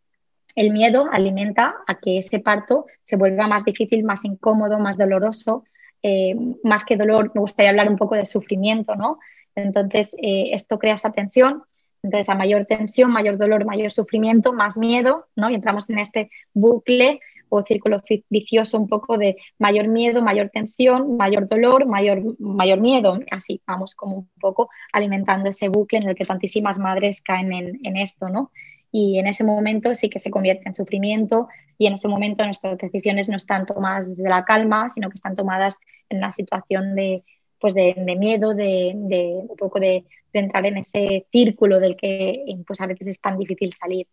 el 0.54 0.70
miedo 0.70 1.08
alimenta 1.10 1.74
a 1.86 1.96
que 1.96 2.18
ese 2.18 2.38
parto 2.38 2.86
se 3.02 3.16
vuelva 3.16 3.48
más 3.48 3.64
difícil, 3.64 4.04
más 4.04 4.24
incómodo, 4.24 4.78
más 4.78 4.96
doloroso 4.96 5.64
eh, 6.06 6.36
más 6.62 6.84
que 6.84 6.98
dolor, 6.98 7.32
me 7.34 7.40
gustaría 7.40 7.70
hablar 7.70 7.88
un 7.88 7.96
poco 7.96 8.14
de 8.14 8.26
sufrimiento, 8.26 8.94
¿no? 8.94 9.18
Entonces, 9.54 10.14
eh, 10.20 10.50
esto 10.52 10.78
crea 10.78 10.94
esa 10.94 11.12
tensión. 11.12 11.62
Entonces, 12.02 12.28
a 12.28 12.34
mayor 12.34 12.66
tensión, 12.66 13.10
mayor 13.10 13.38
dolor, 13.38 13.64
mayor 13.64 13.90
sufrimiento, 13.90 14.52
más 14.52 14.76
miedo, 14.76 15.28
¿no? 15.34 15.48
Y 15.48 15.54
entramos 15.54 15.88
en 15.88 15.98
este 15.98 16.30
bucle 16.52 17.20
o 17.48 17.62
círculo 17.62 18.02
vicioso 18.28 18.78
un 18.78 18.86
poco 18.86 19.16
de 19.16 19.36
mayor 19.58 19.88
miedo, 19.88 20.20
mayor 20.20 20.50
tensión, 20.50 21.16
mayor 21.16 21.48
dolor, 21.48 21.86
mayor, 21.86 22.38
mayor 22.38 22.80
miedo. 22.82 23.18
Así 23.30 23.62
vamos 23.66 23.94
como 23.94 24.16
un 24.16 24.28
poco 24.38 24.68
alimentando 24.92 25.48
ese 25.48 25.70
bucle 25.70 26.00
en 26.00 26.08
el 26.10 26.14
que 26.14 26.26
tantísimas 26.26 26.78
madres 26.78 27.22
caen 27.22 27.50
en, 27.54 27.80
en 27.82 27.96
esto, 27.96 28.28
¿no? 28.28 28.50
y 28.96 29.18
en 29.18 29.26
ese 29.26 29.42
momento 29.42 29.92
sí 29.96 30.08
que 30.08 30.20
se 30.20 30.30
convierte 30.30 30.68
en 30.68 30.76
sufrimiento 30.76 31.48
y 31.78 31.86
en 31.86 31.94
ese 31.94 32.08
momento 32.08 32.44
nuestras 32.44 32.78
decisiones 32.78 33.28
no 33.28 33.36
están 33.36 33.66
tomadas 33.66 34.08
desde 34.08 34.28
la 34.28 34.44
calma, 34.44 34.88
sino 34.88 35.08
que 35.08 35.14
están 35.14 35.36
tomadas 35.36 35.78
en 36.08 36.18
una 36.18 36.32
situación 36.32 36.94
de, 36.94 37.24
pues 37.60 37.74
de, 37.74 37.94
miedo, 38.18 38.54
de, 38.54 38.92
un 38.94 39.56
poco 39.56 39.80
de, 39.80 40.04
entrar 40.32 40.66
en 40.66 40.78
ese 40.78 41.26
círculo 41.30 41.78
del 41.78 41.96
que 41.96 42.44
pues 42.66 42.80
a 42.80 42.86
veces 42.86 43.06
es 43.06 43.20
tan 43.20 43.38
difícil 43.38 43.72
salir. 43.72 44.08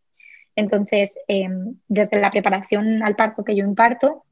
Entonces, 0.56 1.18
em, 1.28 1.76
desde 1.88 2.20
la 2.20 2.30
preparación 2.30 3.02
al 3.02 3.16
parto 3.16 3.44
que 3.44 3.56
yo 3.56 3.66
imparto, 3.66 4.24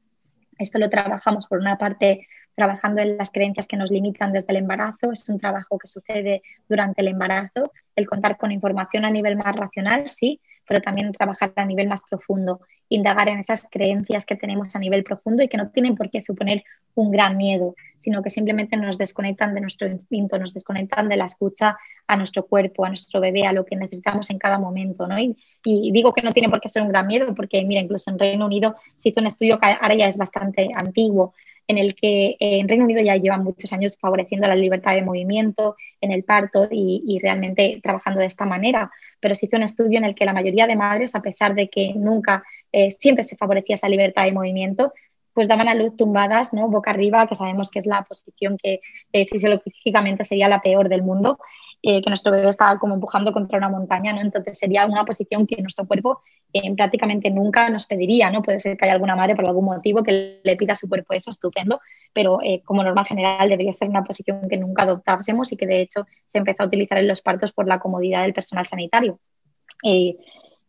esto 0.58 0.78
lo 0.78 0.88
trabajamos 0.88 1.46
por 1.46 1.58
una 1.58 1.78
parte 1.78 2.28
trabajando 2.54 3.00
en 3.00 3.16
las 3.16 3.30
creencias 3.30 3.66
que 3.66 3.76
nos 3.76 3.90
limitan 3.90 4.32
desde 4.32 4.52
el 4.52 4.58
embarazo. 4.58 5.10
Es 5.12 5.28
un 5.28 5.38
trabajo 5.38 5.78
que 5.78 5.86
sucede 5.86 6.42
durante 6.68 7.00
el 7.00 7.08
embarazo, 7.08 7.72
el 7.96 8.06
contar 8.06 8.36
con 8.36 8.52
información 8.52 9.04
a 9.04 9.10
nivel 9.10 9.36
más 9.36 9.56
racional, 9.56 10.08
sí, 10.10 10.40
pero 10.70 10.82
también 10.82 11.10
trabajar 11.10 11.52
a 11.56 11.64
nivel 11.64 11.88
más 11.88 12.02
profundo, 12.08 12.60
indagar 12.88 13.28
en 13.28 13.40
esas 13.40 13.66
creencias 13.68 14.24
que 14.24 14.36
tenemos 14.36 14.76
a 14.76 14.78
nivel 14.78 15.02
profundo 15.02 15.42
y 15.42 15.48
que 15.48 15.56
no 15.56 15.70
tienen 15.70 15.96
por 15.96 16.10
qué 16.10 16.22
suponer 16.22 16.62
un 16.94 17.10
gran 17.10 17.36
miedo, 17.36 17.74
sino 17.98 18.22
que 18.22 18.30
simplemente 18.30 18.76
nos 18.76 18.96
desconectan 18.96 19.52
de 19.52 19.62
nuestro 19.62 19.88
instinto, 19.88 20.38
nos 20.38 20.54
desconectan 20.54 21.08
de 21.08 21.16
la 21.16 21.24
escucha 21.24 21.76
a 22.06 22.16
nuestro 22.16 22.46
cuerpo, 22.46 22.84
a 22.84 22.88
nuestro 22.90 23.20
bebé, 23.20 23.48
a 23.48 23.52
lo 23.52 23.64
que 23.64 23.74
necesitamos 23.74 24.30
en 24.30 24.38
cada 24.38 24.60
momento. 24.60 25.08
¿no? 25.08 25.18
Y, 25.18 25.36
y 25.64 25.90
digo 25.90 26.14
que 26.14 26.22
no 26.22 26.30
tiene 26.30 26.48
por 26.48 26.60
qué 26.60 26.68
ser 26.68 26.82
un 26.82 26.88
gran 26.88 27.08
miedo 27.08 27.34
porque, 27.34 27.64
mira, 27.64 27.80
incluso 27.80 28.08
en 28.08 28.20
Reino 28.20 28.46
Unido 28.46 28.76
se 28.96 29.08
hizo 29.08 29.20
un 29.20 29.26
estudio 29.26 29.58
que 29.58 29.66
ahora 29.66 29.96
ya 29.96 30.06
es 30.06 30.18
bastante 30.18 30.70
antiguo, 30.72 31.34
en 31.70 31.78
el 31.78 31.94
que 31.94 32.36
en 32.40 32.68
Reino 32.68 32.84
Unido 32.84 33.00
ya 33.00 33.16
llevan 33.16 33.44
muchos 33.44 33.72
años 33.72 33.96
favoreciendo 33.96 34.48
la 34.48 34.56
libertad 34.56 34.94
de 34.94 35.02
movimiento 35.02 35.76
en 36.00 36.10
el 36.10 36.24
parto 36.24 36.68
y, 36.70 37.18
realmente 37.22 37.80
trabajando 37.82 38.20
de 38.20 38.26
esta 38.26 38.44
manera. 38.44 38.90
Pero 39.20 39.36
se 39.36 39.46
hizo 39.46 39.56
un 39.56 39.62
estudio 39.62 39.98
en 39.98 40.04
el 40.04 40.16
que 40.16 40.24
la 40.24 40.32
mayoría 40.32 40.66
de 40.66 40.74
madres, 40.74 41.14
a 41.14 41.22
pesar 41.22 41.54
de 41.54 41.68
que 41.68 41.92
nunca, 41.94 42.42
eh, 42.72 42.90
siempre 42.90 43.22
se 43.22 43.36
favorecía 43.36 43.76
esa 43.76 43.88
libertad 43.88 44.24
de 44.24 44.32
movimiento, 44.32 44.92
pues 45.32 45.46
daban 45.46 45.68
a 45.68 45.74
luz 45.74 45.96
tumbadas, 45.96 46.52
¿no? 46.52 46.68
Boca 46.68 46.90
arriba, 46.90 47.28
que 47.28 47.36
sabemos 47.36 47.70
que 47.70 47.78
es 47.78 47.86
la 47.86 48.02
posición 48.02 48.58
que 48.60 48.80
eh, 49.12 49.26
fisiológicamente 49.26 50.24
sería 50.24 50.48
la 50.48 50.60
peor 50.60 50.88
del 50.88 51.02
mundo. 51.02 51.38
Eh, 51.82 52.02
que 52.02 52.10
nuestro 52.10 52.30
bebé 52.30 52.48
estaba 52.48 52.78
como 52.78 52.94
empujando 52.94 53.32
contra 53.32 53.56
una 53.56 53.70
montaña, 53.70 54.12
¿no? 54.12 54.20
Entonces 54.20 54.58
sería 54.58 54.84
una 54.84 55.06
posición 55.06 55.46
que 55.46 55.62
nuestro 55.62 55.86
cuerpo 55.86 56.20
eh, 56.52 56.74
prácticamente 56.74 57.30
nunca 57.30 57.70
nos 57.70 57.86
pediría, 57.86 58.30
¿no? 58.30 58.42
Puede 58.42 58.60
ser 58.60 58.76
que 58.76 58.84
haya 58.84 58.92
alguna 58.92 59.16
madre 59.16 59.34
por 59.34 59.46
algún 59.46 59.64
motivo 59.64 60.02
que 60.02 60.40
le 60.44 60.56
pida 60.56 60.74
a 60.74 60.76
su 60.76 60.90
cuerpo 60.90 61.14
eso, 61.14 61.30
estupendo, 61.30 61.80
pero 62.12 62.40
eh, 62.42 62.60
como 62.66 62.84
norma 62.84 63.06
general 63.06 63.48
debería 63.48 63.72
ser 63.72 63.88
una 63.88 64.04
posición 64.04 64.46
que 64.50 64.58
nunca 64.58 64.82
adoptásemos 64.82 65.52
y 65.52 65.56
que 65.56 65.66
de 65.66 65.80
hecho 65.80 66.06
se 66.26 66.36
empezó 66.36 66.64
a 66.64 66.66
utilizar 66.66 66.98
en 66.98 67.08
los 67.08 67.22
partos 67.22 67.52
por 67.52 67.66
la 67.66 67.78
comodidad 67.78 68.22
del 68.22 68.34
personal 68.34 68.66
sanitario. 68.66 69.18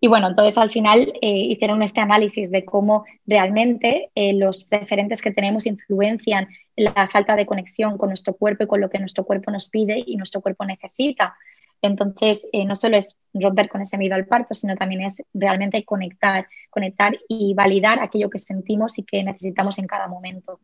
Y 0.03 0.07
bueno, 0.07 0.27
entonces 0.27 0.57
al 0.57 0.71
final 0.71 1.13
eh, 1.21 1.29
hicieron 1.29 1.83
este 1.83 2.01
análisis 2.01 2.49
de 2.49 2.65
cómo 2.65 3.05
realmente 3.27 4.09
eh, 4.15 4.33
los 4.33 4.67
referentes 4.71 5.21
que 5.21 5.29
tenemos 5.29 5.67
influencian 5.67 6.47
la 6.75 7.07
falta 7.07 7.35
de 7.35 7.45
conexión 7.45 7.99
con 7.99 8.09
nuestro 8.09 8.33
cuerpo 8.33 8.63
y 8.63 8.67
con 8.67 8.81
lo 8.81 8.89
que 8.89 8.97
nuestro 8.97 9.23
cuerpo 9.23 9.51
nos 9.51 9.69
pide 9.69 10.03
y 10.03 10.17
nuestro 10.17 10.41
cuerpo 10.41 10.65
necesita. 10.65 11.35
Entonces, 11.83 12.47
eh, 12.51 12.65
no 12.65 12.75
solo 12.75 12.97
es 12.97 13.15
romper 13.31 13.69
con 13.69 13.81
ese 13.81 13.99
miedo 13.99 14.15
al 14.15 14.25
parto, 14.25 14.55
sino 14.55 14.75
también 14.75 15.01
es 15.01 15.23
realmente 15.35 15.85
conectar, 15.85 16.47
conectar 16.71 17.15
y 17.29 17.53
validar 17.53 17.99
aquello 18.01 18.31
que 18.31 18.39
sentimos 18.39 18.97
y 18.97 19.03
que 19.03 19.23
necesitamos 19.23 19.77
en 19.77 19.85
cada 19.85 20.07
momento. 20.07 20.61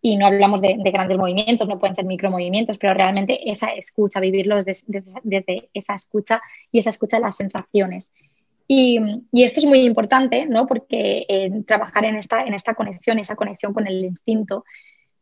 Y 0.00 0.16
no 0.16 0.26
hablamos 0.26 0.62
de, 0.62 0.76
grandes 0.90 1.18
movimientos, 1.18 1.68
no 1.68 1.78
pueden 1.78 1.96
ser 1.96 2.06
micromovimientos, 2.06 2.78
pero 2.78 2.94
realmente 2.94 3.50
esa 3.50 3.68
escucha, 3.68 4.20
vivirlos 4.20 4.64
desde, 4.64 5.02
desde 5.22 5.68
esa 5.74 5.94
escucha 5.94 6.40
y 6.72 6.78
esa 6.78 6.88
escucha 6.88 7.18
de 7.18 7.24
las 7.24 7.36
sensaciones. 7.36 8.14
Y, 8.72 9.00
esto 9.32 9.58
es 9.58 9.66
muy 9.66 9.80
importante, 9.80 10.46
¿no? 10.46 10.68
Porque 10.68 11.26
eh, 11.28 11.50
trabajar 11.66 12.04
en 12.04 12.14
esta, 12.14 12.74
conexión, 12.76 13.18
esa 13.18 13.34
conexión 13.34 13.74
con 13.74 13.88
el 13.88 14.04
instinto, 14.04 14.64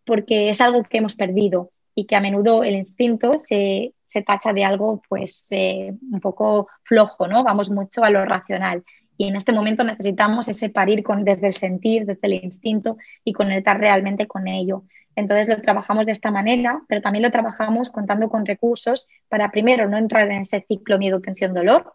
porque 0.05 0.51
es 0.51 0.61
algo 0.61 0.83
que 0.83 0.99
hemos 0.99 1.17
perdido 1.17 1.71
y 1.95 2.05
que 2.05 2.15
a 2.15 2.21
menudo 2.21 2.63
el 2.63 2.75
instinto 2.75 3.33
se, 3.39 3.95
se 4.07 4.21
tacha 4.21 4.53
de 4.53 4.65
algo 4.65 5.01
pues 5.09 5.47
eh, 5.53 5.95
un 6.13 6.21
poco 6.21 6.69
flojo, 6.83 7.27
¿no? 7.27 7.43
Vamos 7.43 7.71
mucho 7.71 8.05
a 8.05 8.11
lo 8.11 8.23
racional. 8.27 8.85
Y 9.17 9.29
en 9.29 9.37
este 9.37 9.55
momento 9.55 9.83
necesitamos 9.83 10.47
ese 10.49 10.69
parir 10.69 11.03
con, 11.03 11.25
desde 11.25 11.47
el 11.47 11.55
sentir, 11.55 12.05
desde 12.05 12.29
el 12.29 12.45
instinto 12.45 12.99
y 13.25 13.33
conectar 13.33 13.79
realmente 13.81 14.27
con 14.27 14.47
ello. 14.47 14.83
Entonces 15.17 15.49
lo 15.49 15.63
trabajamos 15.63 16.05
de 16.05 16.13
esta 16.13 16.31
manera, 16.31 16.83
pero 16.87 17.01
también 17.01 17.23
lo 17.23 17.31
trabajamos 17.31 17.91
contando 17.91 18.29
con 18.29 18.45
recursos 18.45 19.09
para 19.31 19.51
primero 19.51 19.89
no 19.89 19.97
entrar 19.97 20.31
en 20.31 20.43
ese 20.43 20.67
ciclo 20.69 20.99
miedo, 20.99 21.23
tensión, 21.23 21.55
dolor, 21.55 21.95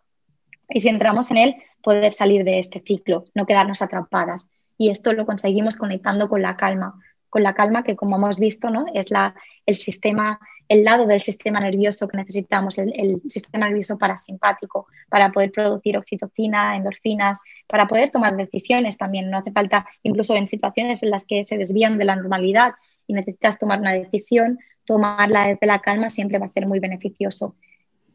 y 0.70 0.82
si 0.82 0.90
entramos 0.90 1.32
en 1.32 1.38
él, 1.38 1.56
poder 1.82 2.14
salir 2.14 2.44
de 2.44 2.60
este 2.60 2.80
ciclo, 2.80 3.26
no 3.34 3.46
quedarnos 3.46 3.82
atrapadas. 3.82 4.50
Y 4.78 4.90
esto 4.90 5.14
lo 5.14 5.26
conseguimos 5.26 5.78
conectando 5.78 6.30
con 6.30 6.42
la 6.42 6.56
calma, 6.58 7.00
con 7.30 7.44
la 7.44 7.54
calma 7.54 7.84
que 7.84 7.96
como 7.96 8.16
hemos 8.16 8.40
visto, 8.40 8.70
¿no? 8.70 8.86
es 8.94 9.12
la, 9.12 9.36
el 9.66 9.76
sistema, 9.76 10.40
el 10.68 10.84
lado 10.84 11.06
del 11.06 11.22
sistema 11.22 11.60
nervioso 11.60 12.08
que 12.08 12.18
necesitamos, 12.18 12.78
el, 12.78 12.94
el, 12.96 13.22
sistema 13.30 13.68
nervioso 13.68 13.98
parasimpático, 13.98 14.88
para 15.10 15.32
poder 15.32 15.52
producir 15.52 15.98
oxitocina, 15.98 16.76
endorfinas, 16.76 17.40
para 17.68 17.88
poder 17.88 18.12
tomar 18.12 18.36
decisiones 18.36 18.98
también. 18.98 19.30
No 19.30 19.40
hace 19.40 19.52
falta, 19.52 19.86
incluso 20.04 20.36
en 20.36 20.48
situaciones 20.48 21.04
en 21.04 21.10
las 21.10 21.26
que 21.26 21.44
se 21.44 21.58
desvían 21.58 21.98
de 21.98 22.06
la 22.06 22.16
normalidad 22.16 22.74
y 23.08 23.14
necesitas 23.14 23.60
tomar 23.60 23.80
una 23.80 23.94
decisión, 23.94 24.60
tomarla 24.86 25.48
desde 25.48 25.68
la 25.68 25.80
calma 25.80 26.10
siempre 26.10 26.40
va 26.40 26.46
a 26.46 26.50
ser 26.50 26.68
muy 26.68 26.80
beneficioso. 26.80 27.56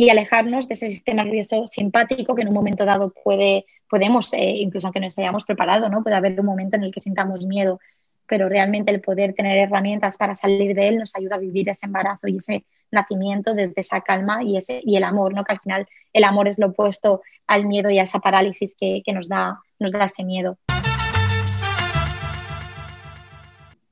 Y 0.01 0.11
alejarnos 0.11 0.68
de 0.68 0.74
ese 0.74 0.86
sistema 0.86 1.24
nervioso 1.24 1.66
simpático 1.66 2.36
que 2.36 2.42
en 2.42 2.49
un 2.49 2.55
momento 2.55 2.84
dado 2.84 3.12
puede, 3.24 3.66
podemos, 3.90 4.32
eh, 4.32 4.55
incluso 4.57 4.86
aunque 4.86 5.01
no 5.01 5.09
hayamos 5.09 5.44
preparado, 5.44 5.88
¿no? 5.88 6.05
puede 6.05 6.14
haber 6.14 6.38
un 6.38 6.46
momento 6.46 6.76
en 6.76 6.84
el 6.84 6.92
que 6.92 7.01
sintamos 7.01 7.44
miedo, 7.44 7.80
pero 8.28 8.49
realmente 8.49 8.92
el 8.92 9.01
poder 9.01 9.34
tener 9.34 9.59
herramientas 9.59 10.16
para 10.16 10.36
salir 10.36 10.76
de 10.76 10.86
él 10.86 10.99
nos 10.99 11.16
ayuda 11.16 11.34
a 11.34 11.40
vivir 11.40 11.68
ese 11.68 11.86
embarazo 11.86 12.28
y 12.28 12.36
ese 12.36 12.64
nacimiento 12.92 13.55
desde 13.55 13.80
esa 13.80 14.01
calma 14.01 14.44
y, 14.44 14.57
ese, 14.57 14.80
y 14.84 14.96
el 14.96 15.03
amor, 15.03 15.34
¿no? 15.34 15.42
que 15.42 15.55
al 15.55 15.61
final 15.61 15.88
el 16.12 16.22
amor 16.22 16.46
es 16.46 16.61
lo 16.61 16.68
opuesto 16.68 17.22
al 17.49 17.66
miedo 17.66 17.90
y 17.90 17.99
a 17.99 18.05
esa 18.05 18.20
parálisis 18.20 18.76
que, 18.78 19.03
que 19.05 19.12
nos, 19.12 19.28
da, 19.28 19.59
nos 19.80 19.90
da 19.90 20.05
ese 20.05 20.22
miedo. 20.22 20.59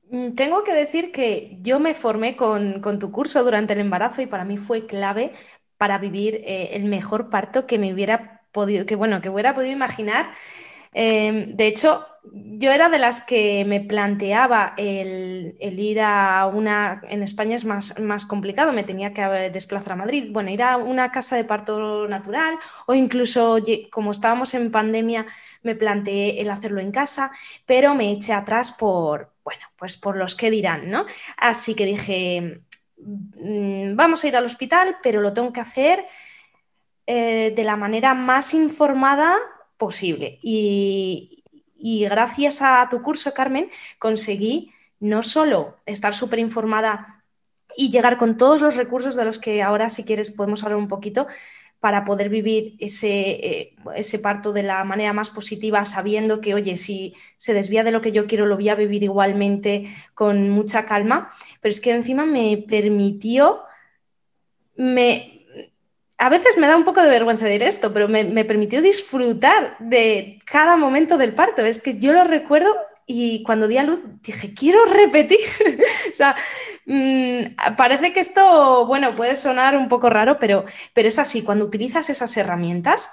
Mm, 0.09 0.35
tengo 0.35 0.63
que 0.63 0.73
decir 0.73 1.11
que 1.11 1.57
yo 1.61 1.79
me 1.79 1.93
formé 1.93 2.37
con, 2.37 2.81
tu 2.99 3.11
curso 3.11 3.43
durante 3.43 3.73
el 3.73 3.81
embarazo 3.81 4.21
y 4.21 4.25
para 4.25 4.45
mí 4.45 4.57
fue 4.57 4.85
clave 4.85 5.33
para 5.77 5.97
vivir 5.97 6.35
eh, 6.45 6.69
el 6.73 6.85
mejor 6.85 7.29
parto 7.29 7.67
que 7.67 7.77
me 7.79 7.93
hubiera 7.93 8.41
podido, 8.51 8.85
que 8.85 8.95
bueno, 8.95 9.21
que 9.21 9.29
hubiera 9.29 9.53
podido 9.53 9.73
imaginar. 9.73 10.31
Em, 10.93 11.55
de 11.55 11.67
hecho, 11.67 12.05
yo 12.31 12.71
era 12.71 12.89
de 12.89 12.99
las 12.99 13.21
que 13.21 13.63
me 13.65 13.81
planteaba 13.81 14.73
el, 14.77 15.55
ir 15.59 16.01
a 16.01 16.47
una, 16.47 17.01
en 17.07 17.23
España 17.23 17.55
es 17.55 17.65
más, 17.65 17.99
más, 17.99 18.25
complicado, 18.25 18.73
me 18.73 18.83
tenía 18.83 19.13
que 19.13 19.21
desplazar 19.51 19.93
a 19.93 19.95
Madrid, 19.97 20.29
bueno, 20.31 20.49
ir 20.49 20.63
a 20.63 20.77
una 20.77 21.11
casa 21.11 21.35
de 21.35 21.43
parto 21.43 22.07
natural 22.07 22.57
o 22.87 22.93
incluso 22.93 23.59
como 23.91 24.11
estábamos 24.11 24.53
en 24.53 24.71
pandemia 24.71 25.25
me 25.63 25.75
planteé 25.75 26.41
el 26.41 26.49
hacerlo 26.49 26.81
en 26.81 26.91
casa, 26.91 27.31
pero 27.65 27.95
me 27.95 28.11
eché 28.11 28.33
atrás 28.33 28.71
por, 28.71 29.33
bueno, 29.43 29.61
pues 29.77 29.97
por 29.97 30.17
los 30.17 30.35
que 30.35 30.49
dirán, 30.51 30.89
¿no? 30.89 31.05
Así 31.37 31.75
que 31.75 31.85
dije, 31.85 32.61
vamos 32.97 34.23
a 34.23 34.27
ir 34.27 34.35
al 34.35 34.45
hospital, 34.45 34.97
pero 35.01 35.21
lo 35.21 35.33
tengo 35.33 35.53
que 35.53 35.61
hacer 35.61 36.05
eh, 37.05 37.53
de 37.55 37.63
la 37.63 37.75
manera 37.75 38.13
más 38.13 38.53
informada 38.53 39.37
posible. 39.77 40.39
Y, 40.41 41.43
y 41.75 42.05
gracias 42.05 42.61
a 42.61 42.87
tu 42.89 43.01
curso, 43.01 43.33
Carmen, 43.33 43.69
conseguí 43.99 44.73
no 44.99 45.23
solo 45.23 45.77
estar 45.85 46.13
súper 46.13 46.39
informada 46.39 47.23
y 47.75 47.91
llegar 47.91 48.17
con 48.17 48.37
todos 48.37 48.61
los 48.61 48.75
recursos 48.75 49.15
de 49.15 49.23
los 49.23 49.37
que 49.39 49.61
ahora, 49.61 49.89
si 49.89 50.03
quieres, 50.03 50.31
podemos 50.31 50.63
hablar 50.63 50.79
un 50.79 50.87
poquito, 50.87 51.27
para 51.79 52.03
poder 52.03 52.29
vivir 52.29 52.75
ese, 52.79 53.09
eh, 53.09 53.75
ese, 53.95 54.19
parto 54.19 54.51
de 54.51 54.63
la 54.63 54.83
manera 54.83 55.13
más 55.13 55.29
positiva, 55.29 55.85
sabiendo 55.85 56.41
que, 56.41 56.55
oye, 56.55 56.75
si 56.75 57.15
se 57.37 57.53
desvía 57.53 57.83
de 57.83 57.91
lo 57.91 58.01
que 58.01 58.11
yo 58.11 58.25
quiero, 58.25 58.45
lo 58.45 58.55
voy 58.55 58.69
a 58.69 58.75
vivir 58.75 59.03
igualmente 59.03 59.93
con 60.15 60.49
mucha 60.49 60.85
calma, 60.85 61.29
pero 61.61 61.71
es 61.71 61.79
que 61.79 61.91
encima 61.91 62.25
me 62.25 62.65
permitió, 62.67 63.61
me, 64.75 65.37
a 66.17 66.29
veces 66.29 66.57
me 66.57 66.67
da 66.67 66.75
un 66.75 66.83
poco 66.83 67.01
de 67.01 67.09
vergüenza 67.09 67.45
decir 67.45 67.63
esto, 67.63 67.93
pero 67.93 68.07
me, 68.07 68.45
permitió 68.45 68.81
disfrutar 68.81 69.77
de 69.79 70.39
cada 70.45 70.75
momento 70.75 71.17
del 71.17 71.35
parto. 71.35 71.63
Es 71.63 71.79
que 71.79 71.99
yo 71.99 72.11
lo 72.11 72.23
recuerdo 72.23 72.75
y 73.05 73.43
cuando 73.43 73.67
di 73.67 73.77
a 73.77 73.83
luz 73.83 73.99
dije, 74.23 74.53
quiero 74.53 74.83
repetir. 74.85 75.39
o 76.11 76.15
sea, 76.15 76.35
mm, 76.87 77.75
parece 77.77 78.13
que 78.13 78.19
esto, 78.19 78.85
bueno, 78.87 79.15
puede 79.15 79.35
sonar 79.35 79.77
un 79.77 79.87
poco 79.87 80.09
raro, 80.09 80.39
pero, 80.39 80.65
pero 80.93 81.07
es 81.07 81.19
así. 81.19 81.43
Cuando 81.43 81.65
utilizas 81.65 82.09
esas 82.09 82.35
herramientas, 82.37 83.09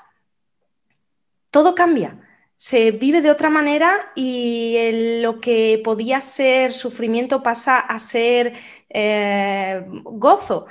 todo 1.51 1.75
cambia. 1.75 2.21
Se 2.57 2.91
vive 2.91 3.21
de 3.21 3.31
otra 3.31 3.51
manera 3.51 4.13
y 4.17 5.21
lo 5.21 5.41
que 5.41 5.81
podía 5.85 6.21
ser 6.21 6.73
sufrimiento 6.73 7.43
pasa 7.43 7.79
a 7.79 7.99
ser 7.99 8.55
eh, 8.89 9.85
gozo. 10.05 10.67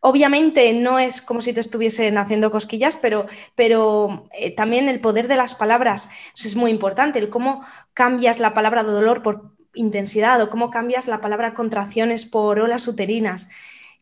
Obviamente 0.00 0.72
no 0.72 0.98
es 0.98 1.22
como 1.22 1.40
si 1.40 1.52
te 1.52 1.60
estuviesen 1.60 2.18
haciendo 2.18 2.50
cosquillas, 2.50 2.96
pero, 2.96 3.26
pero 3.54 4.28
eh, 4.32 4.54
también 4.54 4.88
el 4.88 5.00
poder 5.00 5.28
de 5.28 5.36
las 5.36 5.54
palabras 5.54 6.10
es 6.34 6.56
muy 6.56 6.70
importante, 6.72 7.18
el 7.20 7.30
cómo 7.30 7.64
cambias 7.94 8.40
la 8.40 8.52
palabra 8.52 8.82
de 8.82 8.90
dolor 8.90 9.22
por 9.22 9.52
intensidad 9.74 10.40
o 10.40 10.50
cómo 10.50 10.70
cambias 10.70 11.06
la 11.06 11.20
palabra 11.20 11.54
contracciones 11.54 12.26
por 12.26 12.60
olas 12.60 12.86
uterinas. 12.88 13.48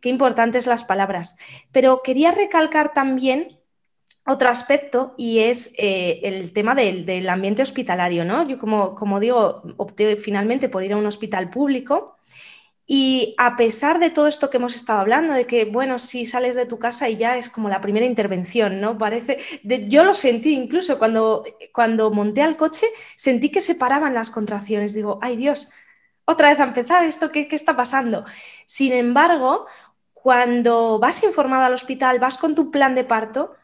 Qué 0.00 0.08
importantes 0.08 0.66
las 0.66 0.84
palabras. 0.84 1.36
Pero 1.72 2.02
quería 2.02 2.32
recalcar 2.32 2.92
también 2.92 3.58
otro 4.26 4.48
aspecto 4.48 5.14
y 5.16 5.40
es 5.40 5.74
eh, 5.78 6.20
el 6.24 6.52
tema 6.52 6.74
del, 6.74 7.04
del, 7.06 7.28
ambiente 7.28 7.62
hospitalario. 7.62 8.24
¿no? 8.24 8.46
Yo, 8.46 8.58
como, 8.58 8.94
como 8.94 9.20
digo, 9.20 9.62
opté 9.76 10.16
finalmente 10.16 10.68
por 10.68 10.84
ir 10.84 10.92
a 10.92 10.96
un 10.96 11.06
hospital 11.06 11.50
público 11.50 12.16
y 12.93 13.36
a 13.38 13.55
pesar 13.55 14.01
de 14.01 14.11
todo 14.11 14.26
esto 14.26 14.51
que 14.51 14.57
hemos 14.57 14.74
estado 14.74 14.99
hablando, 14.99 15.32
de 15.32 15.45
que, 15.45 15.64
bueno, 15.64 16.01
si 16.01 16.26
sales 16.26 16.57
de 16.57 16.66
tu 16.66 16.80
casa 16.80 17.09
y 17.09 17.16
ya 17.16 17.36
es 17.36 17.49
como 17.49 17.68
la 17.68 17.80
primera 17.80 18.05
intervención, 18.05 18.80
¿no? 18.80 18.99
Parece, 18.99 19.38
yo 19.62 20.03
lo 20.03 20.12
sentí 20.12 20.55
incluso 20.55 20.99
cuando, 20.99 21.45
cuando 21.72 22.11
monté 22.11 22.43
al 22.43 22.57
coche, 22.57 22.88
sentí 23.14 23.53
que 23.53 23.61
se 23.61 23.76
paraban 23.76 24.12
las 24.12 24.32
contracciones. 24.32 24.93
Digo, 24.93 25.20
ay 25.22 25.36
Dios, 25.36 25.70
otra 26.24 26.49
vez 26.49 26.59
a 26.59 26.64
empezar, 26.64 27.05
¿esto 27.05 27.30
qué, 27.30 27.47
qué 27.47 27.55
está 27.55 27.76
pasando? 27.76 28.24
Sin 28.66 28.93
embargo, 28.93 29.66
cuando 30.12 30.99
vas 30.99 31.22
informada 31.22 31.66
al 31.66 31.74
hospital, 31.74 32.18
vas 32.18 32.38
con 32.38 32.57
tu 32.57 32.72
plan 32.72 32.97
de 32.97 33.05
parto, 33.05 33.55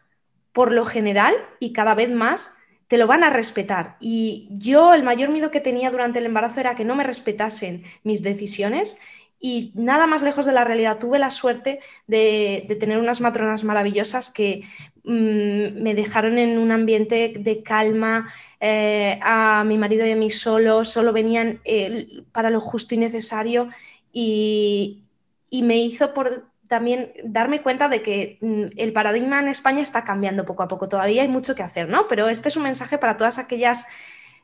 por 0.52 0.70
lo 0.70 0.84
general 0.84 1.34
y 1.58 1.72
cada 1.72 1.96
vez 1.96 2.10
más, 2.10 2.55
te 2.88 2.98
lo 2.98 3.06
van 3.06 3.24
a 3.24 3.30
respetar. 3.30 3.96
Y 4.00 4.48
yo 4.50 4.94
el 4.94 5.02
mayor 5.02 5.30
miedo 5.30 5.50
que 5.50 5.60
tenía 5.60 5.90
durante 5.90 6.18
el 6.18 6.26
embarazo 6.26 6.60
era 6.60 6.76
que 6.76 6.84
no 6.84 6.94
me 6.94 7.04
respetasen 7.04 7.84
mis 8.04 8.22
decisiones 8.22 8.96
y 9.40 9.72
nada 9.74 10.06
más 10.06 10.22
lejos 10.22 10.46
de 10.46 10.52
la 10.52 10.64
realidad. 10.64 10.98
Tuve 10.98 11.18
la 11.18 11.30
suerte 11.30 11.80
de, 12.06 12.66
tener 12.80 12.98
unas 12.98 13.20
matronas 13.20 13.64
maravillosas 13.64 14.30
que 14.30 14.62
mm, 15.04 15.82
me 15.82 15.94
dejaron 15.94 16.38
en 16.38 16.58
un 16.58 16.72
ambiente 16.72 17.34
de 17.38 17.62
calma, 17.62 18.32
eh, 18.60 19.18
a 19.22 19.64
mi 19.64 19.78
marido 19.78 20.06
y 20.06 20.12
a 20.12 20.16
mí 20.16 20.30
solo, 20.30 20.84
solo 20.84 21.12
venían 21.12 21.60
eh, 21.64 22.22
para 22.32 22.50
lo 22.50 22.60
justo 22.60 22.94
y 22.94 22.98
necesario 22.98 23.68
y, 24.12 25.02
y 25.50 25.62
me 25.62 25.76
hizo 25.78 26.14
por, 26.14 26.46
también 26.68 27.12
darme 27.24 27.62
cuenta 27.62 27.88
de 27.88 28.02
que 28.02 28.38
mm, 28.40 28.64
el 28.76 28.92
paradigma 28.92 29.40
en 29.40 29.48
España 29.48 29.82
está 29.82 30.04
cambiando 30.04 30.44
poco 30.44 30.62
a 30.62 30.68
poco. 30.68 30.88
Todavía 30.88 31.22
hay 31.22 31.28
mucho 31.28 31.54
que 31.54 31.62
hacer, 31.62 31.88
¿no? 31.88 32.08
Pero 32.08 32.28
este 32.28 32.48
es 32.48 32.56
un 32.56 32.64
mensaje 32.64 32.98
para 32.98 33.16
todas 33.16 33.38
aquellas 33.38 33.86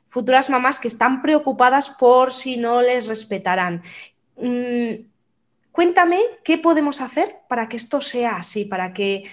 futuras 0.09 0.51
mamás 0.51 0.79
que 0.79 0.89
están 0.89 1.23
preocupadas 1.23 1.91
por 1.91 2.33
si 2.33 2.57
no 2.57 2.83
les 2.83 3.07
respetarán. 3.07 3.83
Mm, 4.37 5.07
cuéntame 5.73 6.21
qué 6.45 6.59
podemos 6.59 7.01
hacer 7.01 7.37
para 7.49 7.69
que 7.69 7.77
esto 7.77 8.01
sea 8.01 8.37
así, 8.37 8.65
para 8.65 8.93
que 8.93 9.25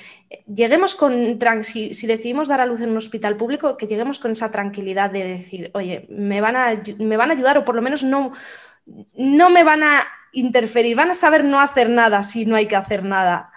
lleguemos 0.47 0.95
con, 0.95 1.37
si, 1.63 1.93
si, 1.93 2.07
decidimos 2.07 2.47
dar 2.47 2.61
a 2.61 2.65
luz 2.65 2.81
en 2.81 2.91
un 2.91 2.97
hospital 2.97 3.35
público, 3.35 3.77
que 3.77 3.87
lleguemos 3.87 4.19
con 4.19 4.31
esa 4.31 4.51
tranquilidad 4.51 5.11
de 5.11 5.23
decir, 5.25 5.71
oye, 5.73 6.05
me 6.09 6.39
van 6.39 6.55
a, 6.55 6.73
me 6.99 7.17
van 7.17 7.31
a 7.31 7.33
ayudar 7.33 7.57
o 7.57 7.65
por 7.65 7.75
lo 7.75 7.81
menos 7.81 8.03
no, 8.03 8.31
no 9.15 9.49
me 9.49 9.63
van 9.63 9.83
a 9.83 10.07
interferir, 10.33 10.95
van 10.95 11.11
a 11.11 11.13
saber 11.13 11.43
no 11.43 11.59
hacer 11.59 11.89
nada 11.89 12.23
si 12.23 12.45
no 12.45 12.55
hay 12.55 12.67
que 12.67 12.75
hacer 12.75 13.03
nada. 13.03 13.51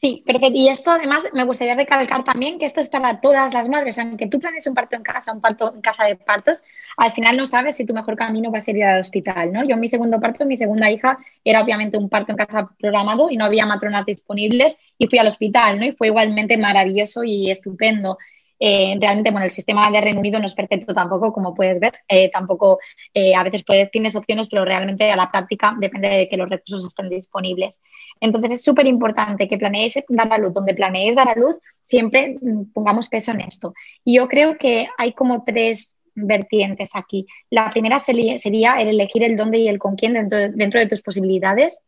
Sí, 0.00 0.22
perfecto. 0.24 0.54
Y 0.54 0.68
esto 0.68 0.90
además 0.92 1.28
me 1.34 1.44
gustaría 1.44 1.74
recalcar 1.74 2.24
también 2.24 2.58
que 2.58 2.64
esto 2.64 2.80
es 2.80 2.88
para 2.88 3.20
todas 3.20 3.52
las 3.52 3.68
madres. 3.68 3.98
Aunque 3.98 4.28
tú 4.28 4.40
planes 4.40 4.66
un 4.66 4.72
parto 4.72 4.96
en 4.96 5.02
casa, 5.02 5.30
un 5.30 5.42
parto 5.42 5.74
en 5.74 5.82
casa 5.82 6.06
de 6.06 6.16
partos, 6.16 6.64
al 6.96 7.12
final 7.12 7.36
no 7.36 7.44
sabes 7.44 7.76
si 7.76 7.84
tu 7.84 7.92
mejor 7.92 8.16
camino 8.16 8.50
va 8.50 8.58
a 8.58 8.60
ser 8.62 8.76
ir 8.78 8.84
al 8.84 9.00
hospital, 9.00 9.52
¿no? 9.52 9.62
Yo 9.62 9.74
en 9.74 9.80
mi 9.80 9.90
segundo 9.90 10.18
parto, 10.18 10.46
mi 10.46 10.56
segunda 10.56 10.90
hija, 10.90 11.18
era 11.44 11.60
obviamente 11.62 11.98
un 11.98 12.08
parto 12.08 12.32
en 12.32 12.38
casa 12.38 12.70
programado 12.78 13.28
y 13.30 13.36
no 13.36 13.44
había 13.44 13.66
matronas 13.66 14.06
disponibles 14.06 14.78
y 14.96 15.06
fui 15.06 15.18
al 15.18 15.26
hospital, 15.26 15.78
¿no? 15.78 15.84
Y 15.84 15.92
fue 15.92 16.06
igualmente 16.06 16.56
maravilloso 16.56 17.22
y 17.22 17.50
estupendo. 17.50 18.16
Eh, 18.62 18.94
realmente, 19.00 19.30
bueno, 19.30 19.46
el 19.46 19.52
sistema 19.52 19.90
de 19.90 20.02
Reino 20.02 20.20
Unido 20.20 20.38
no 20.38 20.44
es 20.44 20.54
perfecto 20.54 20.92
tampoco, 20.92 21.32
como 21.32 21.54
puedes 21.54 21.80
ver. 21.80 21.94
Eh, 22.06 22.30
tampoco, 22.30 22.78
eh, 23.14 23.34
a 23.34 23.42
veces 23.42 23.64
puedes, 23.64 23.90
tienes 23.90 24.14
opciones, 24.14 24.48
pero 24.50 24.66
realmente 24.66 25.10
a 25.10 25.16
la 25.16 25.30
práctica 25.30 25.74
depende 25.80 26.08
de 26.08 26.28
que 26.28 26.36
los 26.36 26.50
recursos 26.50 26.84
estén 26.84 27.08
disponibles. 27.08 27.80
Entonces, 28.20 28.52
es 28.52 28.62
súper 28.62 28.86
importante 28.86 29.48
que 29.48 29.56
planeéis 29.56 29.94
dar 30.08 30.30
a 30.30 30.36
luz. 30.36 30.52
Donde 30.52 30.74
planeéis 30.74 31.16
dar 31.16 31.28
a 31.28 31.34
luz, 31.34 31.56
siempre 31.86 32.36
mm, 32.40 32.72
pongamos 32.74 33.08
peso 33.08 33.30
en 33.30 33.40
esto. 33.40 33.72
Y 34.04 34.16
yo 34.16 34.28
creo 34.28 34.58
que 34.58 34.86
hay 34.98 35.14
como 35.14 35.42
tres 35.42 35.96
vertientes 36.14 36.90
aquí. 36.94 37.26
La 37.48 37.70
primera 37.70 37.98
sería 37.98 38.74
el 38.74 38.88
elegir 38.88 39.22
el 39.22 39.36
dónde 39.36 39.58
y 39.58 39.68
el 39.68 39.78
con 39.78 39.96
quién 39.96 40.12
dentro, 40.12 40.36
dentro 40.50 40.80
de 40.80 40.86
tus 40.86 41.02
posibilidades. 41.02 41.80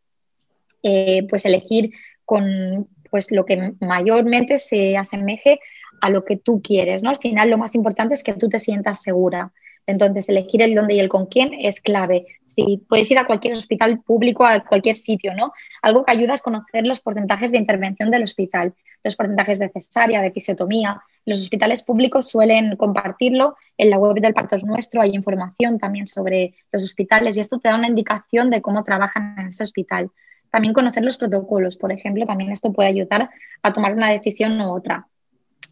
pues 1.28 1.44
elegir 1.44 1.90
con 2.24 2.88
pues 3.10 3.30
lo 3.30 3.44
que 3.44 3.74
mayormente 3.80 4.58
se 4.58 4.96
asemeje 4.96 5.60
a 6.02 6.10
lo 6.10 6.24
que 6.24 6.36
tú 6.36 6.60
quieres, 6.60 7.04
¿no? 7.04 7.10
Al 7.10 7.18
final 7.18 7.48
lo 7.48 7.58
más 7.58 7.76
importante 7.76 8.14
es 8.14 8.24
que 8.24 8.34
tú 8.34 8.48
te 8.48 8.58
sientas 8.58 9.00
segura. 9.00 9.52
Entonces, 9.86 10.28
elegir 10.28 10.60
el 10.60 10.74
dónde 10.74 10.94
y 10.94 11.00
el 11.00 11.08
con 11.08 11.26
quién 11.26 11.54
es 11.54 11.80
clave. 11.80 12.26
Si 12.44 12.82
puedes 12.88 13.08
ir 13.12 13.18
a 13.18 13.26
cualquier 13.26 13.54
hospital 13.54 14.00
público, 14.02 14.44
a 14.44 14.64
cualquier 14.64 14.96
sitio, 14.96 15.32
¿no? 15.32 15.52
Algo 15.80 16.04
que 16.04 16.10
ayuda 16.10 16.34
es 16.34 16.42
conocer 16.42 16.84
los 16.84 17.00
porcentajes 17.00 17.52
de 17.52 17.58
intervención 17.58 18.10
del 18.10 18.24
hospital, 18.24 18.74
los 19.04 19.14
porcentajes 19.14 19.60
de 19.60 19.68
cesárea, 19.68 20.20
de 20.20 20.26
episiotomía. 20.26 21.00
Los 21.24 21.40
hospitales 21.40 21.84
públicos 21.84 22.28
suelen 22.28 22.76
compartirlo. 22.76 23.56
En 23.78 23.90
la 23.90 23.98
web 23.98 24.20
del 24.20 24.34
Partos 24.34 24.64
Nuestro 24.64 25.02
hay 25.02 25.14
información 25.14 25.78
también 25.78 26.08
sobre 26.08 26.54
los 26.72 26.82
hospitales 26.82 27.36
y 27.36 27.40
esto 27.40 27.60
te 27.60 27.68
da 27.68 27.76
una 27.76 27.88
indicación 27.88 28.50
de 28.50 28.60
cómo 28.60 28.82
trabajan 28.82 29.36
en 29.38 29.46
ese 29.46 29.62
hospital. 29.62 30.10
También 30.50 30.74
conocer 30.74 31.04
los 31.04 31.16
protocolos, 31.16 31.76
por 31.76 31.92
ejemplo, 31.92 32.26
también 32.26 32.50
esto 32.50 32.72
puede 32.72 32.88
ayudar 32.88 33.30
a 33.62 33.72
tomar 33.72 33.94
una 33.94 34.10
decisión 34.10 34.60
u 34.60 34.74
otra. 34.74 35.06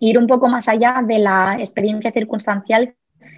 Ir 0.01 0.19
un 0.19 0.27
poco 0.27 0.49
más 0.49 0.69
allá 0.69 1.03
de 1.07 1.19
la 1.21 1.57
experiencia 1.59 2.11
circunstancial 2.11 2.97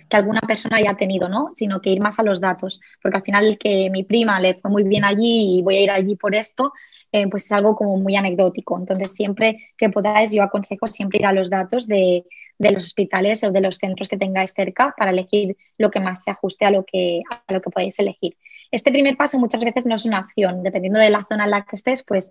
que 0.09 0.17
alguna 0.17 0.41
persona 0.41 0.77
haya 0.77 0.95
tenido, 0.95 1.29
¿no? 1.29 1.51
Sino 1.55 1.81
que 1.81 1.91
ir 1.91 2.01
más 2.01 2.19
a 2.19 2.23
los 2.23 2.41
datos, 2.41 2.81
porque 3.03 3.19
al 3.19 3.25
final 3.25 3.59
que 3.59 3.91
mi 3.91 4.05
prima 4.05 4.41
le 4.41 4.55
fue 4.55 4.71
muy 4.71 4.85
bien 4.85 5.05
allí 5.05 5.59
y 5.59 5.63
voy 5.63 5.77
a 5.77 5.81
ir 5.83 5.91
allí 5.91 6.17
por 6.17 6.35
esto, 6.35 6.73
eh, 7.11 7.27
pues 7.29 7.45
es 7.45 7.53
algo 7.53 7.75
como 7.75 7.97
muy 7.97 8.17
anecdótico. 8.17 8.79
Entonces, 8.79 9.13
siempre 9.13 9.73
que 9.77 9.91
podáis, 9.91 10.33
yo 10.33 10.43
aconsejo 10.43 10.87
siempre 10.87 11.19
ir 11.19 11.27
a 11.27 11.33
los 11.33 11.51
datos 11.51 11.87
de, 11.87 12.25
de 12.59 12.71
los 12.71 12.85
hospitales 12.87 13.43
o 13.45 13.51
de 13.51 13.61
los 13.61 13.77
centros 13.77 14.09
que 14.09 14.17
tengáis 14.17 14.53
cerca 14.55 14.95
para 14.97 15.11
elegir 15.11 15.57
lo 15.79 15.91
que 15.91 16.01
más 16.01 16.23
se 16.23 16.31
ajuste 16.31 16.65
a 16.65 16.71
lo 16.71 16.85
que, 16.85 17.23
a 17.31 17.53
lo 17.53 17.61
que 17.61 17.71
podéis 17.71 17.99
elegir. 17.99 18.37
Este 18.73 18.91
primer 18.91 19.19
paso 19.19 19.39
muchas 19.39 19.63
veces 19.63 19.85
no 19.85 19.95
es 19.97 20.07
una 20.07 20.21
opción, 20.21 20.63
dependiendo 20.63 20.99
de 20.99 21.11
la 21.11 21.27
zona 21.29 21.45
en 21.45 21.51
la 21.51 21.61
que 21.63 21.77
estés, 21.77 22.03
pues, 22.03 22.31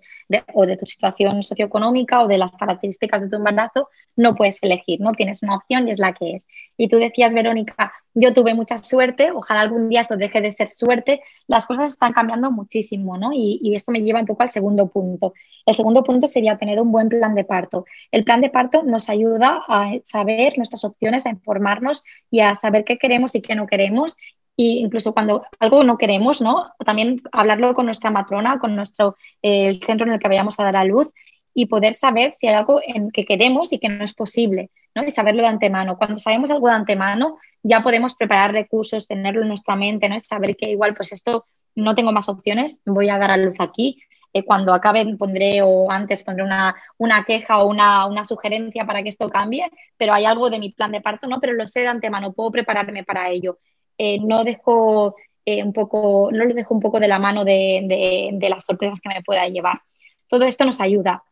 o 0.52 0.66
de 0.66 0.76
tu 0.76 0.86
situación 0.86 1.40
socioeconómica 1.44 2.20
o 2.20 2.26
de 2.26 2.36
las 2.36 2.50
características 2.50 3.20
de 3.20 3.28
tu 3.28 3.36
embarazo, 3.36 3.88
no 4.16 4.34
puedes 4.34 4.60
elegir, 4.60 5.00
¿no? 5.00 5.12
Tienes 5.12 5.44
una 5.44 5.54
opción 5.54 5.86
y 5.86 5.92
es 5.92 6.00
la 6.00 6.12
que 6.14 6.34
es. 6.34 6.48
Y 6.76 6.88
tú 6.88 6.98
decías, 6.98 7.32
Verónica, 7.32 7.92
yo 8.12 8.32
tuve 8.32 8.54
mucha 8.54 8.76
suerte, 8.78 9.30
ojalá 9.30 9.60
algún 9.60 9.88
día 9.88 10.00
esto 10.00 10.16
deje 10.16 10.40
de 10.40 10.50
ser 10.50 10.68
suerte, 10.68 11.20
las 11.46 11.64
cosas 11.64 11.90
están 11.90 12.12
cambiando 12.12 12.50
muchísimo, 12.50 13.16
¿no? 13.16 13.32
Y, 13.32 13.60
y 13.62 13.76
esto 13.76 13.92
me 13.92 14.02
lleva 14.02 14.18
un 14.18 14.26
poco 14.26 14.42
al 14.42 14.50
segundo 14.50 14.88
punto. 14.88 15.34
El 15.64 15.76
segundo 15.76 16.02
punto 16.02 16.26
sería 16.26 16.58
tener 16.58 16.80
un 16.80 16.90
buen 16.90 17.08
plan 17.08 17.36
de 17.36 17.44
parto. 17.44 17.84
El 18.10 18.24
plan 18.24 18.40
de 18.40 18.50
parto 18.50 18.82
nos 18.82 19.08
ayuda 19.08 19.62
a 19.68 19.92
saber 20.02 20.54
nuestras 20.56 20.84
opciones, 20.84 21.24
a 21.24 21.30
informarnos 21.30 22.02
y 22.32 22.40
a 22.40 22.56
saber 22.56 22.84
qué 22.84 22.98
queremos 22.98 23.36
y 23.36 23.42
qué 23.42 23.54
no 23.54 23.68
queremos 23.68 24.16
y 24.56 24.80
incluso 24.80 25.12
cuando 25.12 25.44
algo 25.58 25.82
no 25.84 25.98
queremos, 25.98 26.40
¿no? 26.40 26.72
También 26.84 27.22
hablarlo 27.32 27.72
con 27.74 27.86
nuestra 27.86 28.10
matrona, 28.10 28.58
con 28.58 28.76
nuestro 28.76 29.16
eh, 29.40 29.74
centro 29.74 30.06
en 30.06 30.12
el 30.12 30.18
que 30.18 30.28
vayamos 30.28 30.58
a 30.60 30.64
dar 30.64 30.76
a 30.76 30.84
luz 30.84 31.10
y 31.54 31.66
poder 31.66 31.94
saber 31.94 32.32
si 32.32 32.48
hay 32.48 32.54
algo 32.54 32.80
en 32.84 33.10
que 33.10 33.24
queremos 33.24 33.72
y 33.72 33.78
que 33.78 33.88
no 33.88 34.04
es 34.04 34.14
posible, 34.14 34.70
¿no? 34.94 35.04
Y 35.04 35.10
saberlo 35.10 35.42
de 35.42 35.48
antemano. 35.48 35.96
Cuando 35.96 36.18
sabemos 36.18 36.50
algo 36.50 36.68
de 36.68 36.74
antemano, 36.74 37.38
ya 37.62 37.82
podemos 37.82 38.14
preparar 38.14 38.52
recursos, 38.52 39.06
tenerlo 39.06 39.42
en 39.42 39.48
nuestra 39.48 39.76
mente, 39.76 40.08
¿no? 40.08 40.18
Saber 40.20 40.56
que 40.56 40.70
igual, 40.70 40.94
pues 40.94 41.12
esto 41.12 41.46
no 41.74 41.94
tengo 41.94 42.12
más 42.12 42.28
opciones, 42.28 42.80
voy 42.84 43.08
a 43.08 43.18
dar 43.18 43.30
a 43.30 43.36
luz 43.36 43.56
aquí. 43.58 44.02
Eh, 44.34 44.44
cuando 44.44 44.72
acabe 44.72 45.04
pondré 45.16 45.60
o 45.62 45.90
antes 45.90 46.24
pondré 46.24 46.42
una, 46.44 46.74
una 46.96 47.22
queja 47.24 47.58
o 47.58 47.68
una, 47.68 48.06
una, 48.06 48.24
sugerencia 48.24 48.86
para 48.86 49.02
que 49.02 49.10
esto 49.10 49.28
cambie, 49.28 49.70
pero 49.98 50.14
hay 50.14 50.24
algo 50.24 50.48
de 50.48 50.58
mi 50.58 50.72
plan 50.72 50.90
de 50.90 51.02
parto, 51.02 51.26
¿no? 51.26 51.38
Pero 51.38 51.52
lo 51.52 51.66
sé 51.66 51.80
de 51.80 51.88
antemano, 51.88 52.32
puedo 52.32 52.50
prepararme 52.50 53.04
para 53.04 53.28
ello. 53.28 53.58
Eh, 54.04 54.18
no 54.18 54.42
dejo 54.42 55.14
eh, 55.44 55.62
un 55.62 55.72
poco, 55.72 56.28
no 56.32 56.44
lo 56.44 56.54
dejo 56.54 56.74
un 56.74 56.80
poco 56.80 56.98
de 56.98 57.06
la 57.06 57.20
mano 57.20 57.44
de, 57.44 58.36
las 58.50 58.64
sorpresas 58.64 59.00
que 59.00 59.10
me 59.10 59.22
pueda 59.22 59.46
llevar. 59.46 59.80
Todo 60.26 60.44
esto 60.44 60.64
nos 60.64 60.80
ayuda. 60.80 61.22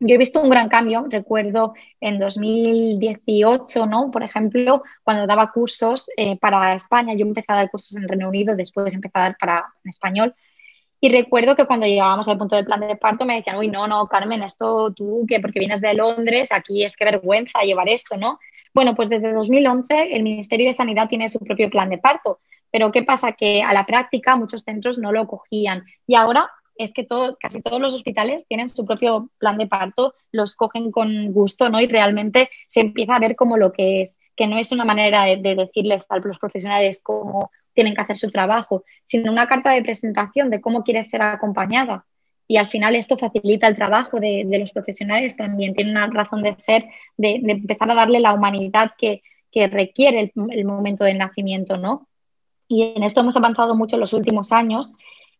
Yo 0.00 0.14
he 0.14 0.18
visto 0.18 0.40
un 0.40 0.48
gran 0.48 0.70
cambio, 0.70 1.04
recuerdo 1.10 1.74
en 2.00 2.18
2018, 2.18 3.84
¿no? 3.84 4.10
Por 4.10 4.22
ejemplo, 4.22 4.82
cuando 5.04 5.26
daba 5.26 5.52
cursos 5.52 6.08
eh, 6.16 6.38
para 6.38 6.72
España, 6.72 7.12
yo 7.12 7.26
empecé 7.26 7.52
a 7.52 7.56
dar 7.56 7.70
cursos 7.70 7.94
en 7.96 8.08
Reino 8.08 8.30
Unido, 8.30 8.56
después 8.56 8.94
empecé 8.94 9.18
a 9.18 9.20
dar 9.20 9.36
para 9.38 9.66
en 9.84 9.90
español, 9.90 10.34
y 11.02 11.10
recuerdo 11.10 11.54
que 11.54 11.66
cuando 11.66 11.86
llegábamos 11.86 12.28
al 12.28 12.38
punto 12.38 12.56
del 12.56 12.64
plan 12.64 12.80
de 12.80 12.96
parto 12.96 13.26
me 13.26 13.36
decían, 13.36 13.58
uy, 13.58 13.68
no, 13.68 13.86
no, 13.86 14.06
Carmen, 14.06 14.42
esto 14.42 14.90
tú, 14.94 15.26
que 15.28 15.38
porque 15.40 15.58
vienes 15.58 15.82
de 15.82 15.92
Londres, 15.92 16.50
aquí 16.50 16.82
es 16.82 16.96
que 16.96 17.04
vergüenza 17.04 17.60
llevar 17.60 17.90
esto, 17.90 18.16
¿no? 18.16 18.38
Bueno, 18.76 18.94
pues 18.94 19.08
desde 19.08 19.32
2011 19.32 20.14
el 20.14 20.22
Ministerio 20.22 20.66
de 20.66 20.74
Sanidad 20.74 21.08
tiene 21.08 21.30
su 21.30 21.38
propio 21.38 21.70
plan 21.70 21.88
de 21.88 21.96
parto, 21.96 22.40
pero 22.70 22.92
¿qué 22.92 23.02
pasa? 23.02 23.32
Que 23.32 23.62
a 23.62 23.72
la 23.72 23.86
práctica 23.86 24.36
muchos 24.36 24.64
centros 24.64 24.98
no 24.98 25.12
lo 25.12 25.26
cogían 25.26 25.86
y 26.06 26.14
ahora 26.14 26.50
es 26.76 26.92
que 26.92 27.06
casi 27.40 27.62
todos 27.62 27.80
los 27.80 27.94
hospitales 27.94 28.46
tienen 28.46 28.68
su 28.68 28.84
propio 28.84 29.30
plan 29.38 29.56
de 29.56 29.66
parto, 29.66 30.12
los 30.30 30.56
cogen 30.56 30.90
con 30.90 31.32
gusto, 31.32 31.70
¿no? 31.70 31.80
Y 31.80 31.86
realmente 31.86 32.50
se 32.68 32.80
empieza 32.80 33.16
a 33.16 33.18
ver 33.18 33.34
como 33.34 33.56
lo 33.56 33.72
que 33.72 34.02
es, 34.02 34.20
que 34.36 34.46
no 34.46 34.58
es 34.58 34.70
una 34.72 34.84
manera 34.84 35.24
de, 35.24 35.38
de 35.38 35.54
decirles 35.54 36.04
a 36.10 36.18
los 36.18 36.38
profesionales 36.38 37.00
cómo 37.02 37.50
tienen 37.72 37.94
que 37.94 38.02
hacer 38.02 38.18
su 38.18 38.30
trabajo, 38.30 38.84
sino 39.04 39.32
una 39.32 39.46
carta 39.46 39.70
de 39.70 39.80
presentación 39.80 40.50
de 40.50 40.60
cómo 40.60 40.84
quieres 40.84 41.08
ser 41.08 41.22
acompañada 41.22 42.04
y 42.48 42.56
al 42.58 42.68
final 42.68 42.94
esto 42.94 43.16
facilita 43.18 43.66
el 43.66 43.76
trabajo 43.76 44.20
de, 44.20 44.46
los 44.58 44.72
profesionales 44.72 45.36
también, 45.36 45.74
tiene 45.74 45.90
una 45.90 46.06
razón 46.06 46.42
de 46.42 46.54
ser, 46.58 46.86
de, 47.16 47.40
empezar 47.46 47.90
a 47.90 47.94
darle 47.94 48.20
la 48.20 48.32
humanidad 48.32 48.92
que, 48.98 49.22
requiere 49.70 50.30
el, 50.50 50.64
momento 50.66 51.04
del 51.04 51.16
nacimiento, 51.16 51.78
¿no? 51.78 52.06
Y 52.68 52.92
en 52.94 53.02
esto 53.02 53.20
hemos 53.20 53.38
avanzado 53.38 53.74
mucho 53.74 53.96
en 53.96 54.00
los 54.00 54.12
últimos 54.12 54.52
años 54.52 54.92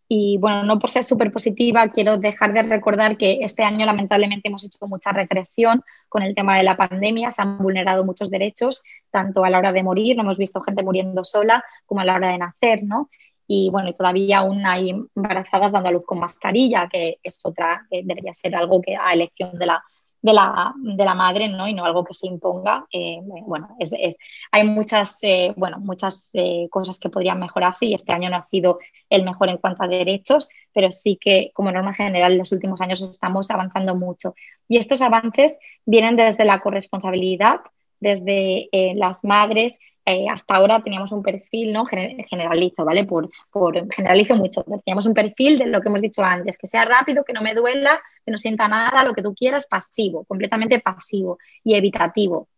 y 0.08 0.38
bueno, 0.38 0.62
no 0.62 0.78
por 0.78 0.90
ser 0.90 1.04
súper 1.04 1.30
positiva, 1.30 1.88
quiero 1.88 2.16
dejar 2.16 2.54
de 2.54 2.62
recordar 2.62 3.18
que 3.18 3.40
este 3.42 3.62
año 3.62 3.84
lamentablemente 3.84 4.48
hemos 4.48 4.64
hecho 4.64 4.86
mucha 4.86 5.12
regresión 5.12 5.82
con 6.08 6.22
el 6.22 6.34
tema 6.34 6.56
de 6.56 6.62
la 6.62 6.78
pandemia, 6.78 7.30
se 7.30 7.42
han 7.42 7.58
vulnerado 7.58 8.06
muchos 8.06 8.30
derechos, 8.30 8.82
tanto 9.10 9.44
a 9.44 9.50
la 9.50 9.58
hora 9.58 9.72
de 9.72 9.82
morir, 9.82 10.16
no 10.16 10.22
hemos 10.22 10.38
visto 10.38 10.62
gente 10.62 10.82
muriendo 10.82 11.22
sola, 11.22 11.62
como 11.84 12.00
a 12.00 12.06
la 12.06 12.14
hora 12.14 12.28
de 12.28 12.38
nacer, 12.38 12.84
¿no? 12.84 13.10
Y 13.46 13.70
bueno, 13.70 13.92
todavía 13.92 14.38
aún 14.38 14.64
hay 14.66 14.90
embarazadas 14.90 15.72
dando 15.72 15.88
a 15.88 15.92
luz 15.92 16.04
con 16.04 16.18
mascarilla, 16.18 16.88
que 16.90 17.18
es 17.22 17.38
otra, 17.44 17.86
que 17.90 18.02
debería 18.02 18.32
ser 18.32 18.56
algo 18.56 18.80
que 18.80 18.96
a 18.96 19.12
elección 19.12 19.58
de 19.58 19.66
la, 19.66 19.82
de 20.20 20.32
la, 20.32 20.74
de 20.76 21.04
la 21.04 21.14
madre, 21.14 21.48
¿no? 21.48 21.68
Y 21.68 21.74
no 21.74 21.84
algo 21.84 22.04
que 22.04 22.12
se 22.12 22.26
imponga. 22.26 22.86
Eh, 22.92 23.20
bueno, 23.22 23.76
es, 23.78 23.92
es, 23.96 24.16
hay 24.50 24.64
muchas, 24.64 25.18
eh, 25.22 25.54
bueno, 25.56 25.78
muchas 25.78 26.30
eh, 26.34 26.66
cosas 26.70 26.98
que 26.98 27.10
podrían 27.10 27.38
mejorarse 27.38 27.86
y 27.86 27.94
este 27.94 28.12
año 28.12 28.28
no 28.30 28.36
ha 28.36 28.42
sido 28.42 28.80
el 29.08 29.22
mejor 29.22 29.48
en 29.48 29.58
cuanto 29.58 29.84
a 29.84 29.88
derechos, 29.88 30.48
pero 30.72 30.90
sí 30.90 31.16
que 31.20 31.52
como 31.54 31.70
norma 31.70 31.94
general 31.94 32.32
en 32.32 32.38
los 32.38 32.50
últimos 32.50 32.80
años 32.80 33.00
estamos 33.02 33.50
avanzando 33.50 33.94
mucho. 33.94 34.34
Y 34.66 34.78
estos 34.78 35.00
avances 35.02 35.60
vienen 35.84 36.16
desde 36.16 36.44
la 36.44 36.60
corresponsabilidad, 36.60 37.60
desde 38.00 38.68
las 38.96 39.24
madres 39.24 39.78
eh, 40.06 40.26
hasta 40.30 40.54
ahora 40.54 40.82
teníamos 40.82 41.10
un 41.10 41.22
perfil, 41.22 41.72
¿no? 41.72 41.84
Generalizo, 41.84 42.84
¿vale? 42.84 43.04
Por, 43.04 43.28
por, 43.50 43.92
generalizo 43.92 44.36
mucho. 44.36 44.64
Teníamos 44.84 45.04
un 45.06 45.14
perfil 45.14 45.58
de 45.58 45.66
lo 45.66 45.80
que 45.80 45.88
hemos 45.88 46.00
dicho 46.00 46.22
antes, 46.22 46.56
que 46.56 46.68
sea 46.68 46.84
rápido, 46.84 47.24
que 47.24 47.32
no 47.32 47.42
me 47.42 47.54
duela, 47.54 48.00
que 48.24 48.30
no 48.30 48.38
sienta 48.38 48.68
nada, 48.68 49.04
lo 49.04 49.14
que 49.14 49.22
tú 49.22 49.34
quieras, 49.34 49.66
pasivo, 49.66 50.24
completamente 50.24 50.78
pasivo 50.78 51.38
y 51.64 51.74
evitativo. 51.74 52.48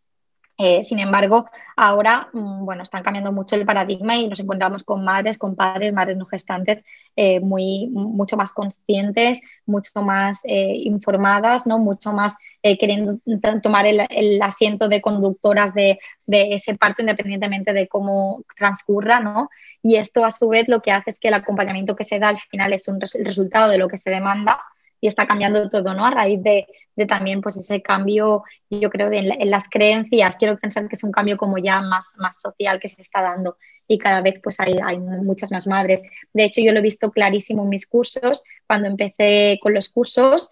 Eh, 0.61 0.82
sin 0.82 0.98
embargo, 0.98 1.48
ahora, 1.76 2.28
mm, 2.32 2.64
bueno, 2.64 2.82
están 2.82 3.04
cambiando 3.04 3.30
mucho 3.32 3.54
el 3.54 3.64
paradigma 3.64 4.16
y 4.16 4.26
nos 4.26 4.40
encontramos 4.40 4.82
con 4.82 5.04
madres, 5.04 5.38
con 5.38 5.54
padres, 5.54 5.92
madres 5.92 6.16
no 6.16 6.26
gestantes, 6.26 6.84
eh, 7.14 7.38
muy, 7.38 7.86
mucho 7.92 8.36
más 8.36 8.52
conscientes, 8.52 9.40
mucho 9.66 10.02
más 10.02 10.40
eh, 10.44 10.74
informadas, 10.78 11.64
¿no? 11.66 11.78
Mucho 11.78 12.12
más 12.12 12.36
queriendo 12.61 13.18
tomar 13.62 13.86
el, 13.86 14.42
asiento 14.42 14.88
de 14.88 15.00
conductoras 15.00 15.72
de, 15.74 15.98
de, 16.26 16.54
ese 16.54 16.74
parto 16.76 17.02
independientemente 17.02 17.72
de 17.72 17.86
cómo 17.88 18.42
transcurra, 18.56 19.20
¿no? 19.20 19.48
Y 19.80 19.96
esto, 19.96 20.24
a 20.24 20.30
su 20.32 20.48
vez, 20.48 20.68
lo 20.68 20.82
que 20.82 20.90
hace 20.90 21.11
es 21.11 21.20
que 21.20 21.28
el 21.28 21.34
acompañamiento 21.34 21.96
que 21.96 22.04
se 22.04 22.18
da 22.18 22.28
al 22.28 22.40
final 22.40 22.72
es 22.72 22.88
un 22.88 22.98
el 23.14 23.24
resultado 23.24 23.70
de 23.70 23.78
lo 23.78 23.88
que 23.88 23.96
se 23.96 24.11
demanda 24.11 24.61
y 25.01 25.07
está 25.07 25.26
cambiando 25.26 25.68
todo, 25.68 25.94
¿no? 25.94 26.05
A 26.05 26.11
raíz 26.11 26.42
de, 26.42 26.66
también 27.07 27.40
pues 27.40 27.57
ese 27.57 27.80
cambio, 27.80 28.42
yo 28.70 28.90
creo, 28.90 29.11
de, 29.11 29.18
en, 29.18 29.51
las 29.51 29.68
creencias, 29.68 30.36
quiero 30.36 30.59
pensar 30.59 30.88
que 30.88 30.96
es 30.96 31.05
un 31.05 31.12
cambio 31.12 31.36
como 31.36 31.59
ya 31.59 31.80
más, 31.80 32.14
más 32.18 32.40
social 32.40 32.80
que 32.80 32.88
se 32.88 33.03
está 33.03 33.22
dando 33.22 33.57
y 33.86 33.99
cada 33.99 34.20
vez 34.20 34.40
pues 34.42 34.61
hay, 34.61 34.74
hay 34.84 34.99
muchas 34.99 35.51
más 35.53 35.66
madres. 35.66 36.03
De 36.32 36.44
hecho, 36.44 36.61
yo 36.61 36.72
lo 36.72 36.80
he 36.80 36.82
visto 36.82 37.11
clarísimo 37.11 37.62
en 37.62 37.70
mis 37.70 37.86
cursos, 37.86 38.44
cuando 38.66 38.88
empecé 38.88 39.59
con 39.62 39.72
los 39.74 39.88
cursos, 39.88 40.51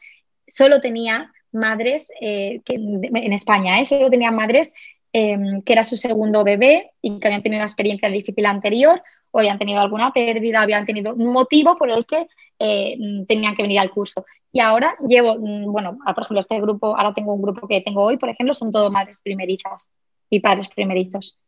solo 0.48 0.80
tenía 0.80 1.32
madres 1.52 2.10
eh, 2.20 2.60
que, 2.64 2.74
en 2.74 3.32
España, 3.32 3.80
¿eh? 3.80 3.84
solo 3.84 4.10
tenía 4.10 4.30
madres 4.30 4.72
em, 5.12 5.62
que 5.62 5.72
era 5.72 5.84
su 5.84 5.96
segundo 5.96 6.44
bebé 6.44 6.92
y 7.02 7.18
que 7.18 7.26
habían 7.26 7.42
tenido 7.42 7.60
una 7.60 7.66
experiencia 7.66 8.08
difícil 8.08 8.46
anterior 8.46 9.02
o 9.30 9.38
habían 9.38 9.58
tenido 9.58 9.80
alguna 9.80 10.12
pérdida, 10.12 10.62
habían 10.62 10.86
tenido 10.86 11.14
un 11.14 11.32
motivo 11.32 11.76
por 11.76 11.90
el 11.90 12.06
que 12.06 12.26
eh, 12.58 12.96
tenían 13.26 13.54
que 13.54 13.62
venir 13.62 13.78
al 13.78 13.90
curso. 13.90 14.24
Y 14.52 14.60
ahora 14.60 14.96
llevo, 15.06 15.36
mm, 15.36 15.70
bueno, 15.70 15.98
por 16.04 16.22
ejemplo, 16.22 16.40
este 16.40 16.60
grupo, 16.60 16.96
ahora 16.96 17.14
tengo 17.14 17.34
un 17.34 17.42
grupo 17.42 17.68
que 17.68 17.80
tengo 17.80 18.02
hoy, 18.02 18.16
por 18.16 18.28
ejemplo, 18.28 18.54
son 18.54 18.70
todo 18.70 18.90
madres 18.90 19.20
primerizas 19.22 19.90
y 20.30 20.40
padres 20.40 20.68
primerizos. 20.68 21.38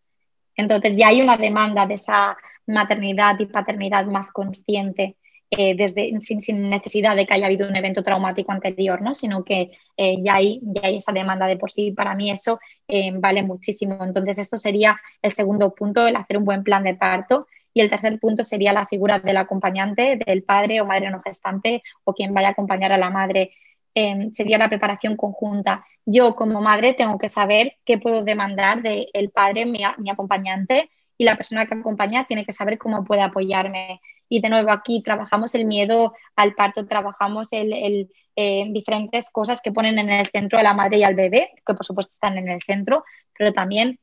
Entonces 0.57 0.97
ya 0.97 1.09
hay 1.09 1.23
una 1.23 1.37
demanda 1.37 1.87
de 1.87 1.95
esa 1.95 2.37
maternidad 2.67 3.39
y 3.39 3.47
paternidad 3.47 4.07
más 4.07 4.31
consciente 4.33 5.17
eh, 5.51 5.75
desde, 5.75 6.13
sin, 6.21 6.69
necesidad 6.69 7.17
de 7.17 7.27
que 7.27 7.33
haya 7.33 7.47
habido 7.47 7.67
un 7.67 7.75
evento 7.75 8.03
traumático 8.03 8.53
anterior, 8.53 9.01
¿no? 9.01 9.15
sino 9.15 9.45
que 9.45 9.71
eh, 9.97 10.17
ya, 10.23 10.35
hay, 10.35 10.61
ya 10.63 10.83
hay 10.85 10.97
esa 10.97 11.13
demanda 11.13 11.47
de 11.47 11.57
por 11.57 11.71
sí. 11.71 11.93
Para 11.93 12.15
mí 12.15 12.31
eso 12.31 12.61
eh, 12.87 13.11
vale 13.15 13.43
muchísimo. 13.43 14.05
Entonces, 14.05 14.39
esto 14.39 14.59
sería 14.59 15.01
el 15.23 15.33
segundo 15.33 15.75
punto, 15.75 16.07
el 16.07 16.17
hacer 16.17 16.37
un 16.37 16.45
buen 16.45 16.65
plan 16.65 16.85
de 16.85 16.95
parto. 16.95 17.47
Y 17.75 17.81
el 17.81 17.91
tercer 17.91 18.19
punto 18.19 18.45
sería 18.45 18.73
la 18.73 18.87
figura 18.87 19.19
del 19.19 19.37
acompañante, 19.37 20.19
del 20.25 20.43
padre 20.43 20.81
o 20.81 20.87
madre 20.87 21.11
no 21.11 21.23
gestante 21.23 21.83
o 22.05 22.15
quien 22.15 22.35
vaya 22.35 22.49
a 22.49 22.51
acompañar 22.53 22.93
a 22.93 22.99
la 22.99 23.11
madre. 23.11 23.53
sería 24.35 24.59
la 24.59 24.69
preparación 24.69 25.17
conjunta. 25.17 25.85
Yo 26.07 26.37
como 26.37 26.61
madre 26.61 26.95
tengo 26.95 27.19
que 27.19 27.29
saber 27.29 27.77
qué 27.85 27.99
puedo 27.99 28.23
demandar 28.23 28.83
del 28.83 29.31
padre, 29.31 29.67
mi, 29.67 29.81
mi 29.99 30.11
acompañante, 30.11 30.91
y 31.19 31.25
la 31.25 31.37
persona 31.37 31.67
que 31.67 31.75
acompaña 31.75 32.25
tiene 32.25 32.45
que 32.47 32.53
saber 32.53 32.79
cómo 32.79 33.05
puede 33.05 33.23
apoyarme. 33.23 34.01
Y 34.29 34.41
de 34.41 34.49
nuevo 34.49 34.71
aquí 34.71 35.03
trabajamos 35.03 35.55
el 35.55 35.65
miedo 35.65 36.15
al 36.37 36.55
parto, 36.55 36.87
trabajamos 36.87 37.49
el, 37.53 38.09
eh, 38.37 38.67
diferentes 38.71 39.31
cosas 39.31 39.61
que 39.61 39.73
ponen 39.73 39.99
en 39.99 40.11
el 40.11 40.27
centro 40.29 40.59
a 40.59 40.63
la 40.63 40.75
madre 40.75 40.99
y 40.99 41.03
al 41.03 41.15
bebé, 41.15 41.51
que 41.67 41.75
por 41.75 41.85
supuesto 41.85 42.13
están 42.15 42.39
en 42.39 42.49
el 42.49 42.63
centro, 42.63 43.05
pero 43.37 43.53
también 43.53 43.99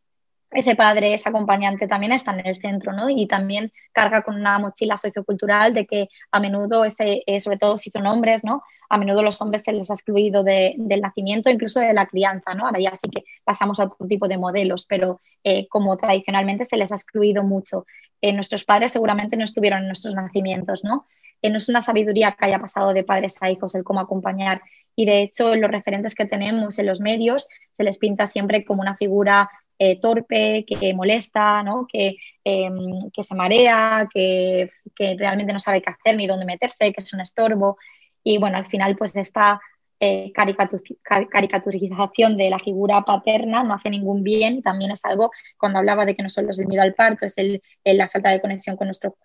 ese 0.56 0.76
padre, 0.76 1.14
ese 1.14 1.30
acompañante 1.30 1.88
también 1.88 2.12
está 2.12 2.32
en 2.32 2.46
el 2.48 2.60
centro, 2.60 2.94
¿no? 2.94 3.10
Y 3.10 3.28
también 3.28 3.72
carga 3.92 4.22
con 4.24 4.36
una 4.36 4.58
mochila 4.60 4.98
sociocultural 4.98 5.74
de 5.74 5.86
que 5.86 6.10
a 6.32 6.40
menudo, 6.40 6.86
ese, 6.86 7.24
eh, 7.26 7.40
sobre 7.40 7.58
todo 7.58 7.78
si 7.78 7.92
son 7.92 8.08
hombres, 8.08 8.44
¿no? 8.44 8.64
A 8.90 8.98
menudo 8.98 9.22
los 9.22 9.42
hombres 9.42 9.64
se 9.64 9.74
les 9.74 9.90
ha 9.92 9.94
excluido 9.94 10.44
del 10.44 11.02
nacimiento, 11.02 11.50
incluso 11.50 11.80
de 11.80 11.94
la 11.94 12.06
crianza, 12.06 12.54
¿no? 12.54 12.66
Ahora 12.66 12.80
ya 12.80 12.96
sí 12.96 13.10
que 13.10 13.26
pasamos 13.44 13.80
a 13.80 13.86
otro 13.86 14.08
tipo 14.08 14.28
de 14.28 14.38
modelos, 14.38 14.86
pero 14.86 15.20
eh, 15.44 15.68
como 15.68 15.98
tradicionalmente 15.98 16.66
se 16.66 16.78
les 16.78 16.92
ha 16.92 16.96
excluido 16.96 17.44
mucho. 17.44 17.86
Eh, 18.22 18.32
nuestros 18.32 18.66
padres 18.66 18.92
seguramente 18.92 19.38
no 19.38 19.44
estuvieron 19.44 19.82
en 19.82 19.88
nuestros 19.88 20.16
nacimientos, 20.16 20.84
¿no? 20.84 21.06
no 21.50 21.58
es 21.58 21.70
una 21.70 21.82
sabiduría 21.82 22.32
que 22.32 22.46
haya 22.46 22.60
pasado 22.60 22.94
de 22.94 23.04
padres 23.04 23.38
a 23.42 23.52
hijos 23.52 23.76
el 23.76 23.84
cómo 23.84 24.00
acompañar. 24.00 24.62
Y 24.96 25.06
de 25.06 25.22
hecho, 25.22 25.56
los 25.56 25.70
referentes 25.70 26.16
que 26.16 26.26
tenemos 26.26 26.80
en 26.80 26.86
los 26.86 27.02
medios 27.02 27.48
se 27.74 27.84
les 27.84 27.98
pinta 27.98 28.28
siempre 28.28 28.64
como 28.64 28.82
una 28.82 28.96
figura 28.96 29.50
eh, 29.80 30.00
torpe, 30.00 30.66
que 30.66 30.94
molesta, 30.94 31.64
¿no? 31.64 31.88
que, 31.92 32.16
em, 32.44 32.98
que, 33.14 33.24
se 33.24 33.36
marea, 33.36 34.08
que, 34.14 34.72
que, 34.96 35.16
realmente 35.18 35.54
no 35.54 35.60
sabe 35.60 35.82
qué 35.82 35.92
hacer 35.92 36.16
ni 36.16 36.28
dónde 36.28 36.46
meterse, 36.46 36.94
que 36.94 37.04
es 37.04 37.14
un 37.14 37.22
estorbo. 37.22 37.78
Y 38.24 38.38
bueno, 38.38 38.58
al 38.58 38.68
final 38.68 38.96
pues 38.96 39.16
esta 39.16 39.60
eh, 40.00 40.32
caricaturización 40.34 42.38
de 42.38 42.50
la 42.50 42.60
figura 42.60 43.04
paterna 43.04 43.64
no 43.64 43.74
hace 43.74 43.90
ningún 43.90 44.24
bien. 44.24 44.62
También 44.62 44.92
es 44.92 45.04
algo, 45.06 45.32
cuando 45.58 45.80
hablaba 45.80 46.06
de 46.06 46.16
que 46.16 46.24
no 46.24 46.30
solo 46.30 46.50
es 46.50 46.60
el 46.60 46.68
miedo 46.68 46.82
al 46.82 46.94
parto, 46.94 47.26
es 47.26 47.38
el, 47.38 47.62
la 47.84 48.10
falta 48.10 48.30
de 48.30 48.42
conexión 48.42 48.76
con 48.76 48.88
nuestro, 48.88 49.18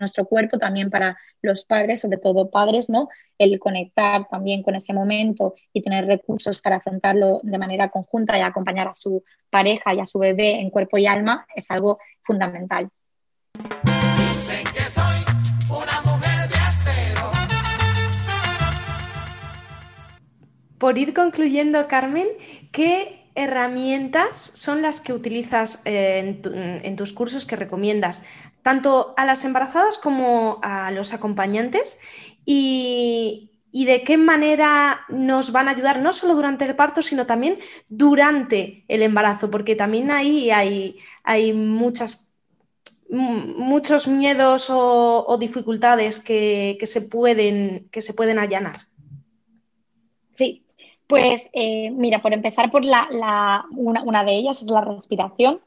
nuestro 0.00 0.26
cuerpo, 0.26 0.58
también 0.58 0.90
para 0.90 1.16
los 1.42 1.64
padres, 1.64 2.00
sobre 2.00 2.18
todo 2.18 2.50
padres, 2.50 2.88
¿no? 2.88 3.08
El 3.38 3.58
conectar 3.58 4.26
también 4.28 4.62
con 4.62 4.74
ese 4.74 4.92
momento 4.92 5.54
y 5.72 5.82
tener 5.82 6.06
recursos 6.06 6.60
para 6.60 6.76
afrontarlo 6.76 7.40
de 7.42 7.58
manera 7.58 7.90
conjunta 7.90 8.38
y 8.38 8.42
acompañar 8.42 8.88
a 8.88 8.94
su 8.94 9.24
pareja 9.50 9.94
y 9.94 10.00
a 10.00 10.06
su 10.06 10.18
bebé 10.18 10.60
en 10.60 10.70
cuerpo 10.70 10.98
y 10.98 11.06
alma 11.06 11.46
es 11.54 11.70
algo 11.70 11.98
fundamental. 12.22 12.90
Por 20.78 20.98
ir 20.98 21.14
concluyendo, 21.14 21.88
Carmen, 21.88 22.26
¿qué 22.70 23.26
herramientas 23.34 24.52
son 24.54 24.82
las 24.82 25.00
que 25.00 25.12
utilizas 25.12 25.80
eh, 25.84 26.40
en, 26.82 26.96
tus 26.96 27.12
cursos 27.12 27.46
que 27.46 27.56
recomiendas, 27.56 28.22
tanto 28.62 29.14
a 29.16 29.24
las 29.24 29.44
embarazadas 29.44 29.98
como 29.98 30.58
a 30.62 30.90
los 30.90 31.14
acompañantes? 31.14 31.98
Y, 32.44 33.50
de 33.72 34.02
qué 34.04 34.16
manera 34.16 35.02
nos 35.10 35.52
van 35.52 35.68
a 35.68 35.72
ayudar 35.72 36.00
no 36.00 36.14
solo 36.14 36.34
durante 36.34 36.64
el 36.64 36.74
parto, 36.74 37.02
sino 37.02 37.26
también 37.26 37.58
durante 37.90 38.84
el 38.88 39.02
embarazo, 39.02 39.50
porque 39.50 39.76
también 39.76 40.10
ahí 40.10 40.50
hay, 40.50 40.96
hay 41.22 41.52
muchas, 41.52 42.34
muchos 43.10 44.08
miedos 44.08 44.68
o, 44.70 45.36
dificultades 45.38 46.20
que, 46.20 46.78
se 46.84 47.02
pueden, 47.02 47.88
que 47.90 48.00
se 48.00 48.14
pueden 48.14 48.38
allanar. 48.38 48.86
Pues 51.06 51.48
eh, 51.52 51.90
mira, 51.90 52.20
por 52.20 52.34
empezar 52.34 52.70
por 52.70 52.84
la, 52.84 53.64
una, 53.70 54.24
de 54.24 54.32
ellas 54.32 54.62
es 54.62 54.68
la 54.68 54.80
respiración. 54.80 55.60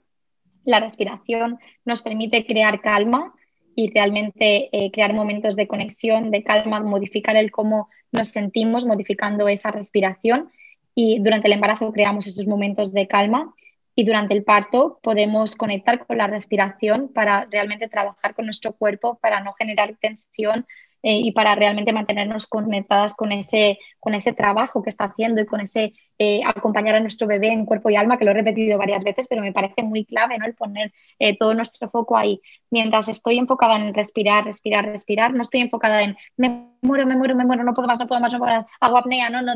La 0.66 0.80
respiración 0.80 1.60
nos 1.86 2.02
permite 2.02 2.46
crear 2.46 2.82
calma 2.82 3.34
y 3.76 3.90
realmente 3.92 4.70
eh, 4.74 4.92
crear 4.92 5.14
momentos 5.14 5.56
de 5.56 5.68
conexión, 5.68 6.32
de 6.32 6.44
calma, 6.44 6.82
modificar 6.82 7.38
el 7.38 7.52
cómo 7.52 7.90
nos 8.12 8.30
sentimos 8.30 8.86
modificando 8.86 9.48
esa 9.48 9.72
respiración. 9.72 10.52
Y 10.94 11.20
durante 11.20 11.48
el 11.48 11.54
embarazo 11.54 11.92
creamos 11.94 12.28
esos 12.28 12.46
momentos 12.46 12.92
de 12.92 13.08
calma 13.08 13.54
y 13.96 14.04
durante 14.04 14.34
el 14.34 14.44
parto 14.44 15.00
podemos 15.02 15.56
conectar 15.56 16.06
con 16.06 16.18
la 16.18 16.28
respiración 16.28 17.10
para 17.14 17.46
realmente 17.52 17.88
trabajar 17.88 18.36
con 18.36 18.46
nuestro 18.46 18.74
cuerpo, 18.74 19.20
para 19.22 19.42
no 19.42 19.54
generar 19.54 19.96
tensión, 20.00 20.66
eh, 21.02 21.20
y 21.20 21.32
para 21.32 21.56
realmente 21.56 21.94
mantenernos 21.94 22.48
conectadas 22.48 23.14
con 23.14 23.32
ese, 23.32 23.80
con 24.00 24.16
ese 24.16 24.34
trabajo 24.34 24.84
que 24.84 24.90
está 24.90 25.06
haciendo 25.06 25.42
y 25.42 25.46
con 25.46 25.62
ese 25.62 25.94
eh, 26.18 26.42
acompañar 26.46 26.96
a 26.96 27.00
nuestro 27.00 27.26
bebé 27.26 27.48
en 27.50 27.66
cuerpo 27.66 27.90
y 27.90 27.96
alma, 27.96 28.18
que 28.18 28.26
lo 28.26 28.32
he 28.32 28.34
repetido 28.34 28.78
varias 28.78 29.06
veces, 29.06 29.28
pero 29.30 29.42
me 29.42 29.54
parece 29.54 29.84
muy 29.84 30.04
clave 30.04 30.38
¿no? 30.38 30.46
el 30.46 30.56
poner 30.56 30.92
eh, 31.20 31.38
todo 31.38 31.54
nuestro 31.54 31.90
foco 31.90 32.18
ahí. 32.18 32.42
Mientras 32.70 33.08
estoy 33.08 33.38
enfocada 33.38 33.78
en 33.78 33.94
respirar, 33.94 34.44
respirar, 34.44 34.86
respirar, 34.86 35.34
no 35.34 35.42
estoy 35.42 35.62
enfocada 35.62 36.04
en 36.04 36.18
me 36.36 36.68
muero, 36.82 37.06
me 37.06 37.16
muero, 37.16 37.36
me 37.36 37.46
muero, 37.46 37.64
no 37.64 37.74
puedo 37.74 37.88
más, 37.88 38.00
no 38.00 38.08
puedo 38.08 38.20
más, 38.20 38.34
no 38.34 38.40
puedo 38.40 38.52
más, 38.52 38.66
hago 38.82 38.98
apnea, 38.98 39.30
no, 39.30 39.42
no, 39.42 39.54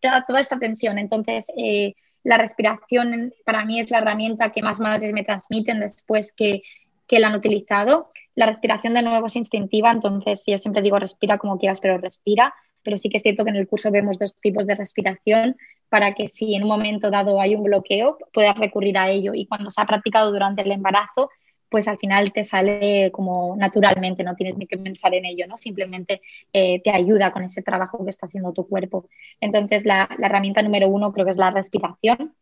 toda 0.00 0.40
esta 0.40 0.58
tensión. 0.58 0.98
Entonces, 0.98 1.52
la 2.24 2.38
respiración 2.38 3.32
para 3.44 3.64
mí 3.64 3.80
es 3.80 3.90
la 3.90 3.98
herramienta 3.98 4.50
que 4.50 4.62
más 4.62 4.80
madres 4.80 5.12
me 5.12 5.24
transmiten 5.24 5.80
después 5.80 6.34
que, 6.34 6.62
que 7.08 7.18
la 7.18 7.28
han 7.28 7.34
utilizado. 7.34 8.12
La 8.34 8.46
respiración 8.46 8.94
de 8.94 9.02
nuevo 9.02 9.26
es 9.26 9.34
instintiva, 9.34 9.90
entonces 9.90 10.44
yo 10.46 10.58
siempre 10.58 10.82
digo 10.82 10.98
respira 10.98 11.38
como 11.38 11.58
quieras, 11.58 11.80
pero 11.80 11.98
respira. 11.98 12.54
Pero 12.84 12.96
sí 12.96 13.08
que 13.08 13.16
es 13.16 13.22
cierto 13.24 13.44
que 13.44 13.50
en 13.50 13.56
el 13.56 13.66
curso 13.66 13.90
vemos 13.90 14.18
dos 14.18 14.36
tipos 14.36 14.66
de 14.66 14.76
respiración 14.76 15.56
para 15.88 16.14
que 16.14 16.28
si 16.28 16.54
en 16.54 16.62
un 16.62 16.68
momento 16.68 17.10
dado 17.10 17.40
hay 17.40 17.56
un 17.56 17.64
bloqueo, 17.64 18.18
puedas 18.32 18.56
recurrir 18.56 18.96
a 18.98 19.10
ello. 19.10 19.34
Y 19.34 19.46
cuando 19.46 19.70
se 19.70 19.82
ha 19.82 19.86
practicado 19.86 20.30
durante 20.30 20.62
el 20.62 20.70
embarazo, 20.70 21.30
pues 21.68 21.88
al 21.88 21.98
final 21.98 22.32
te 22.32 22.44
sale 22.44 23.10
como 23.12 23.56
naturalmente, 23.56 24.22
no 24.24 24.36
tienes 24.36 24.56
ni 24.56 24.66
que 24.66 24.78
pensar 24.78 25.14
en 25.14 25.26
ello, 25.26 25.46
¿no? 25.46 25.56
Simplemente 25.56 26.22
eh, 26.52 26.80
te 26.82 26.90
ayuda 26.90 27.32
con 27.32 27.42
ese 27.42 27.62
trabajo 27.62 28.04
que 28.04 28.10
está 28.10 28.26
haciendo 28.26 28.52
tu 28.52 28.66
cuerpo. 28.66 29.06
Entonces, 29.40 29.84
la, 29.84 30.08
la, 30.18 30.26
herramienta 30.26 30.62
número 30.62 30.88
uno 30.88 31.12
creo 31.12 31.24
que 31.24 31.32
es 31.32 31.36
la 31.36 31.50
respiración, 31.50 32.34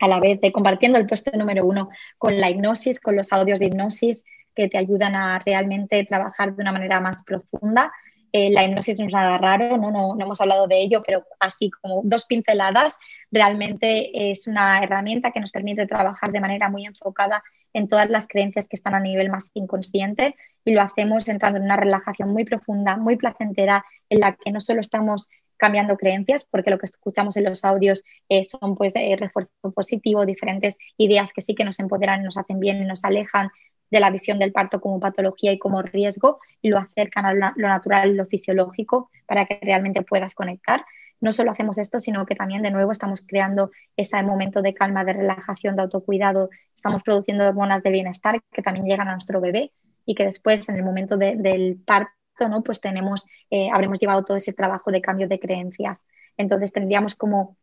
a 0.00 0.08
la 0.08 0.20
vez 0.20 0.40
de 0.40 0.52
compartiendo 0.52 0.98
el 0.98 1.06
puesto 1.06 1.30
número 1.36 1.64
uno 1.66 1.88
con 2.18 2.38
la 2.38 2.50
hipnosis, 2.50 3.00
con 3.00 3.16
los 3.16 3.32
audios 3.32 3.58
de 3.58 3.66
hipnosis 3.66 4.24
que 4.54 4.68
te 4.68 4.78
ayudan 4.78 5.14
a 5.14 5.38
realmente 5.38 6.04
trabajar 6.04 6.54
de 6.54 6.62
una 6.62 6.72
manera 6.72 7.00
más 7.00 7.22
profunda. 7.22 7.92
Eh, 8.32 8.50
la 8.50 8.64
hipnosis 8.64 8.98
no 8.98 9.06
es 9.06 9.12
nada 9.12 9.36
raro, 9.36 9.76
¿no? 9.76 9.90
No, 9.90 10.16
hemos 10.18 10.40
hablado 10.40 10.66
de 10.66 10.80
ello, 10.80 11.02
pero 11.06 11.26
así 11.38 11.70
como 11.70 12.00
dos 12.04 12.24
pinceladas, 12.24 12.98
realmente 13.30 14.30
es 14.30 14.46
una 14.46 14.82
herramienta 14.82 15.32
que 15.32 15.40
nos 15.40 15.52
permite 15.52 15.86
trabajar 15.86 16.32
de 16.32 16.40
manera 16.40 16.70
muy 16.70 16.86
enfocada 16.86 17.42
en 17.74 17.88
todas 17.88 18.08
las 18.08 18.26
creencias 18.26 18.68
que 18.68 18.76
están 18.76 18.94
a 18.94 19.00
nivel 19.00 19.30
más 19.30 19.50
inconsciente 19.54 20.34
y 20.64 20.72
lo 20.72 20.82
hacemos 20.82 21.28
entrando 21.28 21.58
en 21.58 21.64
una 21.64 21.76
relajación 21.76 22.30
muy 22.30 22.44
profunda, 22.44 22.96
muy 22.96 23.16
placentera, 23.16 23.84
en 24.08 24.20
la 24.20 24.32
que 24.32 24.50
no 24.50 24.60
solo 24.60 24.80
estamos 24.80 25.28
cambiando 25.62 25.96
creencias, 25.96 26.42
porque 26.42 26.70
lo 26.70 26.78
que 26.78 26.86
escuchamos 26.86 27.36
en 27.36 27.44
los 27.44 27.64
audios 27.64 28.02
eh, 28.28 28.42
son 28.42 28.74
pues 28.74 28.96
eh, 28.96 29.14
refuerzo 29.16 29.70
positivo, 29.72 30.26
diferentes 30.26 30.76
ideas 30.96 31.32
que 31.32 31.40
sí 31.40 31.54
que 31.54 31.64
nos 31.64 31.78
empoderan, 31.78 32.24
nos 32.24 32.36
hacen 32.36 32.58
bien 32.58 32.82
y 32.82 32.84
nos 32.84 33.04
alejan 33.04 33.48
de 33.88 34.00
la 34.00 34.10
visión 34.10 34.40
del 34.40 34.50
parto 34.50 34.80
como 34.80 34.98
patología 34.98 35.52
y 35.52 35.60
como 35.60 35.80
riesgo 35.80 36.40
y 36.60 36.70
lo 36.70 36.78
acercan 36.78 37.26
a 37.26 37.34
lo 37.34 37.68
natural 37.68 38.16
lo 38.16 38.26
fisiológico 38.26 39.08
para 39.24 39.44
que 39.44 39.60
realmente 39.62 40.02
puedas 40.02 40.34
conectar. 40.34 40.84
No 41.20 41.32
solo 41.32 41.52
hacemos 41.52 41.78
esto, 41.78 42.00
sino 42.00 42.26
que 42.26 42.34
también 42.34 42.62
de 42.62 42.72
nuevo 42.72 42.90
estamos 42.90 43.24
creando 43.24 43.70
ese 43.96 44.20
momento 44.24 44.62
de 44.62 44.74
calma, 44.74 45.04
de 45.04 45.12
relajación, 45.12 45.76
de 45.76 45.82
autocuidado, 45.82 46.50
estamos 46.74 47.04
produciendo 47.04 47.46
hormonas 47.46 47.84
de 47.84 47.90
bienestar 47.92 48.42
que 48.50 48.62
también 48.62 48.86
llegan 48.86 49.06
a 49.06 49.12
nuestro 49.12 49.40
bebé 49.40 49.70
y 50.04 50.16
que 50.16 50.24
después 50.24 50.68
en 50.68 50.74
el 50.74 50.82
momento 50.82 51.16
del 51.16 51.80
parto 51.86 52.21
¿no? 52.48 52.62
Pues 52.62 52.80
tenemos, 52.80 53.26
eh, 53.50 53.68
habremos 53.72 54.00
llevado 54.00 54.24
todo 54.24 54.36
ese 54.36 54.52
trabajo 54.52 54.90
de 54.90 55.00
cambio 55.00 55.28
de 55.28 55.38
creencias. 55.38 56.06
Entonces 56.36 56.72
tendríamos 56.72 57.14
como 57.14 57.56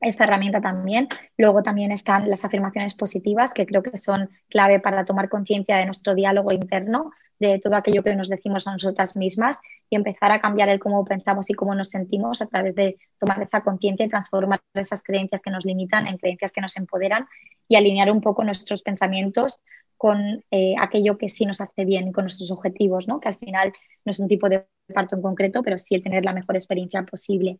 esta 0.00 0.24
herramienta 0.24 0.60
también. 0.60 1.08
Luego 1.36 1.62
también 1.62 1.92
están 1.92 2.28
las 2.28 2.44
afirmaciones 2.44 2.94
positivas, 2.94 3.52
que 3.54 3.66
creo 3.66 3.82
que 3.82 3.96
son 3.96 4.30
clave 4.48 4.80
para 4.80 5.04
tomar 5.04 5.28
conciencia 5.28 5.76
de 5.76 5.86
nuestro 5.86 6.14
diálogo 6.14 6.52
interno, 6.52 7.12
de 7.38 7.58
todo 7.58 7.74
aquello 7.74 8.02
que 8.02 8.14
nos 8.14 8.28
decimos 8.28 8.66
a 8.66 8.72
nosotras 8.72 9.16
mismas 9.16 9.58
y 9.88 9.96
empezar 9.96 10.30
a 10.30 10.40
cambiar 10.40 10.68
el 10.68 10.78
cómo 10.78 11.04
pensamos 11.04 11.48
y 11.48 11.54
cómo 11.54 11.74
nos 11.74 11.88
sentimos 11.88 12.42
a 12.42 12.46
través 12.46 12.74
de 12.74 12.98
tomar 13.18 13.42
esa 13.42 13.62
conciencia 13.62 14.04
y 14.04 14.10
transformar 14.10 14.60
esas 14.74 15.02
creencias 15.02 15.40
que 15.40 15.50
nos 15.50 15.64
limitan 15.64 16.06
en 16.06 16.18
creencias 16.18 16.52
que 16.52 16.60
nos 16.60 16.76
empoderan 16.76 17.26
y 17.66 17.76
alinear 17.76 18.10
un 18.10 18.20
poco 18.20 18.44
nuestros 18.44 18.82
pensamientos 18.82 19.62
con 19.96 20.44
eh, 20.50 20.74
aquello 20.78 21.18
que 21.18 21.28
sí 21.28 21.44
nos 21.46 21.60
hace 21.60 21.84
bien 21.84 22.08
y 22.08 22.12
con 22.12 22.24
nuestros 22.24 22.50
objetivos, 22.50 23.08
¿no? 23.08 23.20
que 23.20 23.28
al 23.28 23.36
final 23.36 23.72
no 24.04 24.10
es 24.10 24.18
un 24.18 24.28
tipo 24.28 24.48
de 24.48 24.66
parto 24.94 25.16
en 25.16 25.22
concreto, 25.22 25.62
pero 25.62 25.78
sí 25.78 25.94
el 25.94 26.02
tener 26.02 26.24
la 26.24 26.32
mejor 26.32 26.56
experiencia 26.56 27.02
posible. 27.02 27.58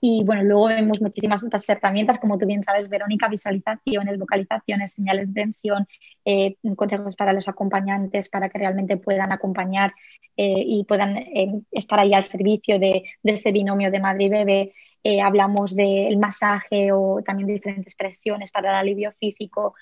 Y 0.00 0.22
bueno, 0.24 0.44
luego 0.44 0.66
vemos 0.66 1.00
muchísimas 1.00 1.44
otras 1.44 1.68
herramientas, 1.68 2.18
como 2.18 2.38
tú 2.38 2.46
bien 2.46 2.62
sabes, 2.62 2.88
Verónica, 2.88 3.28
visualizaciones, 3.28 4.18
vocalizaciones, 4.18 4.92
señales 4.92 5.26
de 5.28 5.42
tensión, 5.42 5.88
eh, 6.24 6.56
consejos 6.76 7.16
para 7.16 7.32
los 7.32 7.48
acompañantes 7.48 8.28
para 8.28 8.48
que 8.48 8.58
realmente 8.58 8.96
puedan 8.96 9.32
acompañar 9.32 9.92
eh, 10.36 10.62
y 10.64 10.84
puedan 10.84 11.16
eh, 11.16 11.62
estar 11.72 11.98
ahí 11.98 12.14
al 12.14 12.24
servicio 12.24 12.78
de, 12.78 13.04
ese 13.24 13.50
binomio 13.50 13.90
de 13.90 14.00
madre 14.00 14.24
y 14.24 14.28
bebé. 14.28 14.72
hablamos 15.22 15.74
del 15.74 16.18
masaje 16.18 16.92
o 16.92 17.22
también 17.24 17.46
de 17.48 17.54
diferentes 17.54 17.94
presiones 17.94 18.52
para 18.52 18.70
el 18.70 18.76
alivio 18.76 19.12
físico. 19.18 19.74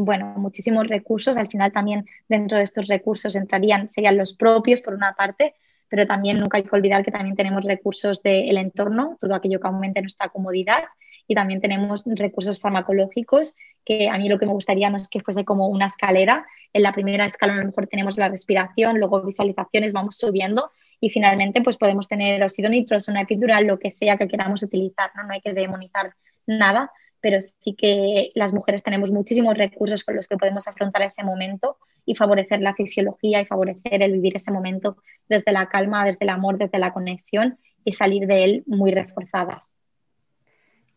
bueno, 0.00 0.34
muchísimos 0.36 0.88
recursos. 0.88 1.36
Al 1.36 1.48
final 1.48 1.72
también 1.72 2.04
dentro 2.28 2.58
de 2.58 2.64
estos 2.64 2.86
recursos 2.88 3.36
entrarían, 3.36 3.88
serían 3.88 4.16
los 4.16 4.34
propios 4.34 4.80
por 4.80 4.94
una 4.94 5.12
parte, 5.14 5.54
pero 5.94 6.08
también 6.08 6.38
nunca 6.38 6.56
hay 6.56 6.64
que 6.64 6.74
olvidar 6.74 7.04
que 7.04 7.12
también 7.12 7.36
tenemos 7.36 7.62
recursos 7.62 8.20
del 8.20 8.56
entorno, 8.56 9.16
todo 9.20 9.32
aquello 9.32 9.60
que 9.60 9.68
aumente 9.68 10.00
nuestra 10.00 10.28
comodidad 10.28 10.82
y 11.28 11.36
también 11.36 11.60
tenemos 11.60 12.02
recursos 12.04 12.58
farmacológicos 12.58 13.54
que 13.84 14.08
a 14.08 14.18
mí 14.18 14.28
lo 14.28 14.36
que 14.40 14.46
me 14.46 14.52
gustaría 14.52 14.90
no 14.90 14.96
es 14.96 15.08
que 15.08 15.20
fuese 15.20 15.44
como 15.44 15.68
una 15.68 15.86
escalera. 15.86 16.46
En 16.72 16.82
la 16.82 16.92
primera 16.92 17.26
escala 17.26 17.52
a 17.52 17.56
lo 17.58 17.66
mejor 17.66 17.86
tenemos 17.86 18.18
la 18.18 18.28
respiración, 18.28 18.98
luego 18.98 19.22
visualizaciones, 19.22 19.92
vamos 19.92 20.16
subiendo 20.18 20.72
y 20.98 21.10
finalmente 21.10 21.62
pues 21.62 21.76
podemos 21.76 22.08
tener 22.08 22.42
óxido 22.42 22.68
nitroso, 22.70 23.12
una 23.12 23.20
epidural, 23.20 23.64
lo 23.64 23.78
que 23.78 23.92
sea 23.92 24.16
que 24.16 24.26
queramos 24.26 24.64
utilizar, 24.64 25.12
¿no? 25.14 25.22
no 25.22 25.32
hay 25.32 25.42
que 25.42 25.52
demonizar 25.52 26.12
nada, 26.44 26.90
pero 27.24 27.38
sí 27.40 27.74
que 27.74 28.32
las 28.34 28.52
mujeres 28.52 28.82
tenemos 28.82 29.10
muchísimos 29.10 29.56
recursos 29.56 30.04
con 30.04 30.14
los 30.14 30.28
que 30.28 30.36
podemos 30.36 30.68
afrontar 30.68 31.00
ese 31.00 31.24
momento 31.24 31.78
y 32.04 32.14
favorecer 32.14 32.60
la 32.60 32.74
fisiología 32.74 33.40
y 33.40 33.46
favorecer 33.46 34.02
el 34.02 34.12
vivir 34.12 34.36
ese 34.36 34.50
momento 34.50 34.98
desde 35.26 35.50
la 35.50 35.70
calma, 35.70 36.04
desde 36.04 36.18
el 36.20 36.28
amor, 36.28 36.58
desde 36.58 36.78
la 36.78 36.92
conexión 36.92 37.58
y 37.82 37.94
salir 37.94 38.26
de 38.26 38.44
él 38.44 38.64
muy 38.66 38.92
reforzadas. 38.92 39.74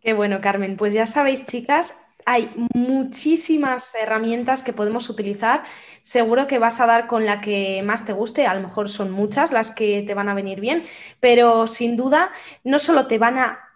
Qué 0.01 0.11
bueno, 0.11 0.41
Carmen. 0.41 0.75
Pues 0.75 0.93
ya 0.93 1.05
sabéis, 1.05 1.45
chicas, 1.45 1.97
hay 2.25 2.51
muchísimas 2.73 3.95
herramientas 3.95 4.63
que 4.63 4.73
podemos 4.73 5.09
utilizar. 5.09 5.63
Seguro 6.01 6.45
que 6.45 6.59
vas 6.59 6.81
a 6.81 6.87
dar 6.87 7.07
con 7.07 7.25
la 7.25 7.39
que 7.39 7.81
más 7.83 8.03
te 8.03 8.11
guste, 8.11 8.45
a 8.47 8.53
lo 8.53 8.67
mejor 8.67 8.89
son 8.89 9.11
muchas 9.11 9.53
las 9.53 9.71
que 9.71 10.03
te 10.05 10.13
van 10.13 10.27
a 10.27 10.33
venir 10.33 10.59
bien, 10.59 10.83
pero 11.21 11.67
sin 11.67 11.95
duda 11.95 12.31
no 12.65 12.79
solo 12.79 13.07
te 13.07 13.17
van 13.17 13.37
a 13.37 13.66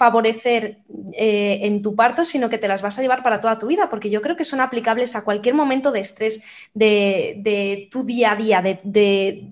favorecer 0.00 0.78
eh, 1.12 1.58
en 1.60 1.82
tu 1.82 1.94
parto, 1.94 2.24
sino 2.24 2.48
que 2.48 2.56
te 2.56 2.68
las 2.68 2.80
vas 2.80 2.98
a 2.98 3.02
llevar 3.02 3.22
para 3.22 3.38
toda 3.38 3.58
tu 3.58 3.66
vida, 3.66 3.90
porque 3.90 4.08
yo 4.08 4.22
creo 4.22 4.34
que 4.34 4.46
son 4.46 4.62
aplicables 4.62 5.14
a 5.14 5.24
cualquier 5.24 5.54
momento 5.54 5.92
de 5.92 6.00
estrés 6.00 6.42
de, 6.72 7.86
tu 7.90 8.02
día 8.02 8.32
a 8.32 8.36
día, 8.36 8.62
de, 8.62 9.46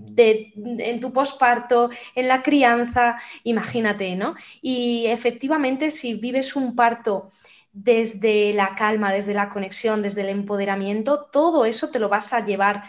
en 0.78 1.00
tu 1.00 1.12
posparto, 1.12 1.90
en 2.14 2.28
la 2.28 2.42
crianza, 2.42 3.18
imagínate, 3.44 4.16
¿no? 4.16 4.36
Y 4.62 5.04
efectivamente, 5.08 5.90
si 5.90 6.14
vives 6.14 6.56
un 6.56 6.74
parto 6.74 7.30
desde 7.74 8.54
la 8.54 8.74
calma, 8.74 9.12
desde 9.12 9.34
la 9.34 9.50
conexión, 9.50 10.00
desde 10.00 10.22
el 10.22 10.30
empoderamiento, 10.30 11.28
todo 11.30 11.66
eso 11.66 11.90
te 11.90 11.98
lo 11.98 12.08
vas 12.08 12.32
a 12.32 12.42
llevar 12.42 12.84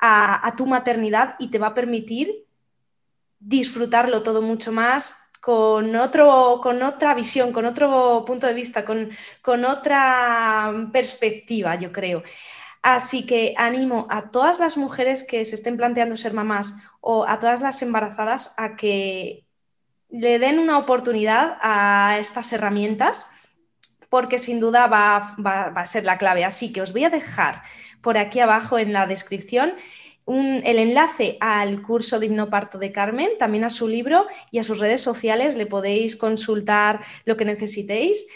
a 0.00 0.52
tu 0.56 0.64
maternidad 0.64 1.36
y 1.38 1.48
te 1.50 1.58
va 1.58 1.68
a 1.68 1.74
permitir 1.74 2.46
disfrutarlo 3.38 4.22
todo 4.22 4.40
mucho 4.40 4.72
más, 4.72 5.21
con, 5.42 5.96
otro, 5.96 6.60
con 6.62 6.80
otra 6.84 7.14
visión, 7.14 7.52
con 7.52 7.66
otro 7.66 8.24
punto 8.24 8.46
de 8.46 8.54
vista, 8.54 8.84
con, 8.84 9.10
con 9.42 9.64
otra 9.64 10.72
perspectiva, 10.92 11.74
yo 11.74 11.90
creo. 11.90 12.22
Así 12.80 13.26
que 13.26 13.52
animo 13.58 14.06
a 14.08 14.30
todas 14.30 14.60
las 14.60 14.76
mujeres 14.76 15.24
que 15.24 15.44
se 15.44 15.56
estén 15.56 15.76
planteando 15.76 16.16
ser 16.16 16.32
mamás 16.32 16.76
o 17.00 17.26
a 17.26 17.40
todas 17.40 17.60
las 17.60 17.82
embarazadas 17.82 18.54
a 18.56 18.76
que 18.76 19.44
le 20.10 20.38
den 20.38 20.60
una 20.60 20.78
oportunidad 20.78 21.58
a 21.60 22.18
estas 22.20 22.52
herramientas 22.52 23.26
porque 24.08 24.38
sin 24.38 24.60
duda 24.60 24.86
va, 24.86 25.34
va, 25.44 25.70
va, 25.70 25.80
a 25.80 25.86
ser 25.86 26.04
la 26.04 26.18
clave. 26.18 26.44
Así 26.44 26.72
que 26.72 26.82
os 26.82 26.92
voy 26.92 27.02
a 27.02 27.10
dejar 27.10 27.62
por 28.00 28.16
aquí 28.16 28.38
abajo 28.38 28.78
en 28.78 28.92
la 28.92 29.08
descripción 29.08 29.74
el 30.26 30.78
enlace 30.78 31.36
al 31.40 31.82
curso 31.82 32.18
de 32.18 32.26
hipnoparto 32.26 32.78
de 32.78 32.92
Carmen, 32.92 33.30
también 33.38 33.64
a 33.64 33.70
su 33.70 33.88
libro 33.88 34.26
y 34.50 34.58
a 34.58 34.64
sus 34.64 34.78
redes 34.78 35.00
sociales. 35.00 35.56
Le 35.56 35.66
podéis 35.66 36.16
consultar 36.16 37.00
lo 37.24 37.36
que 37.36 37.44
necesitéis. 37.44 38.26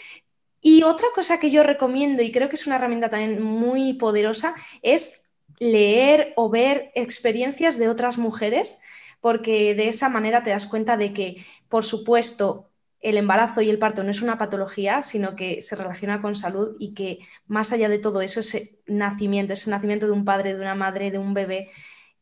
Y 0.61 0.83
otra 0.83 1.07
cosa 1.15 1.39
que 1.39 1.51
yo 1.51 1.63
recomiendo 1.63 2.23
y 2.23 2.31
creo 2.31 2.49
que 2.49 2.55
es 2.55 2.67
una 2.67 2.75
herramienta 2.75 3.09
también 3.09 3.41
muy 3.41 3.93
poderosa 3.93 4.53
es 4.81 5.29
leer 5.59 6.33
o 6.35 6.49
ver 6.49 6.91
experiencias 6.93 7.77
de 7.77 7.89
otras 7.89 8.17
mujeres, 8.17 8.79
porque 9.21 9.75
de 9.75 9.87
esa 9.87 10.09
manera 10.09 10.43
te 10.43 10.49
das 10.51 10.67
cuenta 10.67 10.97
de 10.97 11.13
que, 11.13 11.45
por 11.69 11.85
supuesto, 11.85 12.66
el 13.01 13.17
embarazo 13.17 13.61
y 13.61 13.69
el 13.69 13.79
parto 13.79 14.03
no 14.03 14.11
es 14.11 14.21
una 14.21 14.37
patología, 14.37 15.01
sino 15.01 15.35
que 15.35 15.61
se 15.61 15.75
relaciona 15.75 16.21
con 16.21 16.35
salud 16.35 16.75
y 16.79 16.93
que 16.93 17.19
más 17.45 17.71
allá 17.71 17.89
de 17.89 17.99
todo 17.99 18.21
eso, 18.21 18.39
ese 18.39 18.79
nacimiento, 18.87 19.53
ese 19.53 19.69
nacimiento 19.69 20.07
de 20.07 20.13
un 20.13 20.25
padre, 20.25 20.53
de 20.53 20.61
una 20.61 20.75
madre, 20.75 21.11
de 21.11 21.17
un 21.17 21.33
bebé, 21.33 21.69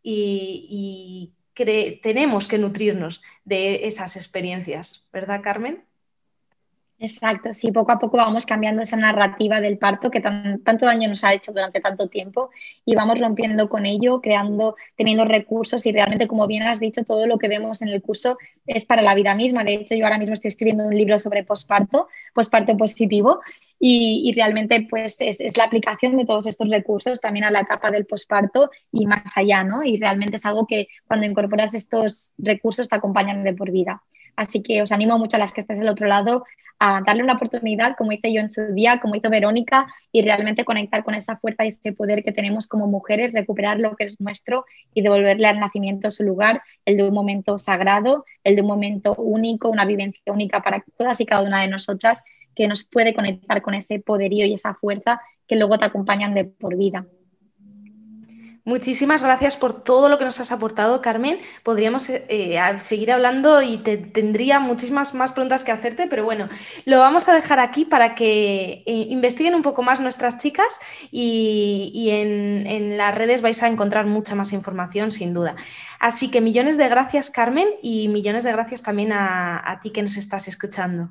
y, 0.03 1.33
tenemos 2.01 2.49
que 2.49 2.57
nutrirnos 2.57 3.21
de 3.45 3.87
esas 3.87 4.17
experiencias, 4.17 5.09
¿verdad, 5.13 5.41
Carmen? 5.41 5.85
Exacto, 6.97 7.53
sí, 7.53 7.73
poco 7.73 7.91
a 7.91 7.99
poco 7.99 8.15
vamos 8.15 8.45
cambiando 8.45 8.81
esa 8.81 8.95
narrativa 8.95 9.59
del 9.59 9.77
parto 9.77 10.09
que 10.09 10.21
tanto 10.21 10.85
daño 10.85 11.09
nos 11.09 11.25
ha 11.25 11.33
hecho 11.33 11.51
durante 11.51 11.81
tanto 11.81 12.07
tiempo 12.07 12.51
y 12.85 12.95
vamos 12.95 13.19
rompiendo 13.19 13.67
con 13.67 13.85
ello, 13.85 14.21
creando, 14.21 14.77
teniendo 14.95 15.25
recursos 15.25 15.85
y 15.85 15.91
realmente, 15.91 16.25
como 16.25 16.47
bien 16.47 16.63
has 16.63 16.79
dicho, 16.79 17.03
todo 17.03 17.27
lo 17.27 17.37
que 17.37 17.49
vemos 17.49 17.81
en 17.81 17.89
el 17.89 18.01
curso 18.01 18.37
es 18.65 18.85
para 18.85 19.01
la 19.01 19.13
vida 19.13 19.35
misma. 19.35 19.65
De 19.65 19.73
hecho, 19.73 19.93
yo 19.93 20.05
ahora 20.05 20.17
mismo 20.17 20.35
estoy 20.35 20.47
escribiendo 20.47 20.87
un 20.87 20.95
libro 20.95 21.19
sobre 21.19 21.43
posparto, 21.43 22.07
posparto 22.33 22.77
positivo 22.77 23.41
y, 23.77 24.31
realmente 24.33 24.87
pues 24.89 25.19
es, 25.19 25.41
es, 25.41 25.57
la 25.57 25.65
aplicación 25.65 26.15
de 26.15 26.25
todos 26.25 26.47
estos 26.47 26.69
recursos 26.69 27.19
también 27.19 27.43
a 27.43 27.51
la 27.51 27.61
etapa 27.61 27.91
del 27.91 28.05
posparto 28.05 28.71
y 28.93 29.05
más 29.05 29.35
allá, 29.35 29.65
¿no? 29.65 29.83
Y 29.83 29.97
realmente 29.97 30.37
es 30.37 30.45
algo 30.45 30.65
que 30.65 30.87
cuando 31.07 31.25
incorporas 31.25 31.75
estos 31.75 32.33
recursos 32.37 32.87
te 32.87 32.95
acompañan 32.95 33.43
de 33.43 33.53
por 33.53 33.69
vida. 33.69 34.01
Así 34.35 34.61
que 34.61 34.81
os 34.81 34.91
animo 34.91 35.17
mucho 35.17 35.37
a 35.37 35.39
las 35.39 35.53
que 35.53 35.61
estéis 35.61 35.79
del 35.79 35.89
otro 35.89 36.07
lado 36.07 36.45
a 36.79 37.01
darle 37.05 37.23
una 37.23 37.33
oportunidad, 37.33 37.95
como 37.97 38.11
hice 38.11 38.33
yo 38.33 38.41
en 38.41 38.51
su 38.51 38.73
día, 38.73 38.99
como 38.99 39.15
hizo 39.15 39.29
Verónica, 39.29 39.87
y 40.11 40.21
realmente 40.21 40.65
conectar 40.65 41.03
con 41.03 41.15
esa 41.15 41.37
fuerza 41.37 41.65
y 41.65 41.69
ese 41.69 41.93
poder 41.93 42.23
que 42.23 42.31
tenemos 42.31 42.67
como 42.67 42.87
mujeres, 42.87 43.33
recuperar 43.33 43.79
lo 43.79 43.95
que 43.95 44.05
es 44.05 44.19
nuestro 44.19 44.65
y 44.93 45.01
devolverle 45.01 45.47
al 45.47 45.59
nacimiento 45.59 46.11
su 46.11 46.23
lugar, 46.23 46.61
el 46.85 46.97
de 46.97 47.03
un 47.03 47.13
momento 47.13 47.57
sagrado, 47.57 48.25
el 48.43 48.55
de 48.55 48.61
un 48.61 48.67
momento 48.67 49.15
único, 49.15 49.69
una 49.69 49.85
vivencia 49.85 50.33
única 50.33 50.61
para 50.61 50.83
todas 50.97 51.19
y 51.21 51.25
cada 51.25 51.43
una 51.43 51.61
de 51.61 51.69
nosotras, 51.69 52.23
que 52.55 52.67
nos 52.67 52.83
puede 52.83 53.13
conectar 53.13 53.61
con 53.61 53.73
ese 53.73 53.99
poderío 53.99 54.45
y 54.45 54.53
esa 54.53 54.73
fuerza 54.73 55.21
que 55.47 55.55
luego 55.55 55.77
te 55.77 55.85
acompañan 55.85 56.33
de 56.33 56.45
por 56.45 56.75
vida. 56.75 57.05
Muchísimas 58.67 59.21
gracias 59.21 59.57
por 59.57 59.83
todo 59.83 60.09
lo 60.09 60.17
que 60.17 60.25
nos 60.25 60.39
has 60.39 60.51
aportado, 60.51 60.99
Carmen. 60.99 61.37
Podríamos 61.61 62.09
eh, 62.09 62.59
seguir 62.79 63.11
hablando 63.11 63.61
y 63.61 63.77
te, 63.77 63.95
tendría 63.95 64.59
muchísimas 64.59 65.13
más 65.13 65.33
preguntas 65.33 65.63
que 65.63 65.71
hacerte, 65.71 66.07
pero 66.07 66.23
bueno, 66.23 66.49
lo 66.85 66.97
vamos 66.97 67.29
a 67.29 67.35
dejar 67.35 67.59
aquí 67.59 67.85
para 67.85 68.15
que 68.15 68.81
eh, 68.87 69.07
investiguen 69.11 69.53
un 69.53 69.61
poco 69.61 69.83
más 69.83 70.01
nuestras 70.01 70.39
chicas 70.39 70.79
y, 71.11 72.09
en, 72.09 72.97
las 72.97 73.13
redes 73.13 73.43
vais 73.43 73.61
a 73.61 73.67
encontrar 73.67 74.07
mucha 74.07 74.33
más 74.33 74.51
información, 74.51 75.11
sin 75.11 75.35
duda. 75.35 75.55
Así 75.99 76.31
que 76.31 76.41
millones 76.41 76.75
de 76.77 76.89
gracias, 76.89 77.29
Carmen, 77.29 77.67
y 77.83 78.07
millones 78.07 78.45
de 78.45 78.51
gracias 78.51 78.81
también 78.81 79.11
a, 79.11 79.61
a 79.63 79.79
ti 79.79 79.91
que 79.91 80.01
nos 80.01 80.17
estás 80.17 80.47
escuchando. 80.47 81.09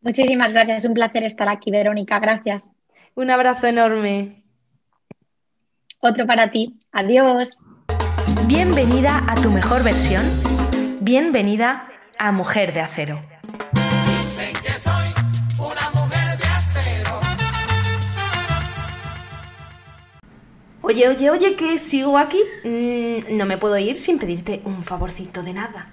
Muchísimas 0.00 0.52
gracias, 0.52 0.84
un 0.84 0.94
placer 0.94 1.24
estar 1.24 1.48
aquí, 1.48 1.72
Verónica. 1.72 2.20
Gracias. 2.20 2.70
Un 3.16 3.30
abrazo 3.30 3.66
enorme. 3.66 4.45
Otro 6.00 6.26
para 6.26 6.50
ti. 6.50 6.78
Adiós. 6.92 7.48
Bienvenida 8.46 9.24
a 9.26 9.34
tu 9.34 9.50
mejor 9.50 9.82
versión. 9.82 10.22
Bienvenida 11.00 11.88
a 12.18 12.32
Mujer 12.32 12.74
de 12.74 12.80
Acero. 12.80 13.22
Dicen 13.72 14.52
que 14.62 14.72
soy 14.72 15.08
una 15.58 15.90
mujer 15.94 16.38
de 16.38 16.44
acero. 16.44 17.20
Oye, 20.82 21.08
oye, 21.08 21.30
oye, 21.30 21.56
que 21.56 21.78
sigo 21.78 22.18
aquí. 22.18 22.42
Mm, 22.64 23.36
no 23.36 23.46
me 23.46 23.56
puedo 23.56 23.78
ir 23.78 23.96
sin 23.96 24.18
pedirte 24.18 24.60
un 24.64 24.84
favorcito 24.84 25.42
de 25.42 25.54
nada. 25.54 25.88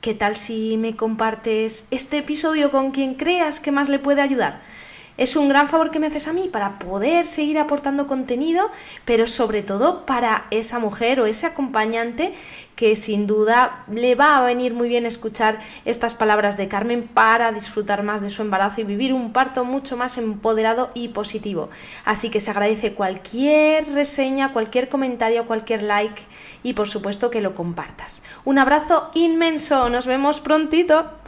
¿Qué 0.00 0.14
tal 0.14 0.36
si 0.36 0.76
me 0.76 0.94
compartes 0.94 1.88
este 1.90 2.18
episodio 2.18 2.70
con 2.70 2.92
quien 2.92 3.14
creas 3.14 3.58
que 3.58 3.72
más 3.72 3.88
le 3.88 3.98
puede 3.98 4.22
ayudar? 4.22 4.62
Es 5.16 5.36
un 5.36 5.48
gran 5.48 5.68
favor 5.68 5.92
que 5.92 6.00
me 6.00 6.08
haces 6.08 6.26
a 6.26 6.32
mí 6.32 6.48
para 6.50 6.78
poder 6.80 7.26
seguir 7.26 7.58
aportando 7.58 8.08
contenido, 8.08 8.70
pero 9.04 9.28
sobre 9.28 9.62
todo 9.62 10.06
para 10.06 10.46
esa 10.50 10.80
mujer 10.80 11.20
o 11.20 11.26
ese 11.26 11.46
acompañante 11.46 12.34
que 12.74 12.96
sin 12.96 13.28
duda 13.28 13.84
le 13.88 14.16
va 14.16 14.36
a 14.36 14.44
venir 14.44 14.74
muy 14.74 14.88
bien 14.88 15.06
escuchar 15.06 15.60
estas 15.84 16.16
palabras 16.16 16.56
de 16.56 16.66
Carmen 16.66 17.06
para 17.06 17.52
disfrutar 17.52 18.02
más 18.02 18.22
de 18.22 18.30
su 18.30 18.42
embarazo 18.42 18.80
y 18.80 18.84
vivir 18.84 19.12
un 19.12 19.32
parto 19.32 19.64
mucho 19.64 19.96
más 19.96 20.18
empoderado 20.18 20.90
y 20.94 21.08
positivo. 21.08 21.70
Así 22.04 22.30
que 22.30 22.40
se 22.40 22.50
agradece 22.50 22.94
cualquier 22.94 23.92
reseña, 23.92 24.52
cualquier 24.52 24.88
comentario, 24.88 25.46
cualquier 25.46 25.84
like 25.84 26.22
y 26.64 26.72
por 26.72 26.88
supuesto 26.88 27.30
que 27.30 27.40
lo 27.40 27.54
compartas. 27.54 28.24
Un 28.44 28.58
abrazo 28.58 29.10
inmenso, 29.14 29.88
nos 29.88 30.06
vemos 30.06 30.40
prontito. 30.40 31.23